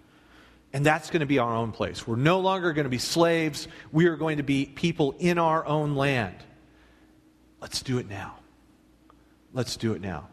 And 0.74 0.86
that's 0.86 1.10
going 1.10 1.22
to 1.22 1.26
be 1.26 1.40
our 1.40 1.54
own 1.54 1.72
place. 1.72 2.06
We're 2.08 2.16
no 2.18 2.40
longer 2.40 2.72
going 2.72 2.86
to 2.86 2.90
be 2.90 2.98
slaves. 2.98 3.68
We 3.92 4.06
are 4.08 4.16
going 4.16 4.38
to 4.38 4.44
be 4.44 4.66
people 4.66 5.16
in 5.20 5.38
our 5.38 5.66
own 5.66 5.96
land. 5.96 6.36
Let's 7.62 7.82
do 7.82 7.98
it 7.98 8.10
now. 8.10 8.36
Let's 9.54 9.76
do 9.76 9.94
it 9.94 10.02
now. 10.02 10.30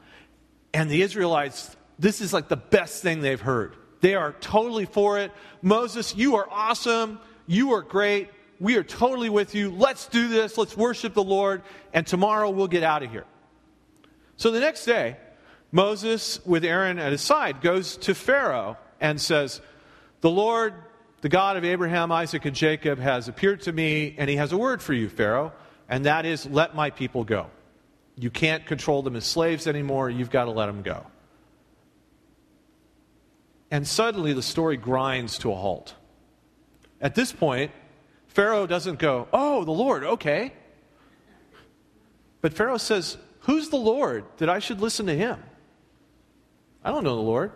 And 0.75 0.91
the 0.91 1.03
Israelites 1.03 1.77
this 1.99 2.21
is 2.21 2.33
like 2.33 2.49
the 2.49 2.57
best 2.57 3.03
thing 3.03 3.21
they've 3.21 3.41
heard. 3.41 3.77
They 4.01 4.15
are 4.15 4.33
totally 4.41 4.87
for 4.87 5.19
it. 5.19 5.33
Moses, 5.63 6.15
you 6.15 6.37
are 6.37 6.49
awesome. 6.51 7.19
You 7.47 7.73
are 7.73 7.83
great. 7.83 8.31
We 8.61 8.77
are 8.77 8.85
totally 8.85 9.29
with 9.29 9.55
you. 9.55 9.71
Let's 9.71 10.07
do 10.07 10.29
this. 10.29 10.57
Let's 10.59 10.77
worship 10.77 11.15
the 11.15 11.23
Lord. 11.23 11.63
And 11.93 12.07
tomorrow 12.07 12.51
we'll 12.51 12.69
get 12.69 12.83
out 12.83 13.03
of 13.03 13.11
here. 13.11 13.25
So 14.37 14.51
the 14.51 14.61
next 14.61 14.85
day, 14.85 15.17
Moses, 15.73 16.45
with 16.47 16.65
Aaron 16.65 16.99
at 16.99 17.13
his 17.13 17.21
side, 17.21 17.61
goes 17.61 17.97
to 17.99 18.15
Pharaoh 18.15 18.77
and 19.01 19.21
says, 19.21 19.61
The 20.21 20.31
Lord, 20.31 20.75
the 21.21 21.29
God 21.29 21.57
of 21.57 21.65
Abraham, 21.65 22.13
Isaac, 22.13 22.45
and 22.45 22.55
Jacob, 22.55 22.99
has 22.99 23.29
appeared 23.29 23.63
to 23.63 23.73
me, 23.73 24.15
and 24.17 24.31
he 24.31 24.37
has 24.37 24.53
a 24.53 24.57
word 24.57 24.81
for 24.81 24.93
you, 24.93 25.09
Pharaoh, 25.09 25.53
and 25.89 26.05
that 26.05 26.25
is, 26.25 26.47
Let 26.47 26.75
my 26.75 26.91
people 26.91 27.25
go. 27.25 27.49
You 28.17 28.31
can't 28.31 28.65
control 28.67 29.03
them 29.03 29.17
as 29.17 29.25
slaves 29.25 29.67
anymore. 29.67 30.11
You've 30.11 30.31
got 30.31 30.45
to 30.45 30.51
let 30.51 30.67
them 30.67 30.83
go. 30.83 31.05
And 33.70 33.87
suddenly 33.87 34.33
the 34.33 34.42
story 34.42 34.76
grinds 34.76 35.38
to 35.38 35.52
a 35.52 35.54
halt. 35.54 35.94
At 37.00 37.14
this 37.14 37.33
point, 37.33 37.70
Pharaoh 38.26 38.66
doesn't 38.66 38.98
go, 38.98 39.28
Oh, 39.33 39.64
the 39.64 39.72
Lord, 39.72 40.04
okay. 40.04 40.52
But 42.40 42.54
Pharaoh 42.54 42.78
says, 42.78 43.18
Who's 43.40 43.68
the 43.68 43.76
Lord 43.76 44.24
that 44.38 44.48
I 44.48 44.59
should 44.59 44.81
listen 44.81 45.07
to 45.07 45.14
him? 45.14 45.42
I 46.85 46.90
don't 46.90 47.04
know 47.04 47.16
the 47.16 47.22
Lord. 47.22 47.52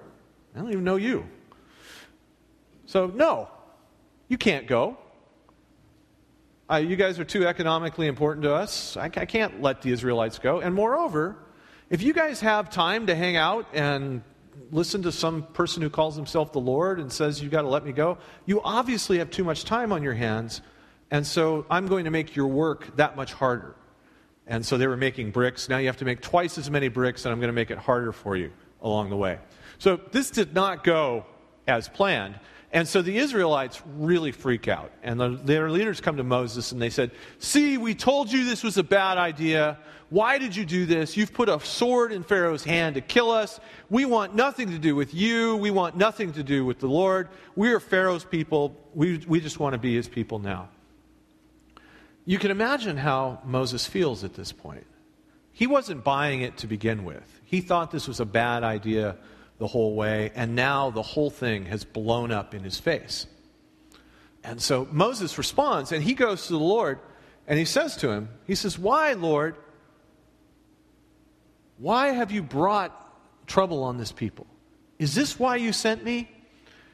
I 0.54 0.58
don't 0.58 0.70
even 0.70 0.84
know 0.84 0.96
you. 0.96 1.26
So, 2.86 3.06
no, 3.06 3.48
you 4.28 4.36
can't 4.36 4.66
go. 4.66 4.98
Uh, 6.70 6.76
you 6.76 6.96
guys 6.96 7.18
are 7.18 7.24
too 7.24 7.46
economically 7.46 8.06
important 8.06 8.44
to 8.44 8.54
us. 8.54 8.96
I, 8.96 9.04
I 9.04 9.26
can't 9.26 9.60
let 9.62 9.82
the 9.82 9.90
Israelites 9.92 10.38
go. 10.38 10.60
And 10.60 10.74
moreover, 10.74 11.36
if 11.90 12.02
you 12.02 12.12
guys 12.12 12.40
have 12.40 12.70
time 12.70 13.06
to 13.08 13.14
hang 13.14 13.36
out 13.36 13.66
and 13.72 14.22
listen 14.70 15.02
to 15.02 15.12
some 15.12 15.42
person 15.42 15.82
who 15.82 15.90
calls 15.90 16.16
himself 16.16 16.52
the 16.52 16.60
Lord 16.60 16.98
and 16.98 17.12
says, 17.12 17.42
You've 17.42 17.52
got 17.52 17.62
to 17.62 17.68
let 17.68 17.84
me 17.84 17.92
go, 17.92 18.18
you 18.46 18.60
obviously 18.62 19.18
have 19.18 19.30
too 19.30 19.44
much 19.44 19.64
time 19.64 19.92
on 19.92 20.02
your 20.02 20.14
hands. 20.14 20.62
And 21.10 21.26
so 21.26 21.66
I'm 21.70 21.88
going 21.88 22.06
to 22.06 22.10
make 22.10 22.34
your 22.34 22.46
work 22.46 22.96
that 22.96 23.16
much 23.16 23.34
harder. 23.34 23.76
And 24.46 24.64
so 24.64 24.78
they 24.78 24.86
were 24.86 24.96
making 24.96 25.30
bricks. 25.30 25.68
Now 25.68 25.78
you 25.78 25.86
have 25.86 25.98
to 25.98 26.04
make 26.04 26.20
twice 26.20 26.58
as 26.58 26.70
many 26.70 26.88
bricks, 26.88 27.24
and 27.24 27.32
I'm 27.32 27.38
going 27.38 27.48
to 27.48 27.54
make 27.54 27.70
it 27.70 27.78
harder 27.78 28.12
for 28.12 28.36
you 28.36 28.50
along 28.80 29.10
the 29.10 29.16
way. 29.16 29.38
So 29.78 30.00
this 30.10 30.30
did 30.30 30.54
not 30.54 30.84
go 30.84 31.26
as 31.66 31.88
planned. 31.88 32.38
And 32.72 32.88
so 32.88 33.02
the 33.02 33.18
Israelites 33.18 33.82
really 33.98 34.32
freak 34.32 34.66
out. 34.66 34.90
And 35.02 35.20
the, 35.20 35.28
their 35.28 35.70
leaders 35.70 36.00
come 36.00 36.16
to 36.16 36.24
Moses 36.24 36.72
and 36.72 36.80
they 36.80 36.88
said, 36.88 37.10
See, 37.38 37.76
we 37.76 37.94
told 37.94 38.32
you 38.32 38.44
this 38.44 38.62
was 38.62 38.78
a 38.78 38.82
bad 38.82 39.18
idea. 39.18 39.78
Why 40.08 40.38
did 40.38 40.56
you 40.56 40.64
do 40.64 40.86
this? 40.86 41.16
You've 41.16 41.34
put 41.34 41.50
a 41.50 41.60
sword 41.60 42.12
in 42.12 42.22
Pharaoh's 42.22 42.64
hand 42.64 42.94
to 42.94 43.02
kill 43.02 43.30
us. 43.30 43.60
We 43.90 44.06
want 44.06 44.34
nothing 44.34 44.70
to 44.70 44.78
do 44.78 44.94
with 44.94 45.12
you. 45.12 45.56
We 45.56 45.70
want 45.70 45.96
nothing 45.96 46.32
to 46.32 46.42
do 46.42 46.64
with 46.64 46.80
the 46.80 46.86
Lord. 46.86 47.28
We 47.56 47.72
are 47.72 47.80
Pharaoh's 47.80 48.24
people. 48.24 48.74
We, 48.94 49.18
we 49.26 49.40
just 49.40 49.60
want 49.60 49.74
to 49.74 49.78
be 49.78 49.94
his 49.94 50.08
people 50.08 50.38
now. 50.38 50.70
You 52.24 52.38
can 52.38 52.50
imagine 52.50 52.96
how 52.96 53.40
Moses 53.44 53.86
feels 53.86 54.24
at 54.24 54.34
this 54.34 54.52
point. 54.52 54.86
He 55.52 55.66
wasn't 55.66 56.04
buying 56.04 56.40
it 56.40 56.56
to 56.58 56.66
begin 56.66 57.04
with. 57.04 57.40
He 57.44 57.60
thought 57.60 57.90
this 57.90 58.08
was 58.08 58.20
a 58.20 58.24
bad 58.24 58.64
idea 58.64 59.16
the 59.62 59.68
whole 59.68 59.94
way, 59.94 60.32
and 60.34 60.56
now 60.56 60.90
the 60.90 61.02
whole 61.02 61.30
thing 61.30 61.66
has 61.66 61.84
blown 61.84 62.32
up 62.32 62.52
in 62.52 62.64
his 62.64 62.80
face. 62.80 63.28
And 64.42 64.60
so 64.60 64.88
Moses 64.90 65.38
responds, 65.38 65.92
and 65.92 66.02
he 66.02 66.14
goes 66.14 66.48
to 66.48 66.54
the 66.54 66.58
Lord, 66.58 66.98
and 67.46 67.60
he 67.60 67.64
says 67.64 67.96
to 67.98 68.10
him, 68.10 68.28
He 68.44 68.56
says, 68.56 68.76
Why, 68.76 69.12
Lord? 69.12 69.54
Why 71.78 72.08
have 72.08 72.32
you 72.32 72.42
brought 72.42 72.92
trouble 73.46 73.84
on 73.84 73.98
this 73.98 74.10
people? 74.10 74.48
Is 74.98 75.14
this 75.14 75.38
why 75.38 75.54
you 75.54 75.72
sent 75.72 76.02
me? 76.02 76.28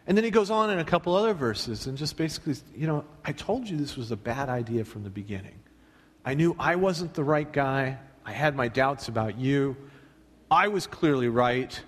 And 0.07 0.14
then 0.14 0.24
he 0.24 0.31
goes 0.31 0.50
on 0.50 0.68
in 0.68 0.78
a 0.78 0.85
couple 0.85 1.16
other 1.16 1.33
verses 1.33 1.87
and 1.87 1.96
just 1.96 2.18
basically, 2.18 2.54
you 2.76 2.87
know, 2.87 3.02
I 3.24 3.33
told 3.33 3.66
you 3.66 3.78
this 3.78 3.96
was 3.96 4.11
a 4.12 4.16
bad 4.16 4.50
idea 4.50 4.85
from 4.85 5.04
the 5.04 5.11
beginning. 5.11 5.59
I 6.22 6.35
knew 6.35 6.54
I 6.59 6.76
wasn't 6.76 7.14
the 7.14 7.24
right 7.24 7.50
guy. 7.50 7.98
I 8.26 8.33
had 8.33 8.54
my 8.54 8.68
doubts 8.68 9.09
about 9.09 9.38
you. 9.38 9.74
I 10.50 10.68
was 10.68 10.87
clearly 10.87 11.28
right. 11.28 11.81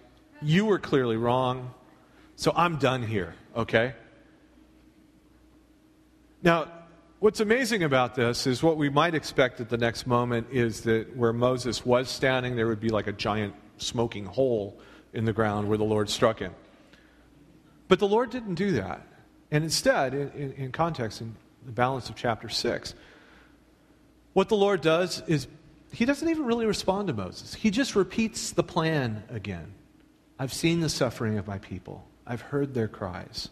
You 0.43 0.65
were 0.65 0.79
clearly 0.79 1.17
wrong. 1.17 1.75
So 2.37 2.53
I'm 2.57 2.77
done 2.79 3.03
here, 3.03 3.35
okay? 3.55 3.95
Now, 6.43 6.69
what's 7.19 7.41
amazing 7.41 7.83
about 7.83 8.15
this 8.15 8.47
is 8.47 8.63
what 8.63 8.79
we 8.79 8.89
might 8.89 9.15
expect 9.15 9.61
at 9.61 9.69
the 9.69 9.77
next 9.77 10.07
moment 10.07 10.47
is 10.51 10.81
that 10.83 11.15
where 11.15 11.35
Moses 11.35 11.85
was 11.85 12.09
standing, 12.09 12.57
there 12.57 12.67
would 12.67 12.81
be 12.81 12.89
like 12.89 13.07
a 13.07 13.13
giant 13.13 13.55
smoking 13.77 14.25
hole 14.25 14.81
in 15.13 15.27
the 15.27 15.33
ground 15.33 15.69
where 15.69 15.77
the 15.77 15.85
Lord 15.85 16.09
struck 16.09 16.39
him. 16.39 16.55
But 17.89 17.99
the 17.99 18.09
Lord 18.09 18.31
didn't 18.31 18.55
do 18.55 18.73
that. 18.73 19.07
And 19.51 19.65
instead, 19.65 20.15
in, 20.15 20.31
in, 20.31 20.53
in 20.53 20.73
context, 20.73 21.21
in 21.21 21.35
the 21.67 21.73
balance 21.73 22.09
of 22.09 22.17
chapter 22.17 22.49
6, 22.49 22.95
what 24.33 24.49
the 24.49 24.57
Lord 24.57 24.81
does 24.81 25.23
is 25.27 25.47
he 25.93 26.05
doesn't 26.05 26.29
even 26.29 26.47
really 26.47 26.67
respond 26.67 27.09
to 27.09 27.13
Moses. 27.13 27.53
He 27.53 27.71
just 27.71 27.97
repeats 27.97 28.53
the 28.53 28.63
plan 28.63 29.25
again. 29.29 29.75
I've 30.41 30.55
seen 30.55 30.81
the 30.81 30.89
suffering 30.89 31.37
of 31.37 31.47
my 31.47 31.59
people, 31.59 32.03
I've 32.27 32.41
heard 32.41 32.73
their 32.73 32.89
cries. 32.89 33.51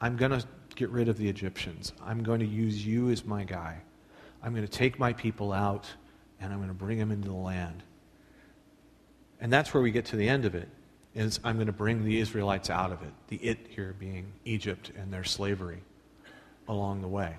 I'm 0.00 0.16
going 0.16 0.30
to 0.30 0.46
get 0.76 0.88
rid 0.90 1.08
of 1.08 1.18
the 1.18 1.28
Egyptians. 1.28 1.92
I'm 2.06 2.22
going 2.22 2.38
to 2.38 2.46
use 2.46 2.86
you 2.86 3.10
as 3.10 3.24
my 3.24 3.42
guy. 3.42 3.78
I'm 4.40 4.54
going 4.54 4.64
to 4.64 4.70
take 4.72 5.00
my 5.00 5.12
people 5.12 5.52
out 5.52 5.88
and 6.40 6.52
I'm 6.52 6.60
going 6.60 6.68
to 6.68 6.74
bring 6.74 6.96
them 6.96 7.10
into 7.10 7.26
the 7.26 7.34
land. 7.34 7.82
And 9.40 9.52
that's 9.52 9.74
where 9.74 9.82
we 9.82 9.90
get 9.90 10.04
to 10.06 10.16
the 10.16 10.28
end 10.28 10.44
of 10.44 10.54
it 10.54 10.68
is 11.12 11.40
I'm 11.42 11.56
going 11.56 11.66
to 11.66 11.72
bring 11.72 12.04
the 12.04 12.20
Israelites 12.20 12.70
out 12.70 12.92
of 12.92 13.02
it. 13.02 13.12
The 13.26 13.36
it 13.38 13.66
here 13.70 13.96
being 13.98 14.32
Egypt 14.44 14.92
and 14.96 15.12
their 15.12 15.24
slavery 15.24 15.82
along 16.68 17.02
the 17.02 17.08
way. 17.08 17.36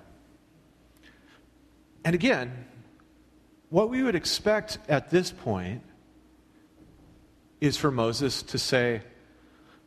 And 2.04 2.14
again, 2.14 2.66
what 3.70 3.88
we 3.88 4.02
would 4.02 4.14
expect 4.14 4.76
at 4.90 5.08
this 5.08 5.32
point 5.32 5.82
is 7.60 7.76
for 7.76 7.90
Moses 7.90 8.42
to 8.42 8.58
say, 8.58 9.02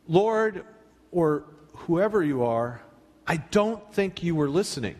Lord, 0.06 0.64
or 1.10 1.44
whoever 1.74 2.22
you 2.22 2.44
are, 2.44 2.80
I 3.26 3.36
don't 3.36 3.92
think 3.92 4.22
you 4.22 4.34
were 4.34 4.48
listening. 4.48 4.96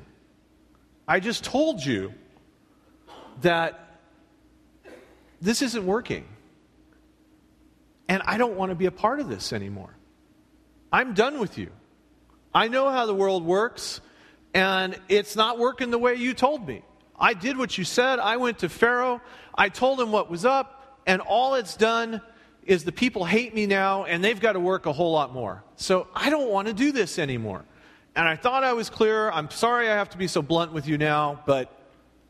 I 1.07 1.21
just 1.21 1.45
told 1.45 1.85
you 1.85 2.15
that 3.43 3.99
this 5.41 5.61
isn't 5.63 5.87
working. 5.87 6.25
And 8.09 8.23
I 8.25 8.39
don't 8.39 8.57
want 8.57 8.71
to 8.71 8.75
be 8.75 8.87
a 8.87 8.91
part 8.91 9.21
of 9.21 9.29
this 9.29 9.53
anymore. 9.53 9.95
I'm 10.93 11.15
done 11.15 11.39
with 11.39 11.59
you. 11.59 11.71
I 12.55 12.69
know 12.69 12.91
how 12.91 13.07
the 13.07 13.15
world 13.15 13.45
works, 13.45 14.01
and 14.53 14.99
it's 15.09 15.37
not 15.37 15.59
working 15.59 15.91
the 15.91 15.99
way 15.99 16.15
you 16.15 16.35
told 16.35 16.67
me. 16.67 16.83
I 17.19 17.35
did 17.35 17.57
what 17.57 17.77
you 17.77 17.85
said. 17.85 18.19
I 18.19 18.37
went 18.37 18.61
to 18.61 18.69
Pharaoh. 18.69 19.21
I 19.55 19.69
told 19.69 20.01
him 20.01 20.13
what 20.13 20.31
was 20.31 20.45
up, 20.45 21.01
and 21.07 21.21
all 21.21 21.55
it's 21.55 21.77
done 21.77 22.21
is 22.67 22.85
the 22.85 22.93
people 22.93 23.25
hate 23.25 23.55
me 23.55 23.67
now 23.67 24.05
and 24.05 24.23
they've 24.23 24.41
got 24.41 24.53
to 24.53 24.61
work 24.61 24.87
a 24.87 24.93
whole 24.93 25.13
lot 25.13 25.33
more. 25.33 25.63
So 25.77 26.09
I 26.15 26.31
don't 26.31 26.51
want 26.51 26.69
to 26.69 26.75
do 26.75 26.93
this 26.93 27.19
anymore. 27.19 27.65
And 28.17 28.29
I 28.29 28.37
thought 28.37 28.65
I 28.65 28.73
was 28.73 28.91
clear. 28.91 29.31
I'm 29.31 29.51
sorry 29.51 29.89
I 29.89 29.95
have 29.95 30.11
to 30.11 30.19
be 30.19 30.29
so 30.29 30.41
blunt 30.41 30.73
with 30.73 30.87
you 30.87 30.97
now, 30.99 31.43
but 31.47 31.71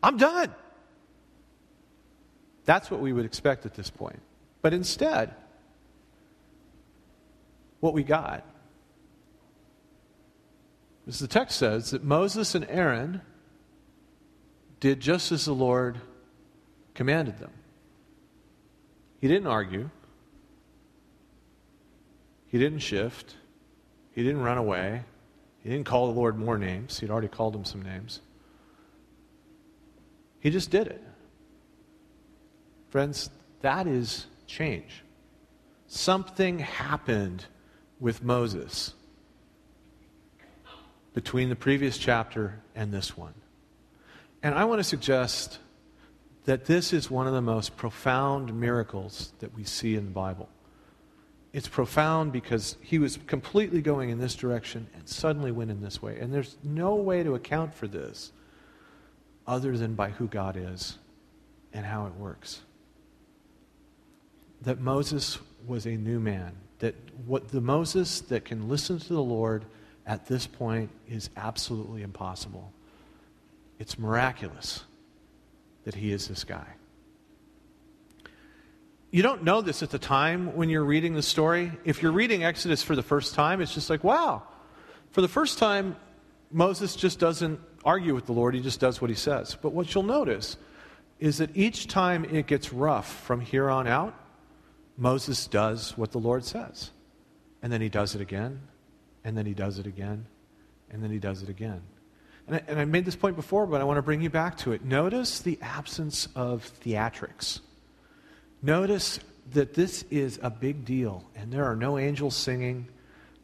I'm 0.02 0.16
done. 0.16 0.54
That's 2.64 2.90
what 2.90 3.00
we 3.00 3.12
would 3.12 3.26
expect 3.26 3.66
at 3.66 3.74
this 3.74 3.90
point. 3.90 4.20
But 4.62 4.72
instead, 4.72 5.34
what 7.80 7.92
we 7.92 8.02
got 8.02 8.46
is 11.06 11.18
the 11.18 11.28
text 11.28 11.58
says 11.58 11.90
that 11.90 12.02
Moses 12.02 12.54
and 12.54 12.66
Aaron 12.70 13.20
did 14.80 15.00
just 15.00 15.32
as 15.32 15.44
the 15.44 15.54
Lord 15.54 16.00
commanded 16.94 17.38
them. 17.38 17.50
He 19.20 19.28
didn't 19.28 19.46
argue. 19.46 19.90
He 22.54 22.60
didn't 22.60 22.78
shift. 22.78 23.34
He 24.12 24.22
didn't 24.22 24.42
run 24.42 24.58
away. 24.58 25.02
He 25.64 25.70
didn't 25.70 25.86
call 25.86 26.06
the 26.06 26.12
Lord 26.12 26.38
more 26.38 26.56
names. 26.56 27.00
He'd 27.00 27.10
already 27.10 27.26
called 27.26 27.52
him 27.52 27.64
some 27.64 27.82
names. 27.82 28.20
He 30.38 30.50
just 30.50 30.70
did 30.70 30.86
it. 30.86 31.02
Friends, 32.90 33.28
that 33.62 33.88
is 33.88 34.26
change. 34.46 35.02
Something 35.88 36.60
happened 36.60 37.44
with 37.98 38.22
Moses 38.22 38.94
between 41.12 41.48
the 41.48 41.56
previous 41.56 41.98
chapter 41.98 42.62
and 42.76 42.92
this 42.92 43.16
one. 43.16 43.34
And 44.44 44.54
I 44.54 44.64
want 44.66 44.78
to 44.78 44.84
suggest 44.84 45.58
that 46.44 46.66
this 46.66 46.92
is 46.92 47.10
one 47.10 47.26
of 47.26 47.32
the 47.32 47.42
most 47.42 47.76
profound 47.76 48.54
miracles 48.54 49.32
that 49.40 49.56
we 49.56 49.64
see 49.64 49.96
in 49.96 50.04
the 50.04 50.12
Bible 50.12 50.48
it's 51.54 51.68
profound 51.68 52.32
because 52.32 52.76
he 52.82 52.98
was 52.98 53.16
completely 53.28 53.80
going 53.80 54.10
in 54.10 54.18
this 54.18 54.34
direction 54.34 54.88
and 54.92 55.08
suddenly 55.08 55.52
went 55.52 55.70
in 55.70 55.80
this 55.80 56.02
way. 56.02 56.18
And 56.18 56.34
there's 56.34 56.56
no 56.64 56.96
way 56.96 57.22
to 57.22 57.36
account 57.36 57.72
for 57.72 57.86
this 57.86 58.32
other 59.46 59.78
than 59.78 59.94
by 59.94 60.10
who 60.10 60.26
God 60.26 60.56
is 60.56 60.98
and 61.72 61.86
how 61.86 62.06
it 62.06 62.14
works. 62.14 62.62
That 64.62 64.80
Moses 64.80 65.38
was 65.64 65.86
a 65.86 65.96
new 65.96 66.18
man. 66.18 66.56
That 66.80 66.96
what 67.24 67.48
the 67.50 67.60
Moses 67.60 68.20
that 68.22 68.44
can 68.44 68.68
listen 68.68 68.98
to 68.98 69.12
the 69.12 69.22
Lord 69.22 69.64
at 70.08 70.26
this 70.26 70.48
point 70.48 70.90
is 71.08 71.30
absolutely 71.36 72.02
impossible. 72.02 72.72
It's 73.78 73.96
miraculous 73.96 74.82
that 75.84 75.94
he 75.94 76.10
is 76.10 76.26
this 76.26 76.42
guy. 76.42 76.66
You 79.14 79.22
don't 79.22 79.44
know 79.44 79.60
this 79.60 79.84
at 79.84 79.90
the 79.90 79.98
time 80.00 80.56
when 80.56 80.68
you're 80.68 80.84
reading 80.84 81.14
the 81.14 81.22
story. 81.22 81.70
If 81.84 82.02
you're 82.02 82.10
reading 82.10 82.42
Exodus 82.42 82.82
for 82.82 82.96
the 82.96 83.02
first 83.04 83.32
time, 83.32 83.60
it's 83.60 83.72
just 83.72 83.88
like, 83.88 84.02
wow. 84.02 84.42
For 85.12 85.20
the 85.20 85.28
first 85.28 85.58
time, 85.58 85.94
Moses 86.50 86.96
just 86.96 87.20
doesn't 87.20 87.60
argue 87.84 88.12
with 88.12 88.26
the 88.26 88.32
Lord, 88.32 88.56
he 88.56 88.60
just 88.60 88.80
does 88.80 89.00
what 89.00 89.10
he 89.10 89.14
says. 89.14 89.56
But 89.62 89.72
what 89.72 89.94
you'll 89.94 90.02
notice 90.02 90.56
is 91.20 91.38
that 91.38 91.56
each 91.56 91.86
time 91.86 92.24
it 92.24 92.48
gets 92.48 92.72
rough 92.72 93.22
from 93.22 93.40
here 93.40 93.70
on 93.70 93.86
out, 93.86 94.16
Moses 94.96 95.46
does 95.46 95.96
what 95.96 96.10
the 96.10 96.18
Lord 96.18 96.44
says. 96.44 96.90
And 97.62 97.72
then 97.72 97.80
he 97.80 97.88
does 97.88 98.16
it 98.16 98.20
again, 98.20 98.62
and 99.22 99.38
then 99.38 99.46
he 99.46 99.54
does 99.54 99.78
it 99.78 99.86
again, 99.86 100.26
and 100.90 101.04
then 101.04 101.12
he 101.12 101.20
does 101.20 101.40
it 101.40 101.48
again. 101.48 101.82
And 102.48 102.56
I, 102.56 102.62
and 102.66 102.80
I 102.80 102.84
made 102.84 103.04
this 103.04 103.14
point 103.14 103.36
before, 103.36 103.64
but 103.68 103.80
I 103.80 103.84
want 103.84 103.98
to 103.98 104.02
bring 104.02 104.22
you 104.22 104.30
back 104.30 104.58
to 104.58 104.72
it. 104.72 104.84
Notice 104.84 105.38
the 105.38 105.56
absence 105.62 106.26
of 106.34 106.68
theatrics. 106.84 107.60
Notice 108.64 109.20
that 109.52 109.74
this 109.74 110.04
is 110.10 110.40
a 110.42 110.48
big 110.48 110.86
deal, 110.86 111.22
and 111.36 111.52
there 111.52 111.66
are 111.66 111.76
no 111.76 111.98
angels 111.98 112.34
singing, 112.34 112.88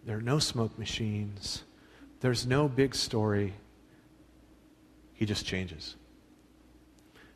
there 0.07 0.17
are 0.17 0.23
no 0.23 0.39
smoke 0.39 0.79
machines, 0.79 1.63
there's 2.21 2.47
no 2.47 2.69
big 2.69 2.95
story. 2.95 3.53
He 5.13 5.27
just 5.27 5.45
changes. 5.45 5.97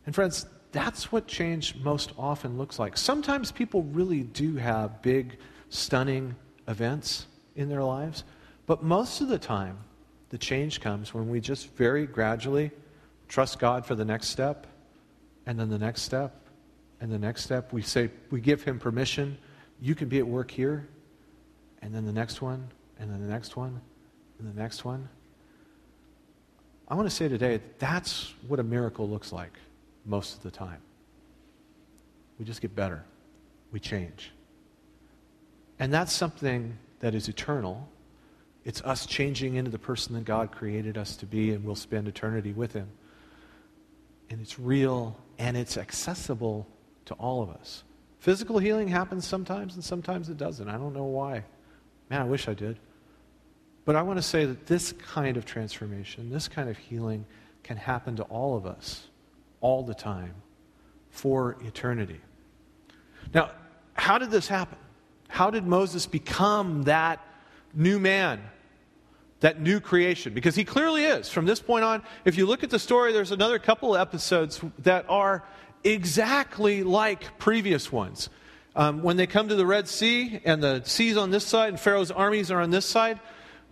And, 0.06 0.14
friends, 0.14 0.46
that's 0.72 1.12
what 1.12 1.26
change 1.26 1.76
most 1.76 2.12
often 2.16 2.56
looks 2.56 2.78
like. 2.78 2.96
Sometimes 2.96 3.52
people 3.52 3.82
really 3.82 4.22
do 4.22 4.56
have 4.56 5.02
big, 5.02 5.36
stunning 5.68 6.36
events 6.66 7.26
in 7.54 7.68
their 7.68 7.82
lives, 7.82 8.24
but 8.64 8.82
most 8.82 9.20
of 9.20 9.28
the 9.28 9.38
time, 9.38 9.76
the 10.30 10.38
change 10.38 10.80
comes 10.80 11.12
when 11.12 11.28
we 11.28 11.38
just 11.38 11.68
very 11.74 12.06
gradually 12.06 12.70
trust 13.28 13.58
God 13.58 13.84
for 13.84 13.94
the 13.94 14.06
next 14.06 14.28
step, 14.28 14.66
and 15.44 15.60
then 15.60 15.68
the 15.68 15.78
next 15.78 16.00
step, 16.00 16.43
and 17.04 17.12
the 17.12 17.18
next 17.18 17.44
step. 17.44 17.70
We 17.70 17.82
say, 17.82 18.08
we 18.30 18.40
give 18.40 18.62
Him 18.62 18.78
permission. 18.78 19.36
You 19.78 19.94
can 19.94 20.08
be 20.08 20.20
at 20.20 20.26
work 20.26 20.50
here, 20.50 20.88
and 21.82 21.94
then 21.94 22.06
the 22.06 22.12
next 22.12 22.40
one, 22.40 22.66
and 22.98 23.10
then 23.10 23.20
the 23.20 23.30
next 23.30 23.58
one, 23.58 23.78
and 24.38 24.48
the 24.48 24.58
next 24.58 24.86
one. 24.86 25.06
I 26.88 26.94
want 26.94 27.06
to 27.06 27.14
say 27.14 27.28
today, 27.28 27.60
that's 27.78 28.32
what 28.48 28.58
a 28.58 28.62
miracle 28.62 29.06
looks 29.06 29.32
like 29.32 29.52
most 30.06 30.38
of 30.38 30.42
the 30.42 30.50
time. 30.50 30.80
We 32.38 32.46
just 32.46 32.62
get 32.62 32.74
better, 32.74 33.04
we 33.70 33.80
change. 33.80 34.32
And 35.78 35.92
that's 35.92 36.12
something 36.12 36.78
that 37.00 37.14
is 37.14 37.28
eternal 37.28 37.86
it's 38.64 38.80
us 38.80 39.04
changing 39.04 39.56
into 39.56 39.70
the 39.70 39.78
person 39.78 40.14
that 40.14 40.24
God 40.24 40.50
created 40.50 40.96
us 40.96 41.16
to 41.16 41.26
be, 41.26 41.50
and 41.50 41.62
we'll 41.66 41.74
spend 41.74 42.08
eternity 42.08 42.54
with 42.54 42.72
Him. 42.72 42.88
And 44.30 44.40
it's 44.40 44.58
real 44.58 45.18
and 45.38 45.54
it's 45.54 45.76
accessible 45.76 46.66
to 47.06 47.14
all 47.14 47.42
of 47.42 47.50
us. 47.50 47.84
Physical 48.18 48.58
healing 48.58 48.88
happens 48.88 49.26
sometimes, 49.26 49.74
and 49.74 49.84
sometimes 49.84 50.28
it 50.28 50.36
doesn't. 50.36 50.68
I 50.68 50.78
don't 50.78 50.94
know 50.94 51.04
why. 51.04 51.44
Man, 52.10 52.22
I 52.22 52.24
wish 52.24 52.48
I 52.48 52.54
did. 52.54 52.78
But 53.84 53.96
I 53.96 54.02
want 54.02 54.18
to 54.18 54.22
say 54.22 54.46
that 54.46 54.66
this 54.66 54.92
kind 54.92 55.36
of 55.36 55.44
transformation, 55.44 56.30
this 56.30 56.48
kind 56.48 56.70
of 56.70 56.78
healing, 56.78 57.26
can 57.62 57.76
happen 57.76 58.16
to 58.16 58.22
all 58.24 58.56
of 58.56 58.66
us 58.66 59.08
all 59.60 59.82
the 59.82 59.94
time 59.94 60.34
for 61.10 61.56
eternity. 61.64 62.20
Now, 63.34 63.50
how 63.94 64.18
did 64.18 64.30
this 64.30 64.48
happen? 64.48 64.78
How 65.28 65.50
did 65.50 65.66
Moses 65.66 66.06
become 66.06 66.84
that 66.84 67.20
new 67.74 67.98
man? 67.98 68.40
that 69.44 69.60
new 69.60 69.78
creation, 69.78 70.32
because 70.32 70.54
he 70.54 70.64
clearly 70.64 71.04
is. 71.04 71.28
From 71.28 71.44
this 71.44 71.60
point 71.60 71.84
on, 71.84 72.02
if 72.24 72.38
you 72.38 72.46
look 72.46 72.64
at 72.64 72.70
the 72.70 72.78
story, 72.78 73.12
there's 73.12 73.30
another 73.30 73.58
couple 73.58 73.94
of 73.94 74.00
episodes 74.00 74.58
that 74.78 75.04
are 75.06 75.44
exactly 75.84 76.82
like 76.82 77.38
previous 77.38 77.92
ones. 77.92 78.30
Um, 78.76 79.02
when 79.02 79.16
they 79.16 79.26
come 79.26 79.48
to 79.48 79.54
the 79.54 79.66
Red 79.66 79.86
Sea 79.86 80.40
and 80.44 80.62
the 80.62 80.82
sea's 80.84 81.16
on 81.16 81.30
this 81.30 81.46
side 81.46 81.68
and 81.68 81.78
Pharaoh's 81.78 82.10
armies 82.10 82.50
are 82.50 82.60
on 82.60 82.70
this 82.70 82.86
side, 82.86 83.20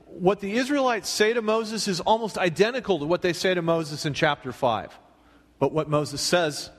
what 0.07 0.41
the 0.41 0.53
Israelites 0.53 1.09
say 1.09 1.33
to 1.33 1.43
Moses 1.43 1.89
is 1.89 2.01
almost 2.01 2.39
identical 2.39 2.99
to 3.01 3.05
what 3.07 3.23
they 3.23 3.33
say 3.33 3.55
to 3.55 3.63
Moses 3.63 4.07
in 4.07 4.15
chapter 4.15 4.53
5. 4.53 4.97
But 5.59 5.73
what 5.73 5.89
Moses 5.89 6.21
says 6.21 6.71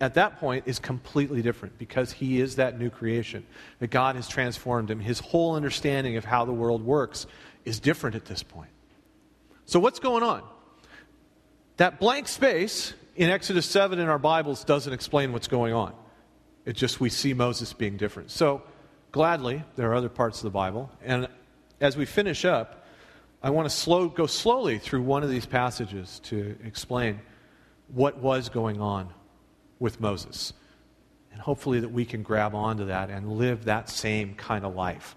at 0.00 0.14
that 0.14 0.38
point 0.38 0.64
is 0.66 0.78
completely 0.78 1.42
different 1.42 1.76
because 1.78 2.12
he 2.12 2.40
is 2.40 2.56
that 2.56 2.78
new 2.78 2.88
creation. 2.88 3.44
That 3.80 3.88
God 3.88 4.16
has 4.16 4.28
transformed 4.28 4.90
him. 4.90 5.00
His 5.00 5.20
whole 5.20 5.56
understanding 5.56 6.16
of 6.16 6.24
how 6.24 6.44
the 6.44 6.52
world 6.52 6.82
works 6.82 7.26
is 7.64 7.80
different 7.80 8.16
at 8.16 8.24
this 8.24 8.42
point. 8.42 8.70
So, 9.66 9.78
what's 9.78 9.98
going 9.98 10.22
on? 10.22 10.42
That 11.76 12.00
blank 12.00 12.28
space 12.28 12.94
in 13.20 13.28
Exodus 13.28 13.66
7 13.66 13.98
in 13.98 14.08
our 14.08 14.18
Bibles 14.18 14.64
doesn't 14.64 14.94
explain 14.94 15.34
what's 15.34 15.46
going 15.46 15.74
on. 15.74 15.92
It's 16.64 16.80
just 16.80 17.00
we 17.00 17.10
see 17.10 17.34
Moses 17.34 17.74
being 17.74 17.98
different. 17.98 18.30
So, 18.30 18.62
gladly, 19.12 19.62
there 19.76 19.90
are 19.90 19.94
other 19.94 20.08
parts 20.08 20.38
of 20.38 20.44
the 20.44 20.50
Bible. 20.50 20.90
And 21.04 21.28
as 21.82 21.98
we 21.98 22.06
finish 22.06 22.46
up, 22.46 22.86
I 23.42 23.50
want 23.50 23.68
to 23.68 23.76
slow, 23.76 24.08
go 24.08 24.26
slowly 24.26 24.78
through 24.78 25.02
one 25.02 25.22
of 25.22 25.28
these 25.28 25.44
passages 25.44 26.18
to 26.24 26.56
explain 26.64 27.20
what 27.88 28.16
was 28.16 28.48
going 28.48 28.80
on 28.80 29.12
with 29.80 30.00
Moses. 30.00 30.54
And 31.30 31.42
hopefully, 31.42 31.80
that 31.80 31.90
we 31.90 32.06
can 32.06 32.22
grab 32.22 32.54
onto 32.54 32.86
that 32.86 33.10
and 33.10 33.34
live 33.34 33.66
that 33.66 33.90
same 33.90 34.34
kind 34.34 34.64
of 34.64 34.74
life 34.74 35.14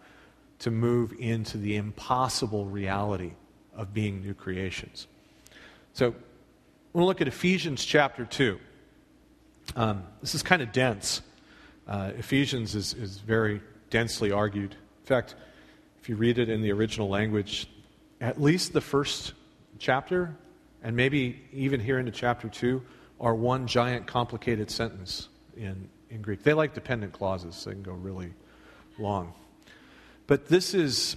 to 0.60 0.72
move 0.72 1.13
into 1.20 1.58
the 1.58 1.78
impossible 1.78 2.66
reality 2.66 3.32
of 3.74 3.94
being 3.94 4.20
new 4.20 4.34
creations. 4.34 5.08
So, 5.94 6.13
we'll 6.94 7.08
look 7.08 7.22
at 7.22 7.28
Ephesians 7.28 7.84
chapter 7.84 8.26
2. 8.26 8.60
Um, 9.76 10.04
this 10.22 10.36
is 10.36 10.44
kind 10.44 10.62
of 10.62 10.72
dense. 10.72 11.22
Uh, 11.88 12.12
Ephesians 12.18 12.76
is, 12.76 12.94
is 12.94 13.18
very 13.18 13.62
densely 13.90 14.32
argued. 14.32 14.72
In 14.72 15.06
fact, 15.06 15.36
if 16.02 16.08
you 16.08 16.16
read 16.16 16.38
it 16.38 16.50
in 16.50 16.62
the 16.62 16.72
original 16.72 17.10
language, 17.10 17.68
at 18.22 18.40
least 18.42 18.74
the 18.74 18.82
first 18.82 19.34
chapter, 19.80 20.36
and 20.84 20.96
maybe 20.96 21.42
even 21.52 21.80
here 21.80 22.00
into 22.00 22.12
chapter 22.12 22.48
2, 22.48 22.82
are 23.20 23.34
one 23.34 23.68
giant 23.68 24.06
complicated 24.06 24.70
sentence 24.70 25.30
in, 25.58 25.90
in 26.10 26.22
Greek. 26.22 26.44
They 26.44 26.54
like 26.54 26.74
dependent 26.74 27.14
clauses, 27.14 27.56
so 27.56 27.70
they 27.70 27.76
can 27.76 27.84
go 27.84 27.94
really 27.94 28.34
long. 29.00 29.34
But 30.28 30.48
this 30.48 30.74
is, 30.74 31.16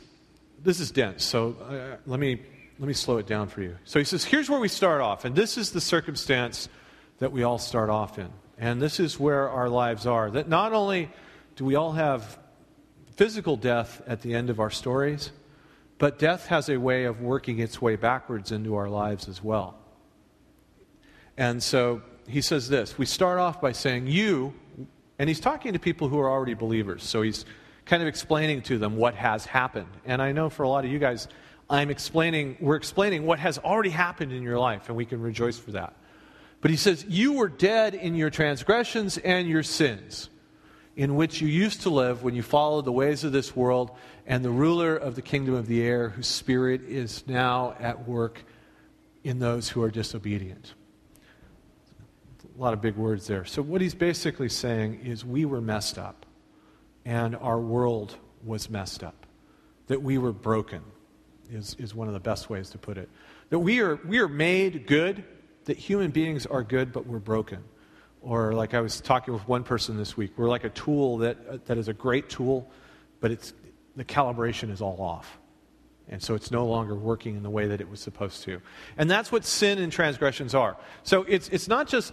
this 0.63 0.81
is 0.81 0.91
dense, 0.91 1.25
so 1.25 1.57
uh, 1.69 1.97
let, 2.07 2.19
me, 2.19 2.41
let 2.79 2.89
me 2.89 2.95
slow 2.95 3.19
it 3.19 3.27
down 3.27 3.49
for 3.49 3.63
you. 3.63 3.77
So 3.85 3.99
he 3.99 4.05
says, 4.05 4.25
here's 4.25 4.51
where 4.51 4.61
we 4.61 4.69
start 4.69 5.01
off, 5.01 5.25
and 5.25 5.35
this 5.35 5.57
is 5.57 5.73
the 5.73 5.81
circumstance 5.81 6.69
that 7.19 7.33
we 7.33 7.43
all 7.43 7.59
start 7.59 7.89
off 7.89 8.19
in. 8.19 8.29
And 8.59 8.81
this 8.81 9.01
is 9.01 9.19
where 9.19 9.49
our 9.49 9.69
lives 9.69 10.07
are. 10.07 10.31
That 10.31 10.49
not 10.49 10.73
only 10.73 11.11
do 11.57 11.65
we 11.65 11.75
all 11.75 11.93
have 11.93 12.39
physical 13.17 13.57
death 13.57 14.03
at 14.07 14.21
the 14.21 14.35
end 14.35 14.51
of 14.51 14.61
our 14.61 14.71
stories, 14.71 15.31
but 15.99 16.19
death 16.19 16.47
has 16.47 16.69
a 16.69 16.77
way 16.77 17.05
of 17.05 17.21
working 17.23 17.59
its 17.59 17.81
way 17.81 17.97
backwards 17.97 18.53
into 18.53 18.75
our 18.77 18.89
lives 18.89 19.29
as 19.29 19.43
well. 19.43 19.79
And 21.39 21.63
so 21.63 22.03
he 22.29 22.41
says 22.41 22.69
this 22.69 22.99
We 22.99 23.07
start 23.07 23.39
off 23.39 23.61
by 23.61 23.73
saying, 23.73 24.07
You, 24.07 24.55
and 25.19 25.29
he's 25.29 25.41
talking 25.41 25.73
to 25.73 25.79
people 25.79 26.09
who 26.09 26.19
are 26.19 26.31
already 26.31 26.55
believers. 26.55 27.03
So 27.03 27.23
he's 27.23 27.47
kind 27.87 28.03
of 28.03 28.09
explaining 28.09 28.63
to 28.63 28.79
them 28.79 28.97
what 28.97 29.15
has 29.15 29.47
happened. 29.47 29.89
And 30.05 30.21
I 30.21 30.33
know 30.33 30.51
for 30.51 30.65
a 30.65 30.69
lot 30.69 30.85
of 30.85 30.91
you 30.91 30.99
guys, 30.99 31.29
I'm 31.69 31.91
explaining, 31.91 32.57
we're 32.61 32.77
explaining 32.77 33.27
what 33.27 33.39
has 33.41 33.59
already 33.59 33.91
happened 33.91 34.33
in 34.33 34.43
your 34.43 34.59
life, 34.59 34.89
and 34.89 34.97
we 34.97 35.05
can 35.05 35.21
rejoice 35.21 35.59
for 35.59 35.73
that. 35.73 35.95
But 36.61 36.71
he 36.71 36.77
says, 36.77 37.05
You 37.09 37.35
were 37.35 37.49
dead 37.49 37.95
in 37.95 38.15
your 38.15 38.31
transgressions 38.31 39.19
and 39.19 39.49
your 39.49 39.63
sins, 39.63 40.31
in 40.95 41.17
which 41.17 41.41
you 41.41 41.49
used 41.49 41.83
to 41.83 41.91
live 41.91 42.23
when 42.23 42.35
you 42.35 42.43
followed 42.43 42.85
the 42.85 42.93
ways 42.93 43.25
of 43.25 43.33
this 43.33 43.55
world 43.55 43.91
and 44.27 44.45
the 44.45 44.51
ruler 44.51 44.97
of 44.97 45.17
the 45.17 45.23
kingdom 45.23 45.55
of 45.55 45.67
the 45.67 45.83
air, 45.83 46.11
whose 46.11 46.29
spirit 46.29 46.83
is 46.83 47.27
now 47.27 47.75
at 47.81 48.09
work 48.09 48.45
in 49.25 49.41
those 49.41 49.69
who 49.69 49.83
are 49.83 49.91
disobedient. 49.91 50.75
A 52.57 52.63
lot 52.63 52.73
of 52.73 52.81
big 52.81 52.97
words 52.97 53.27
there. 53.27 53.45
So, 53.45 53.61
what 53.61 53.81
he's 53.81 53.95
basically 53.95 54.49
saying 54.49 55.01
is, 55.05 55.25
we 55.25 55.45
were 55.45 55.61
messed 55.61 55.99
up 55.99 56.25
and 57.05 57.37
our 57.37 57.61
world 57.61 58.17
was 58.45 58.71
messed 58.71 59.03
up. 59.03 59.27
That 59.89 60.03
we 60.03 60.19
were 60.19 60.33
broken 60.33 60.83
is, 61.51 61.77
is 61.79 61.95
one 61.95 62.09
of 62.09 62.15
the 62.15 62.21
best 62.21 62.51
ways 62.51 62.71
to 62.71 62.79
put 62.79 62.99
it. 62.99 63.09
That 63.51 63.59
we 63.59 63.81
are, 63.81 63.97
we 63.97 64.19
are 64.19 64.29
made 64.29 64.87
good, 64.87 65.25
that 65.65 65.77
human 65.77 66.11
beings 66.11 66.47
are 66.47 66.63
good, 66.63 66.93
but 66.93 67.07
we're 67.07 67.19
broken. 67.19 67.63
Or, 68.23 68.55
like 68.55 68.75
I 68.75 68.81
was 68.81 69.01
talking 69.01 69.35
with 69.35 69.47
one 69.47 69.63
person 69.63 69.97
this 69.97 70.17
week, 70.17 70.33
we're 70.37 70.49
like 70.49 70.65
a 70.65 70.71
tool 70.71 71.19
that, 71.19 71.37
uh, 71.49 71.59
that 71.67 71.79
is 71.79 71.89
a 71.89 71.93
great 71.93 72.29
tool, 72.29 72.69
but 73.21 73.31
it's, 73.31 73.53
the 73.95 74.05
calibration 74.05 74.71
is 74.71 74.81
all 74.81 75.01
off. 75.01 75.39
And 76.09 76.23
so 76.23 76.35
it's 76.35 76.51
no 76.51 76.67
longer 76.67 76.95
working 76.95 77.37
in 77.37 77.43
the 77.43 77.51
way 77.51 77.67
that 77.69 77.81
it 77.81 77.89
was 77.89 78.01
supposed 78.01 78.45
to. 78.45 78.61
And 78.97 79.11
that's 79.11 79.33
what 79.33 79.45
sin 79.45 79.79
and 79.79 79.93
transgressions 79.93 80.55
are. 80.55 80.77
So 81.03 81.23
it's, 81.23 81.49
it's 81.49 81.69
not 81.69 81.89
just 81.89 82.13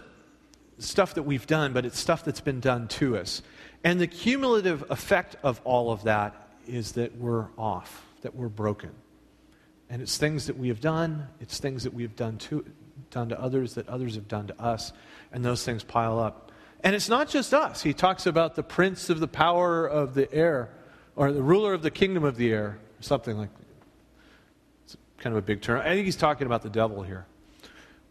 stuff 0.78 1.14
that 1.14 1.22
we've 1.22 1.46
done, 1.46 1.72
but 1.72 1.84
it's 1.84 1.98
stuff 1.98 2.24
that's 2.24 2.40
been 2.40 2.60
done 2.60 2.88
to 2.88 3.16
us. 3.16 3.42
And 3.84 4.00
the 4.00 4.06
cumulative 4.06 4.90
effect 4.90 5.36
of 5.42 5.60
all 5.64 5.92
of 5.92 6.04
that 6.04 6.48
is 6.66 6.92
that 6.92 7.16
we're 7.16 7.46
off, 7.56 8.04
that 8.22 8.34
we're 8.34 8.48
broken. 8.48 8.90
And 9.90 10.00
it's 10.02 10.16
things 10.16 10.46
that 10.46 10.56
we 10.56 10.68
have 10.68 10.80
done, 10.80 11.28
it's 11.40 11.58
things 11.58 11.84
that 11.84 11.92
we 11.92 12.02
have 12.02 12.16
done 12.16 12.38
to, 12.38 12.64
done 13.10 13.28
to 13.28 13.40
others, 13.40 13.74
that 13.74 13.88
others 13.88 14.14
have 14.14 14.28
done 14.28 14.46
to 14.48 14.60
us, 14.60 14.92
and 15.32 15.44
those 15.44 15.64
things 15.64 15.84
pile 15.84 16.18
up. 16.18 16.50
And 16.82 16.94
it's 16.94 17.08
not 17.08 17.28
just 17.28 17.54
us. 17.54 17.82
He 17.82 17.94
talks 17.94 18.26
about 18.26 18.56
the 18.56 18.62
prince 18.62 19.08
of 19.10 19.20
the 19.20 19.28
power 19.28 19.86
of 19.86 20.14
the 20.14 20.32
air, 20.32 20.70
or 21.16 21.32
the 21.32 21.42
ruler 21.42 21.74
of 21.74 21.82
the 21.82 21.90
kingdom 21.90 22.24
of 22.24 22.36
the 22.36 22.52
air, 22.52 22.78
something 23.00 23.36
like 23.36 23.54
that. 23.54 23.66
It's 24.84 24.96
kind 25.18 25.34
of 25.34 25.42
a 25.42 25.46
big 25.46 25.62
term. 25.62 25.80
I 25.80 25.94
think 25.94 26.06
he's 26.06 26.16
talking 26.16 26.46
about 26.46 26.62
the 26.62 26.70
devil 26.70 27.02
here. 27.02 27.26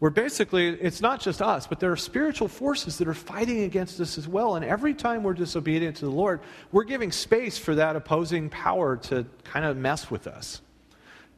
Where 0.00 0.10
basically 0.10 0.68
it's 0.68 1.00
not 1.00 1.20
just 1.20 1.40
us, 1.40 1.66
but 1.66 1.80
there 1.80 1.92
are 1.92 1.96
spiritual 1.96 2.48
forces 2.48 2.98
that 2.98 3.08
are 3.08 3.14
fighting 3.14 3.62
against 3.62 4.00
us 4.00 4.18
as 4.18 4.26
well. 4.26 4.56
And 4.56 4.64
every 4.64 4.92
time 4.92 5.22
we're 5.22 5.34
disobedient 5.34 5.96
to 5.98 6.04
the 6.04 6.10
Lord, 6.10 6.40
we're 6.72 6.84
giving 6.84 7.12
space 7.12 7.56
for 7.56 7.74
that 7.76 7.96
opposing 7.96 8.50
power 8.50 8.96
to 8.96 9.24
kind 9.44 9.64
of 9.64 9.76
mess 9.76 10.10
with 10.10 10.26
us. 10.26 10.60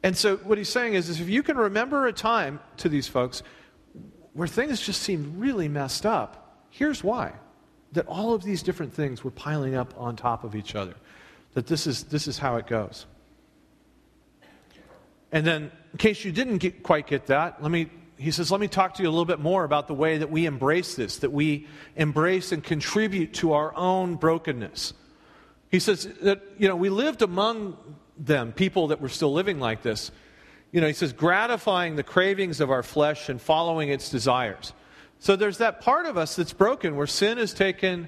And 0.03 0.15
so 0.15 0.37
what 0.37 0.57
he's 0.57 0.69
saying 0.69 0.93
is, 0.93 1.09
is 1.09 1.19
if 1.19 1.29
you 1.29 1.43
can 1.43 1.57
remember 1.57 2.07
a 2.07 2.13
time 2.13 2.59
to 2.77 2.89
these 2.89 3.07
folks 3.07 3.43
where 4.33 4.47
things 4.47 4.81
just 4.81 5.01
seemed 5.01 5.39
really 5.39 5.67
messed 5.67 6.05
up, 6.05 6.65
here's 6.69 7.03
why. 7.03 7.33
That 7.93 8.05
all 8.07 8.33
of 8.33 8.43
these 8.43 8.61
different 8.61 8.93
things 8.93 9.23
were 9.23 9.31
piling 9.31 9.75
up 9.75 9.93
on 9.97 10.15
top 10.15 10.43
of 10.43 10.55
each 10.55 10.75
other. 10.75 10.93
That 11.53 11.67
this 11.67 11.87
is, 11.87 12.03
this 12.03 12.27
is 12.27 12.37
how 12.37 12.57
it 12.57 12.67
goes. 12.67 13.05
And 15.31 15.45
then, 15.45 15.71
in 15.91 15.97
case 15.97 16.23
you 16.23 16.31
didn't 16.31 16.59
get, 16.59 16.83
quite 16.83 17.07
get 17.07 17.27
that, 17.27 17.61
let 17.61 17.71
me, 17.71 17.89
he 18.17 18.31
says, 18.31 18.51
let 18.51 18.61
me 18.61 18.67
talk 18.67 18.93
to 18.95 19.03
you 19.03 19.09
a 19.09 19.11
little 19.11 19.25
bit 19.25 19.39
more 19.39 19.63
about 19.63 19.87
the 19.87 19.93
way 19.93 20.19
that 20.19 20.29
we 20.29 20.45
embrace 20.45 20.95
this, 20.95 21.17
that 21.17 21.31
we 21.31 21.67
embrace 21.95 22.51
and 22.51 22.63
contribute 22.63 23.33
to 23.35 23.53
our 23.53 23.75
own 23.75 24.15
brokenness. 24.15 24.93
He 25.69 25.79
says 25.79 26.07
that, 26.21 26.41
you 26.57 26.67
know, 26.67 26.75
we 26.75 26.89
lived 26.89 27.21
among 27.21 27.77
them, 28.17 28.51
people 28.51 28.87
that 28.87 29.01
were 29.01 29.09
still 29.09 29.33
living 29.33 29.59
like 29.59 29.81
this 29.81 30.11
you 30.71 30.81
know, 30.81 30.87
he 30.87 30.93
says, 30.93 31.13
gratifying 31.13 31.95
the 31.95 32.03
cravings 32.03 32.59
of 32.59 32.69
our 32.69 32.83
flesh 32.83 33.29
and 33.29 33.41
following 33.41 33.89
its 33.89 34.09
desires. 34.09 34.73
So 35.19 35.35
there's 35.35 35.59
that 35.59 35.81
part 35.81 36.05
of 36.05 36.17
us 36.17 36.35
that's 36.35 36.53
broken 36.53 36.95
where 36.95 37.07
sin 37.07 37.37
has 37.37 37.53
taken, 37.53 38.07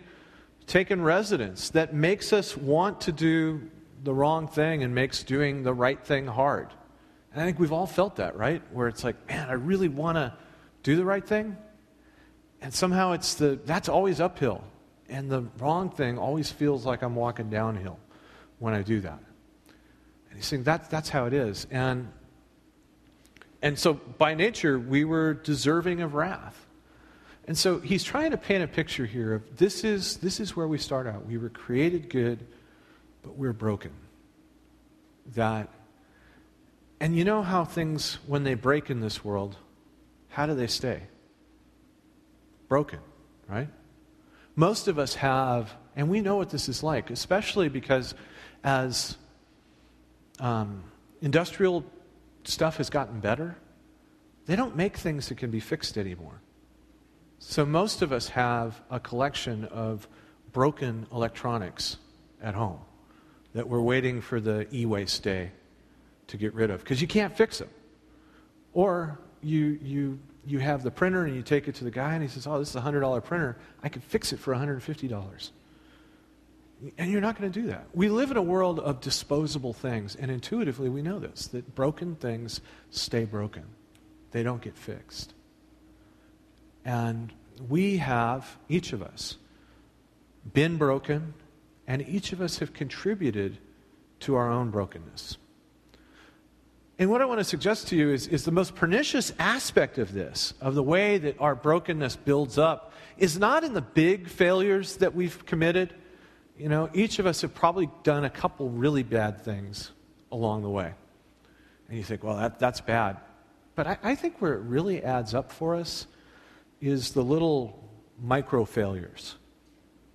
taken 0.68 1.02
residence 1.02 1.70
that 1.72 1.94
makes 1.94 2.34
us 2.34 2.56
want 2.56 3.02
to 3.02 3.12
do 3.12 3.70
the 4.04 4.14
wrong 4.14 4.48
thing 4.48 4.84
and 4.84 4.94
makes 4.94 5.24
doing 5.24 5.64
the 5.64 5.74
right 5.74 6.04
thing 6.04 6.28
hard. 6.28 6.70
And 7.32 7.42
I 7.42 7.46
think 7.46 7.60
we've 7.60 7.74
all 7.74 7.88
felt 7.88 8.18
that, 8.18 8.36
right? 8.36 8.62
Where 8.72 8.88
it's 8.88 9.04
like, 9.04 9.28
man, 9.28 9.50
I 9.50 9.54
really 9.54 9.88
want 9.88 10.18
to 10.18 10.34
do 10.84 10.96
the 10.96 11.06
right 11.06 11.26
thing. 11.26 11.58
And 12.62 12.74
somehow 12.74 13.14
it's 13.14 13.36
the, 13.36 13.60
that's 13.66 13.88
always 13.88 14.20
uphill. 14.20 14.64
And 15.08 15.30
the 15.30 15.44
wrong 15.60 15.90
thing 15.90 16.18
always 16.18 16.52
feels 16.52 16.86
like 16.86 17.02
I'm 17.02 17.16
walking 17.16 17.50
downhill 17.50 17.98
when 18.60 18.74
I 18.74 18.82
do 18.82 19.00
that. 19.02 19.20
And 20.30 20.38
he's 20.38 20.46
saying 20.46 20.64
that, 20.64 20.90
that's 20.90 21.10
how 21.10 21.26
it 21.26 21.34
is. 21.34 21.68
And 21.72 22.10
and 23.62 23.78
so, 23.78 23.94
by 23.94 24.36
nature, 24.36 24.80
we 24.80 25.04
were 25.04 25.34
deserving 25.34 26.02
of 26.02 26.14
wrath. 26.14 26.66
And 27.46 27.58
so, 27.58 27.80
he's 27.80 28.04
trying 28.04 28.32
to 28.32 28.38
paint 28.38 28.64
a 28.64 28.68
picture 28.68 29.06
here 29.06 29.34
of 29.34 29.58
this 29.58 29.84
is, 29.84 30.18
this 30.18 30.40
is 30.40 30.56
where 30.56 30.68
we 30.68 30.78
start 30.78 31.08
out. 31.08 31.26
We 31.26 31.38
were 31.38 31.50
created 31.50 32.10
good, 32.10 32.46
but 33.22 33.36
we're 33.36 33.54
broken. 33.54 33.92
That, 35.36 35.68
and 37.00 37.18
you 37.18 37.26
know 37.26 37.42
how 37.42 37.66
things, 37.66 38.18
when 38.28 38.44
they 38.44 38.54
break 38.54 38.90
in 38.90 39.02
this 39.02 39.26
world, 39.26 39.58
how 40.30 40.46
do 40.46 40.56
they 40.56 40.68
stay? 40.68 41.04
Broken, 42.70 43.00
right? 43.48 43.68
Most 44.56 44.88
of 44.88 44.98
us 44.98 45.16
have, 45.16 45.74
and 45.96 46.10
we 46.10 46.22
know 46.22 46.38
what 46.38 46.50
this 46.50 46.70
is 46.70 46.82
like, 46.82 47.10
especially 47.10 47.68
because 47.68 48.14
as 48.64 49.18
um, 50.40 50.84
industrial 51.22 51.84
stuff 52.44 52.78
has 52.78 52.90
gotten 52.90 53.20
better, 53.20 53.58
they 54.46 54.56
don't 54.56 54.76
make 54.76 54.98
things 54.98 55.30
that 55.30 55.38
can 55.38 55.52
be 55.52 55.60
fixed 55.60 55.98
anymore. 55.98 56.42
So 57.40 57.66
most 57.66 58.02
of 58.02 58.12
us 58.12 58.30
have 58.30 58.82
a 58.90 59.00
collection 59.00 59.66
of 59.66 60.08
broken 60.52 61.08
electronics 61.12 61.98
at 62.42 62.56
home 62.56 62.80
that 63.54 63.68
we're 63.68 63.82
waiting 63.82 64.22
for 64.22 64.40
the 64.40 64.68
e 64.76 64.86
waste 64.86 65.24
day 65.24 65.52
to 66.28 66.38
get 66.38 66.54
rid 66.54 66.70
of 66.70 66.80
because 66.82 67.02
you 67.02 67.08
can't 67.08 67.36
fix 67.36 67.60
them. 67.60 67.70
Or 68.74 69.20
you, 69.42 69.80
you, 69.82 70.20
you 70.46 70.60
have 70.60 70.84
the 70.84 70.92
printer 70.92 71.26
and 71.26 71.36
you 71.36 71.42
take 71.42 71.68
it 71.68 71.76
to 71.76 71.84
the 71.84 71.92
guy 71.92 72.14
and 72.14 72.22
he 72.22 72.30
says, 72.30 72.46
Oh, 72.46 72.60
this 72.60 72.70
is 72.70 72.76
a 72.76 72.82
$100 72.82 73.24
printer. 73.24 73.58
I 73.82 73.90
can 73.90 74.02
fix 74.02 74.34
it 74.34 74.40
for 74.40 74.54
$150. 74.54 75.50
And 76.98 77.12
you're 77.12 77.22
not 77.22 77.38
going 77.38 77.52
to 77.52 77.62
do 77.62 77.68
that. 77.68 77.88
We 77.94 78.10
live 78.10 78.32
in 78.32 78.38
a 78.38 78.42
world 78.42 78.80
of 78.80 79.02
disposable 79.02 79.74
things, 79.74 80.16
and 80.16 80.32
intuitively 80.32 80.88
we 80.88 81.02
know 81.02 81.20
this 81.20 81.48
that 81.48 81.76
broken 81.76 82.16
things 82.16 82.62
stay 82.90 83.26
broken, 83.26 83.64
they 84.32 84.44
don't 84.44 84.62
get 84.62 84.78
fixed. 84.78 85.34
And 86.86 87.34
we 87.68 87.98
have, 87.98 88.58
each 88.70 88.94
of 88.94 89.04
us, 89.04 89.38
been 90.54 90.78
broken, 90.78 91.34
and 91.86 92.08
each 92.08 92.32
of 92.32 92.42
us 92.42 92.60
have 92.60 92.72
contributed 92.72 93.58
to 94.22 94.36
our 94.36 94.50
own 94.50 94.70
brokenness. 94.70 95.38
And 96.98 97.10
what 97.10 97.22
I 97.22 97.26
want 97.26 97.40
to 97.40 97.46
suggest 97.46 97.88
to 97.90 97.96
you 97.96 98.12
is, 98.12 98.28
is 98.28 98.44
the 98.44 98.52
most 98.52 98.76
pernicious 98.76 99.34
aspect 99.40 99.98
of 99.98 100.14
this, 100.14 100.54
of 100.60 100.76
the 100.76 100.84
way 100.84 101.18
that 101.18 101.40
our 101.40 101.56
brokenness 101.56 102.18
builds 102.18 102.58
up, 102.58 102.94
is 103.18 103.38
not 103.38 103.64
in 103.64 103.74
the 103.74 103.82
big 103.82 104.28
failures 104.28 104.98
that 104.98 105.16
we've 105.16 105.46
committed 105.46 105.94
you 106.60 106.68
know, 106.68 106.90
each 106.94 107.20
of 107.20 107.26
us 107.26 107.42
have 107.42 107.56
probably 107.56 107.90
done 108.04 108.26
a 108.26 108.30
couple 108.30 108.70
really 108.70 109.02
bad 109.02 109.42
things 109.42 109.92
along 110.32 110.62
the 110.62 110.70
way. 110.70 110.94
And 111.88 111.98
you 111.98 112.04
think, 112.04 112.22
well, 112.24 112.36
that, 112.36 112.60
that's 112.60 112.82
bad. 112.82 113.18
But 113.76 113.88
I, 113.88 113.98
I 114.04 114.16
think 114.16 114.42
where 114.42 114.54
it 114.56 114.62
really 114.64 115.02
adds 115.02 115.34
up 115.34 115.54
for 115.54 115.76
us 115.76 116.06
is 116.82 117.14
the 117.14 117.24
little 117.24 117.82
micro 118.22 118.66
failures 118.66 119.36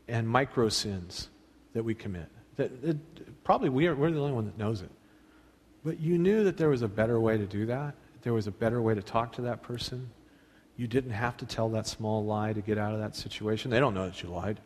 and 0.07 0.29
micro 0.29 0.69
sins 0.69 1.31
that 1.73 1.83
we 1.83 1.95
commit. 1.95 2.29
That 2.57 2.71
it, 2.85 3.43
probably 3.43 3.71
we 3.71 3.87
are, 3.87 3.95
we're 3.95 4.11
the 4.11 4.21
only 4.21 4.33
one 4.33 4.45
that 4.45 4.59
knows 4.59 4.83
it. 4.83 4.91
But 5.83 5.99
you 5.99 6.19
knew 6.19 6.45
that 6.45 6.59
there 6.59 6.69
was 6.69 6.83
a 6.83 6.89
better 6.89 7.19
way 7.19 7.39
to 7.39 7.47
do 7.47 7.65
that. 7.67 7.95
There 8.21 8.35
was 8.35 8.47
a 8.47 8.53
better 8.53 8.83
way 8.83 8.95
to 8.95 9.03
talk 9.03 9.33
to 9.35 9.43
that 9.43 9.63
person. 9.63 10.11
You 10.77 10.89
didn't 10.89 11.13
have 11.13 11.39
to 11.39 11.47
tell 11.47 11.71
that 11.71 11.87
small 11.87 12.25
lie 12.25 12.53
to 12.53 12.61
get 12.61 12.77
out 12.77 12.93
of 12.93 13.01
that 13.01 13.17
situation. 13.17 13.71
They 13.71 13.81
don't 13.81 13.95
know 13.95 14.07
that 14.07 14.23
you 14.23 14.29
lied. 14.29 14.61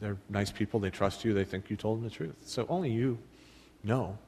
They're 0.00 0.18
nice 0.28 0.50
people. 0.50 0.80
They 0.80 0.90
trust 0.90 1.24
you. 1.24 1.32
They 1.32 1.44
think 1.44 1.70
you 1.70 1.76
told 1.76 1.98
them 1.98 2.04
the 2.04 2.14
truth. 2.14 2.36
So 2.46 2.66
only 2.68 2.90
you 2.90 3.18
know. 3.82 4.18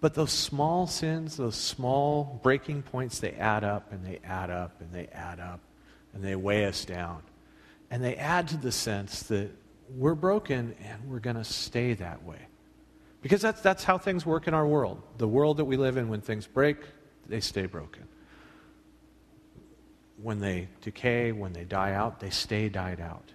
But 0.00 0.14
those 0.14 0.32
small 0.32 0.86
sins, 0.86 1.36
those 1.36 1.56
small 1.56 2.40
breaking 2.42 2.82
points, 2.82 3.18
they 3.18 3.32
add 3.32 3.64
up 3.64 3.92
and 3.92 4.04
they 4.04 4.20
add 4.24 4.50
up 4.50 4.80
and 4.80 4.92
they 4.92 5.08
add 5.08 5.40
up 5.40 5.60
and 6.14 6.22
they 6.22 6.36
weigh 6.36 6.66
us 6.66 6.84
down. 6.84 7.22
And 7.90 8.02
they 8.04 8.16
add 8.16 8.48
to 8.48 8.56
the 8.56 8.70
sense 8.70 9.22
that 9.24 9.50
we're 9.96 10.14
broken 10.14 10.74
and 10.84 11.10
we're 11.10 11.20
going 11.20 11.36
to 11.36 11.44
stay 11.44 11.94
that 11.94 12.22
way. 12.22 12.38
Because 13.22 13.40
that's, 13.40 13.60
that's 13.60 13.82
how 13.82 13.98
things 13.98 14.24
work 14.24 14.46
in 14.46 14.54
our 14.54 14.66
world. 14.66 15.02
The 15.16 15.26
world 15.26 15.56
that 15.56 15.64
we 15.64 15.76
live 15.76 15.96
in, 15.96 16.08
when 16.08 16.20
things 16.20 16.46
break, 16.46 16.76
they 17.26 17.40
stay 17.40 17.66
broken. 17.66 18.04
When 20.22 20.38
they 20.38 20.68
decay, 20.82 21.32
when 21.32 21.52
they 21.52 21.64
die 21.64 21.92
out, 21.92 22.20
they 22.20 22.30
stay 22.30 22.68
died 22.68 23.00
out. 23.00 23.32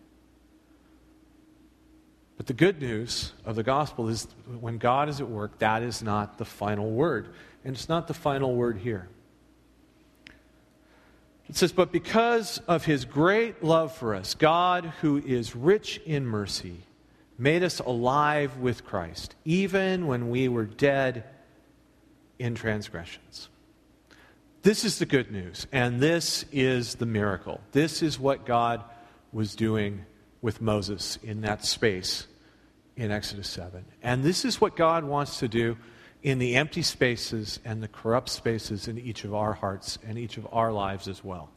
But 2.38 2.48
the 2.48 2.54
good 2.54 2.82
news 2.82 3.34
of 3.46 3.56
the 3.56 3.64
gospel 3.64 4.10
is 4.10 4.28
when 4.60 4.78
God 4.78 5.08
is 5.08 5.22
at 5.22 5.30
work, 5.30 5.60
that 5.60 5.84
is 5.84 6.02
not 6.02 6.38
the 6.38 6.46
final 6.46 6.90
word. 6.90 7.30
And 7.64 7.76
it's 7.76 7.88
not 7.88 8.08
the 8.08 8.14
final 8.14 8.56
word 8.56 8.78
here. 8.80 9.08
It 11.48 11.56
says, 11.56 11.72
But 11.72 11.92
because 11.92 12.58
of 12.68 12.86
his 12.86 13.06
great 13.06 13.64
love 13.64 13.96
for 13.96 14.16
us, 14.16 14.34
God, 14.34 14.86
who 15.02 15.18
is 15.18 15.56
rich 15.56 16.02
in 16.06 16.26
mercy, 16.26 16.78
made 17.38 17.64
us 17.64 17.80
alive 17.80 18.58
with 18.58 18.86
Christ, 18.86 19.36
even 19.46 20.08
when 20.08 20.30
we 20.30 20.48
were 20.48 20.66
dead 20.66 21.26
in 22.40 22.56
transgressions. 22.56 23.50
This 24.64 24.86
is 24.86 24.98
the 24.98 25.06
good 25.06 25.32
news, 25.32 25.68
and 25.72 26.00
this 26.00 26.46
is 26.52 26.96
the 26.96 27.06
miracle. 27.06 27.60
This 27.74 28.02
is 28.02 28.18
what 28.18 28.46
God 28.46 28.84
was 29.34 29.56
doing 29.56 30.06
with 30.44 30.62
Moses 30.62 31.18
in 31.24 31.42
that 31.42 31.66
space 31.66 32.28
in 32.98 33.10
Exodus 33.10 33.50
7. 33.50 33.86
And 34.04 34.24
this 34.24 34.46
is 34.46 34.62
what 34.62 34.76
God 34.76 35.06
wants 35.06 35.40
to 35.40 35.48
do 35.48 35.78
in 36.22 36.38
the 36.38 36.56
empty 36.58 36.84
spaces 36.84 37.60
and 37.66 37.82
the 37.82 37.88
corrupt 37.88 38.30
spaces 38.30 38.88
in 38.88 39.00
each 39.00 39.24
of 39.24 39.34
our 39.34 39.54
hearts 39.54 39.98
and 40.06 40.20
each 40.20 40.38
of 40.38 40.46
our 40.52 40.72
lives 40.72 41.08
as 41.08 41.24
well. 41.24 41.50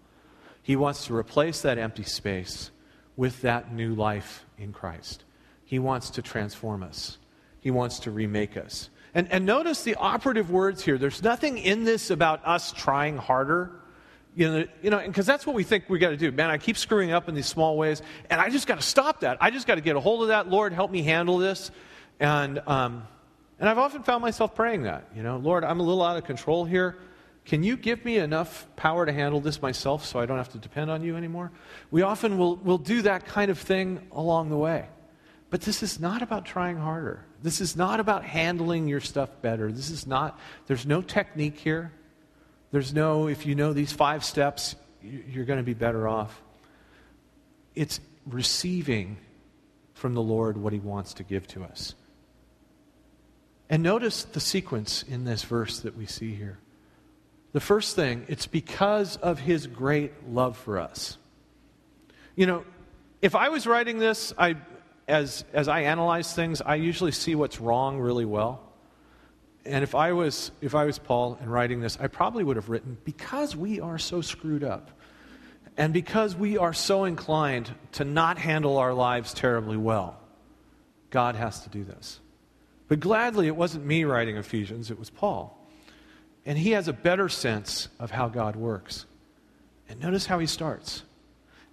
He 0.63 0.77
wants 0.77 1.07
to 1.07 1.17
replace 1.17 1.63
that 1.63 1.79
empty 1.79 2.05
space 2.05 2.71
with 3.17 3.43
that 3.43 3.73
new 3.73 3.95
life 3.95 4.47
in 4.57 4.73
Christ. 4.73 5.25
He 5.65 5.81
wants 5.81 6.11
to 6.11 6.23
transform 6.23 6.83
us, 6.83 7.19
He 7.61 7.73
wants 7.73 7.99
to 8.01 8.11
remake 8.13 8.57
us. 8.57 8.89
And, 9.15 9.33
and 9.33 9.47
notice 9.47 9.83
the 9.83 9.97
operative 9.97 10.51
words 10.51 10.85
here. 10.85 10.99
There's 10.99 11.23
nothing 11.23 11.59
in 11.59 11.85
this 11.85 12.11
about 12.11 12.47
us 12.47 12.73
trying 12.73 13.17
harder 13.17 13.81
you 14.37 14.49
know, 14.49 14.65
you 14.83 14.91
know, 14.91 15.05
because 15.05 15.27
that's 15.27 15.47
what 15.47 15.57
we 15.57 15.65
think 15.65 15.89
we 15.89 15.99
got 15.99 16.11
to 16.11 16.17
do. 16.17 16.31
Man, 16.31 16.51
I 16.51 16.59
keep 16.59 16.77
screwing 16.77 17.11
up 17.11 17.29
in 17.29 17.35
these 17.35 17.47
small 17.47 17.77
ways, 17.77 18.03
and 18.31 18.41
I 18.41 18.51
just 18.51 18.67
got 18.67 18.77
to 18.77 18.87
stop 18.87 19.21
that. 19.21 19.39
I 19.41 19.51
just 19.51 19.67
got 19.67 19.77
to 19.77 19.81
get 19.81 19.97
a 19.97 20.01
hold 20.01 20.23
of 20.23 20.29
that. 20.29 20.49
Lord, 20.49 20.73
help 20.73 20.91
me 20.91 21.03
handle 21.03 21.39
this. 21.39 21.71
And 22.21 22.61
um, 22.67 23.09
and 23.59 23.69
I've 23.69 23.79
often 23.79 24.03
found 24.03 24.23
myself 24.23 24.55
praying 24.55 24.83
that. 24.83 25.09
You 25.17 25.23
know, 25.23 25.39
Lord, 25.39 25.65
I'm 25.65 25.81
a 25.81 25.83
little 25.83 26.03
out 26.03 26.17
of 26.17 26.25
control 26.25 26.65
here. 26.65 26.99
Can 27.47 27.63
you 27.63 27.77
give 27.77 28.05
me 28.05 28.19
enough 28.19 28.67
power 28.77 29.07
to 29.07 29.13
handle 29.13 29.41
this 29.41 29.63
myself 29.63 30.05
so 30.05 30.19
I 30.19 30.27
don't 30.27 30.37
have 30.37 30.51
to 30.51 30.59
depend 30.59 30.91
on 30.91 31.03
you 31.03 31.17
anymore? 31.17 31.53
We 31.91 32.03
often 32.03 32.39
will, 32.39 32.57
will 32.57 32.79
do 32.79 33.03
that 33.03 33.25
kind 33.25 33.51
of 33.51 33.59
thing 33.59 34.01
along 34.13 34.51
the 34.51 34.57
way. 34.57 34.87
But 35.49 35.61
this 35.61 35.83
is 35.83 36.01
not 36.01 36.23
about 36.23 36.45
trying 36.45 36.77
harder. 36.77 37.25
This 37.43 37.61
is 37.61 37.77
not 37.77 38.01
about 38.01 38.25
handling 38.25 38.89
your 38.89 39.01
stuff 39.01 39.31
better. 39.43 39.71
This 39.71 39.91
is 39.91 40.07
not, 40.07 40.39
there's 40.67 40.87
no 40.87 41.01
technique 41.01 41.57
here. 41.57 41.93
There's 42.77 42.93
no, 42.93 43.27
if 43.27 43.47
you 43.47 43.55
know 43.55 43.73
these 43.73 43.91
five 43.91 44.23
steps, 44.23 44.77
you're 45.03 45.47
going 45.47 45.59
to 45.59 45.63
be 45.63 45.73
better 45.73 46.07
off. 46.07 46.43
It's 47.75 48.01
receiving 48.27 49.17
from 49.95 50.13
the 50.13 50.21
Lord 50.21 50.59
what 50.59 50.75
he 50.75 50.79
wants 50.79 51.15
to 51.15 51.23
give 51.23 51.47
to 51.47 51.65
us. 51.65 51.95
And 53.71 53.83
notice 53.83 54.25
the 54.25 54.41
sequence 54.41 55.05
in 55.05 55.25
this 55.25 55.43
verse 55.43 55.81
that 55.81 55.97
we 55.97 56.05
see 56.05 56.35
here. 56.35 56.59
The 57.55 57.61
first 57.61 57.97
thing, 57.97 58.27
it's 58.29 58.47
because 58.47 59.17
of 59.17 59.39
his 59.39 59.67
great 59.67 60.29
love 60.29 60.59
for 60.59 60.79
us. 60.79 61.17
You 62.35 62.45
know, 62.45 62.65
if 63.23 63.35
I 63.35 63.49
was 63.49 63.67
writing 63.67 63.97
this, 63.97 64.35
I, 64.37 64.57
as, 65.09 65.47
as 65.55 65.67
I 65.67 65.85
analyze 65.85 66.35
things, 66.35 66.61
I 66.61 66.75
usually 66.75 67.13
see 67.13 67.35
what's 67.37 67.59
wrong 67.59 67.99
really 68.01 68.27
well. 68.27 68.66
And 69.67 69.83
if 69.83 69.95
I, 69.95 70.13
was, 70.13 70.53
if 70.61 70.75
I 70.75 70.85
was 70.85 70.99
Paul 70.99 71.37
and 71.41 71.53
writing 71.53 71.81
this, 71.81 71.99
I 72.01 72.07
probably 72.07 72.45
would 72.45 72.57
have 72.57 72.69
written, 72.69 72.97
because 73.05 73.57
we 73.57 73.81
are 73.81 73.99
so 73.99 74.21
screwed 74.21 74.63
up, 74.63 74.91
and 75.77 75.93
because 75.93 76.35
we 76.37 76.57
are 76.57 76.73
so 76.73 77.05
inclined 77.05 77.75
to 77.93 78.05
not 78.05 78.39
handle 78.39 78.79
our 78.79 78.95
lives 78.95 79.35
terribly 79.35 79.77
well, 79.77 80.19
God 81.11 81.35
has 81.35 81.61
to 81.61 81.69
do 81.69 81.85
this. 81.85 82.21
But 82.89 83.01
gladly, 83.01 83.49
it 83.49 83.57
wasn't 83.57 83.85
me 83.85 84.05
writing 84.05 84.37
Ephesians, 84.37 84.91
it 84.91 84.99
was 84.99 85.11
Paul. 85.11 85.59
And 86.45 86.57
he 86.57 86.71
has 86.71 86.87
a 86.87 86.93
better 86.93 87.29
sense 87.29 87.89
of 87.99 88.13
how 88.13 88.29
God 88.29 88.55
works. 88.55 89.05
And 89.89 90.01
notice 90.01 90.27
how 90.27 90.39
he 90.39 90.47
starts. 90.47 91.03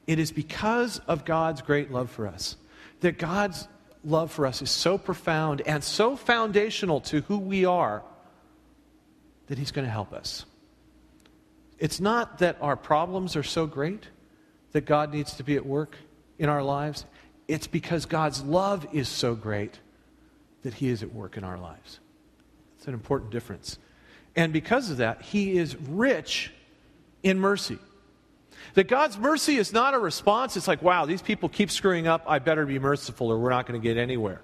It 0.07 0.17
is 0.17 0.31
because 0.31 0.99
of 1.07 1.25
God's 1.25 1.61
great 1.61 1.91
love 1.91 2.09
for 2.09 2.27
us 2.27 2.57
that 3.01 3.19
God's 3.19 3.67
love 4.03 4.31
for 4.31 4.45
us 4.45 4.61
is 4.61 4.69
so 4.69 4.97
profound 4.97 5.61
and 5.61 5.83
so 5.83 6.15
foundational 6.15 7.01
to 7.01 7.21
who 7.21 7.37
we 7.37 7.65
are 7.65 8.03
that 9.47 9.57
he's 9.57 9.71
going 9.71 9.85
to 9.85 9.91
help 9.91 10.13
us. 10.13 10.45
It's 11.79 11.99
not 11.99 12.39
that 12.39 12.57
our 12.61 12.75
problems 12.75 13.35
are 13.35 13.43
so 13.43 13.65
great 13.65 14.07
that 14.71 14.85
God 14.85 15.13
needs 15.13 15.35
to 15.35 15.43
be 15.43 15.55
at 15.55 15.65
work 15.65 15.97
in 16.39 16.49
our 16.49 16.63
lives. 16.63 17.05
It's 17.47 17.67
because 17.67 18.05
God's 18.05 18.41
love 18.43 18.87
is 18.93 19.07
so 19.07 19.35
great 19.35 19.79
that 20.63 20.75
He 20.75 20.89
is 20.89 21.03
at 21.03 21.13
work 21.13 21.37
in 21.37 21.43
our 21.43 21.57
lives. 21.57 21.99
It's 22.77 22.87
an 22.87 22.93
important 22.93 23.31
difference. 23.31 23.77
And 24.35 24.51
because 24.51 24.89
of 24.89 24.97
that, 24.97 25.21
He 25.21 25.57
is 25.57 25.75
rich 25.75 26.51
in 27.21 27.39
mercy. 27.39 27.79
That 28.73 28.87
God's 28.87 29.17
mercy 29.17 29.57
is 29.57 29.71
not 29.71 29.93
a 29.93 29.99
response. 29.99 30.57
It's 30.57 30.67
like, 30.67 30.81
wow, 30.81 31.05
these 31.05 31.21
people 31.21 31.49
keep 31.49 31.69
screwing 31.69 32.07
up. 32.07 32.23
I 32.27 32.39
better 32.39 32.65
be 32.65 32.79
merciful 32.79 33.31
or 33.31 33.37
we're 33.37 33.51
not 33.51 33.67
going 33.67 33.79
to 33.79 33.83
get 33.83 33.97
anywhere. 33.97 34.41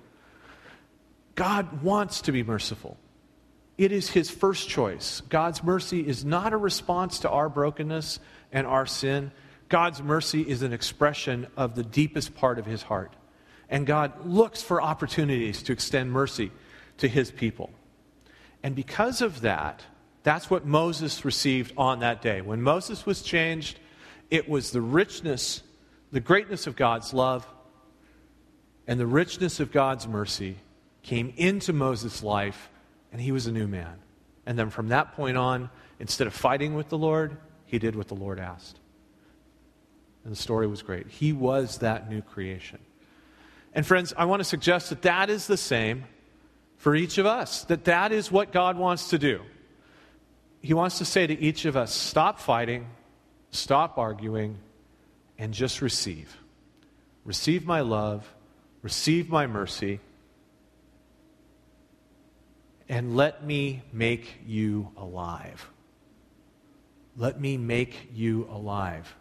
God 1.36 1.82
wants 1.82 2.22
to 2.22 2.32
be 2.32 2.44
merciful. 2.44 2.98
It 3.78 3.92
is 3.92 4.10
His 4.10 4.30
first 4.30 4.70
choice. 4.70 5.22
God's 5.30 5.64
mercy 5.64 6.06
is 6.06 6.26
not 6.26 6.54
a 6.54 6.58
response 6.58 7.20
to 7.20 7.30
our 7.30 7.50
brokenness 7.50 8.20
and 8.52 8.68
our 8.68 8.86
sin. 8.86 9.32
God's 9.70 10.02
mercy 10.04 10.42
is 10.42 10.62
an 10.62 10.74
expression 10.74 11.48
of 11.56 11.76
the 11.76 11.84
deepest 11.84 12.36
part 12.36 12.60
of 12.60 12.66
His 12.66 12.84
heart. 12.84 13.14
And 13.70 13.86
God 13.86 14.26
looks 14.26 14.62
for 14.62 14.82
opportunities 14.82 15.64
to 15.64 15.72
extend 15.72 16.12
mercy 16.12 16.52
to 16.98 17.08
his 17.08 17.32
people. 17.32 17.70
And 18.64 18.76
because 18.76 19.22
of 19.22 19.42
that, 19.42 19.84
that's 20.24 20.50
what 20.50 20.66
Moses 20.66 21.24
received 21.24 21.74
on 21.78 22.00
that 22.00 22.22
day. 22.22 22.42
When 22.42 22.62
Moses 22.62 23.06
was 23.06 23.22
changed, 23.22 23.80
it 24.30 24.48
was 24.48 24.72
the 24.72 24.82
richness, 24.82 25.64
the 26.12 26.20
greatness 26.20 26.68
of 26.68 26.76
God's 26.76 27.14
love, 27.14 27.48
and 28.88 29.00
the 29.00 29.08
richness 29.08 29.60
of 29.60 29.72
God's 29.72 30.08
mercy 30.08 30.56
came 31.04 31.34
into 31.38 31.74
Moses' 31.74 32.24
life, 32.24 32.70
and 33.12 33.22
he 33.22 33.32
was 33.32 33.48
a 33.48 33.52
new 33.52 33.68
man. 33.68 34.00
And 34.46 34.58
then 34.58 34.70
from 34.70 34.90
that 34.90 35.14
point 35.14 35.38
on, 35.38 35.70
instead 36.00 36.28
of 36.28 36.34
fighting 36.34 36.74
with 36.74 36.90
the 36.90 36.98
Lord, 36.98 37.38
he 37.66 37.78
did 37.80 37.96
what 37.96 38.08
the 38.08 38.16
Lord 38.16 38.40
asked. 38.40 38.80
And 40.24 40.34
the 40.34 40.40
story 40.40 40.68
was 40.68 40.82
great. 40.82 41.08
He 41.08 41.34
was 41.34 41.80
that 41.80 42.10
new 42.10 42.22
creation. 42.22 42.80
And 43.74 43.86
friends, 43.86 44.14
I 44.18 44.26
want 44.26 44.40
to 44.40 44.44
suggest 44.44 44.90
that 44.90 45.04
that 45.04 45.30
is 45.30 45.48
the 45.48 45.58
same 45.58 46.06
for 46.78 46.96
each 46.96 47.18
of 47.18 47.26
us, 47.26 47.66
that 47.66 47.86
that 47.86 48.12
is 48.12 48.32
what 48.32 48.52
God 48.52 48.78
wants 48.78 49.10
to 49.10 49.20
do. 49.20 49.42
He 50.62 50.74
wants 50.74 50.98
to 50.98 51.06
say 51.06 51.28
to 51.28 51.40
each 51.40 51.66
of 51.66 51.78
us 51.78 51.94
stop 51.94 52.40
fighting, 52.40 52.88
stop 53.52 53.98
arguing, 53.98 54.58
and 55.38 55.54
just 55.54 55.82
receive. 55.82 56.36
Receive 57.26 57.66
my 57.66 57.82
love, 57.82 58.34
receive 58.82 59.30
my 59.30 59.48
mercy, 59.48 60.00
and 62.88 63.16
let 63.16 63.46
me 63.46 63.84
make 63.94 64.40
you 64.46 64.92
alive. 64.98 65.70
Let 67.16 67.40
me 67.40 67.58
make 67.58 68.10
you 68.14 68.48
alive 68.52 69.16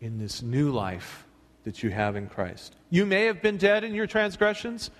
in 0.00 0.18
this 0.18 0.42
new 0.42 0.70
life 0.70 1.26
that 1.64 1.82
you 1.82 1.90
have 1.90 2.16
in 2.16 2.28
Christ. 2.28 2.74
You 2.88 3.04
may 3.04 3.24
have 3.24 3.42
been 3.42 3.56
dead 3.56 3.84
in 3.84 3.94
your 3.94 4.06
transgressions. 4.06 4.90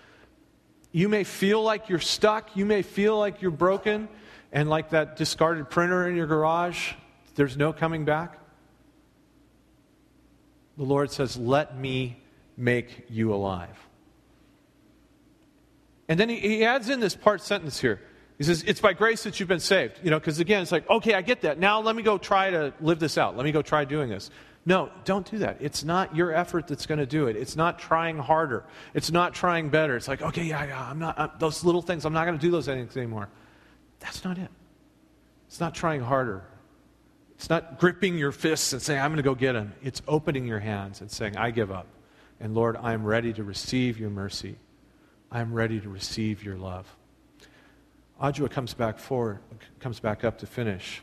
You 0.91 1.09
may 1.09 1.25
feel 1.25 1.63
like 1.63 1.89
you're 1.89 2.01
stuck. 2.01 2.57
You 2.57 2.67
may 2.67 2.83
feel 2.83 3.19
like 3.19 3.41
you're 3.41 3.51
broken 3.51 4.09
and 4.53 4.69
like 4.69 4.91
that 4.91 5.17
discarded 5.17 5.71
printer 5.71 6.09
in 6.09 6.17
your 6.17 6.27
garage, 6.27 6.95
there's 7.39 7.57
no 7.57 7.73
coming 7.73 8.05
back. 8.05 8.37
The 10.77 10.83
Lord 10.83 11.13
says, 11.13 11.37
Let 11.37 11.79
me 11.79 12.21
make 12.57 13.07
you 13.09 13.33
alive. 13.33 13.79
And 16.09 16.19
then 16.19 16.29
he, 16.29 16.41
he 16.41 16.65
adds 16.65 16.89
in 16.89 16.99
this 16.99 17.15
part 17.15 17.41
sentence 17.41 17.79
here. 17.79 18.01
He 18.39 18.45
says, 18.45 18.65
It's 18.67 18.81
by 18.81 18.93
grace 18.93 19.23
that 19.23 19.39
you've 19.39 19.49
been 19.49 19.61
saved. 19.61 20.01
You 20.03 20.11
know, 20.11 20.19
because 20.19 20.41
again, 20.41 20.63
it's 20.63 20.73
like, 20.73 20.91
okay, 20.91 21.15
I 21.15 21.23
get 21.23 21.43
that. 21.43 21.61
Now 21.61 21.81
let 21.81 21.95
me 21.95 22.03
go 22.03 22.19
try 22.19 22.51
to 22.51 22.75
live 22.81 22.99
this 22.99 23.17
out. 23.17 23.37
Let 23.37 23.45
me 23.45 23.53
go 23.53 23.63
try 23.63 23.85
doing 23.85 24.11
this. 24.11 24.33
No, 24.67 24.91
don't 25.05 25.31
do 25.31 25.39
that. 25.39 25.59
It's 25.61 25.85
not 25.85 26.17
your 26.17 26.35
effort 26.35 26.67
that's 26.67 26.87
going 26.87 26.99
to 26.99 27.07
do 27.07 27.29
it. 27.29 27.37
It's 27.37 27.55
not 27.55 27.79
trying 27.79 28.19
harder. 28.19 28.65
It's 28.95 29.13
not 29.13 29.33
trying 29.33 29.69
better. 29.69 29.95
It's 29.97 30.09
like, 30.09 30.23
okay, 30.23 30.43
yeah, 30.43 30.65
yeah, 30.65 30.91
I'm 30.91 30.99
not, 30.99 31.19
I'm, 31.21 31.31
those 31.39 31.63
little 31.63 31.83
things, 31.83 32.05
I'm 32.05 32.13
not 32.13 32.25
going 32.25 32.37
to 32.37 32.45
do 32.45 32.51
those 32.51 32.67
things 32.67 32.97
anymore. 32.97 33.29
That's 34.01 34.25
not 34.25 34.39
it. 34.39 34.51
It's 35.47 35.61
not 35.61 35.77
trying 35.77 36.01
harder. 36.01 36.45
It's 37.39 37.49
not 37.49 37.79
gripping 37.79 38.19
your 38.19 38.33
fists 38.33 38.73
and 38.73 38.83
saying, 38.83 39.01
I'm 39.01 39.13
going 39.13 39.19
to 39.19 39.23
go 39.23 39.37
get 39.37 39.55
him. 39.55 39.73
It's 39.81 40.03
opening 40.09 40.45
your 40.45 40.59
hands 40.59 41.01
and 41.01 41.09
saying, 41.09 41.37
I 41.37 41.53
give 41.53 41.71
up. 41.71 41.87
And 42.41 42.53
Lord, 42.53 42.77
I 42.77 42.95
am 42.95 43.05
ready 43.05 43.33
to 43.33 43.45
receive 43.45 43.97
your 43.99 44.11
mercy. 44.11 44.57
I 45.31 45.41
am 45.41 45.53
ready 45.53 45.81
to 45.81 45.89
receive 45.89 46.43
your 46.43 46.57
love. 46.57 46.93
Ajua 48.21 48.51
comes 48.51 48.75
back 48.75 48.99
forward, 48.99 49.39
comes 49.79 50.01
back 50.01 50.25
up 50.25 50.39
to 50.39 50.47
finish. 50.47 51.01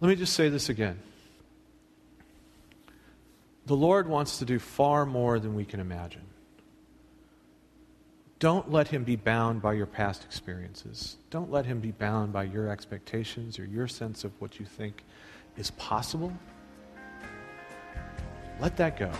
Let 0.00 0.08
me 0.08 0.14
just 0.14 0.32
say 0.32 0.48
this 0.48 0.70
again. 0.70 0.98
The 3.66 3.76
Lord 3.76 4.08
wants 4.08 4.38
to 4.38 4.46
do 4.46 4.58
far 4.58 5.04
more 5.04 5.38
than 5.38 5.54
we 5.54 5.66
can 5.66 5.80
imagine. 5.80 6.24
Don't 8.38 8.70
let 8.70 8.86
him 8.86 9.02
be 9.02 9.16
bound 9.16 9.60
by 9.60 9.72
your 9.72 9.86
past 9.86 10.22
experiences. 10.24 11.16
Don't 11.30 11.50
let 11.50 11.66
him 11.66 11.80
be 11.80 11.90
bound 11.90 12.32
by 12.32 12.44
your 12.44 12.68
expectations 12.70 13.58
or 13.58 13.64
your 13.64 13.88
sense 13.88 14.22
of 14.22 14.30
what 14.40 14.60
you 14.60 14.66
think 14.66 15.04
is 15.56 15.72
possible. 15.72 16.32
Let 18.60 18.76
that 18.76 18.96
go. 18.96 19.10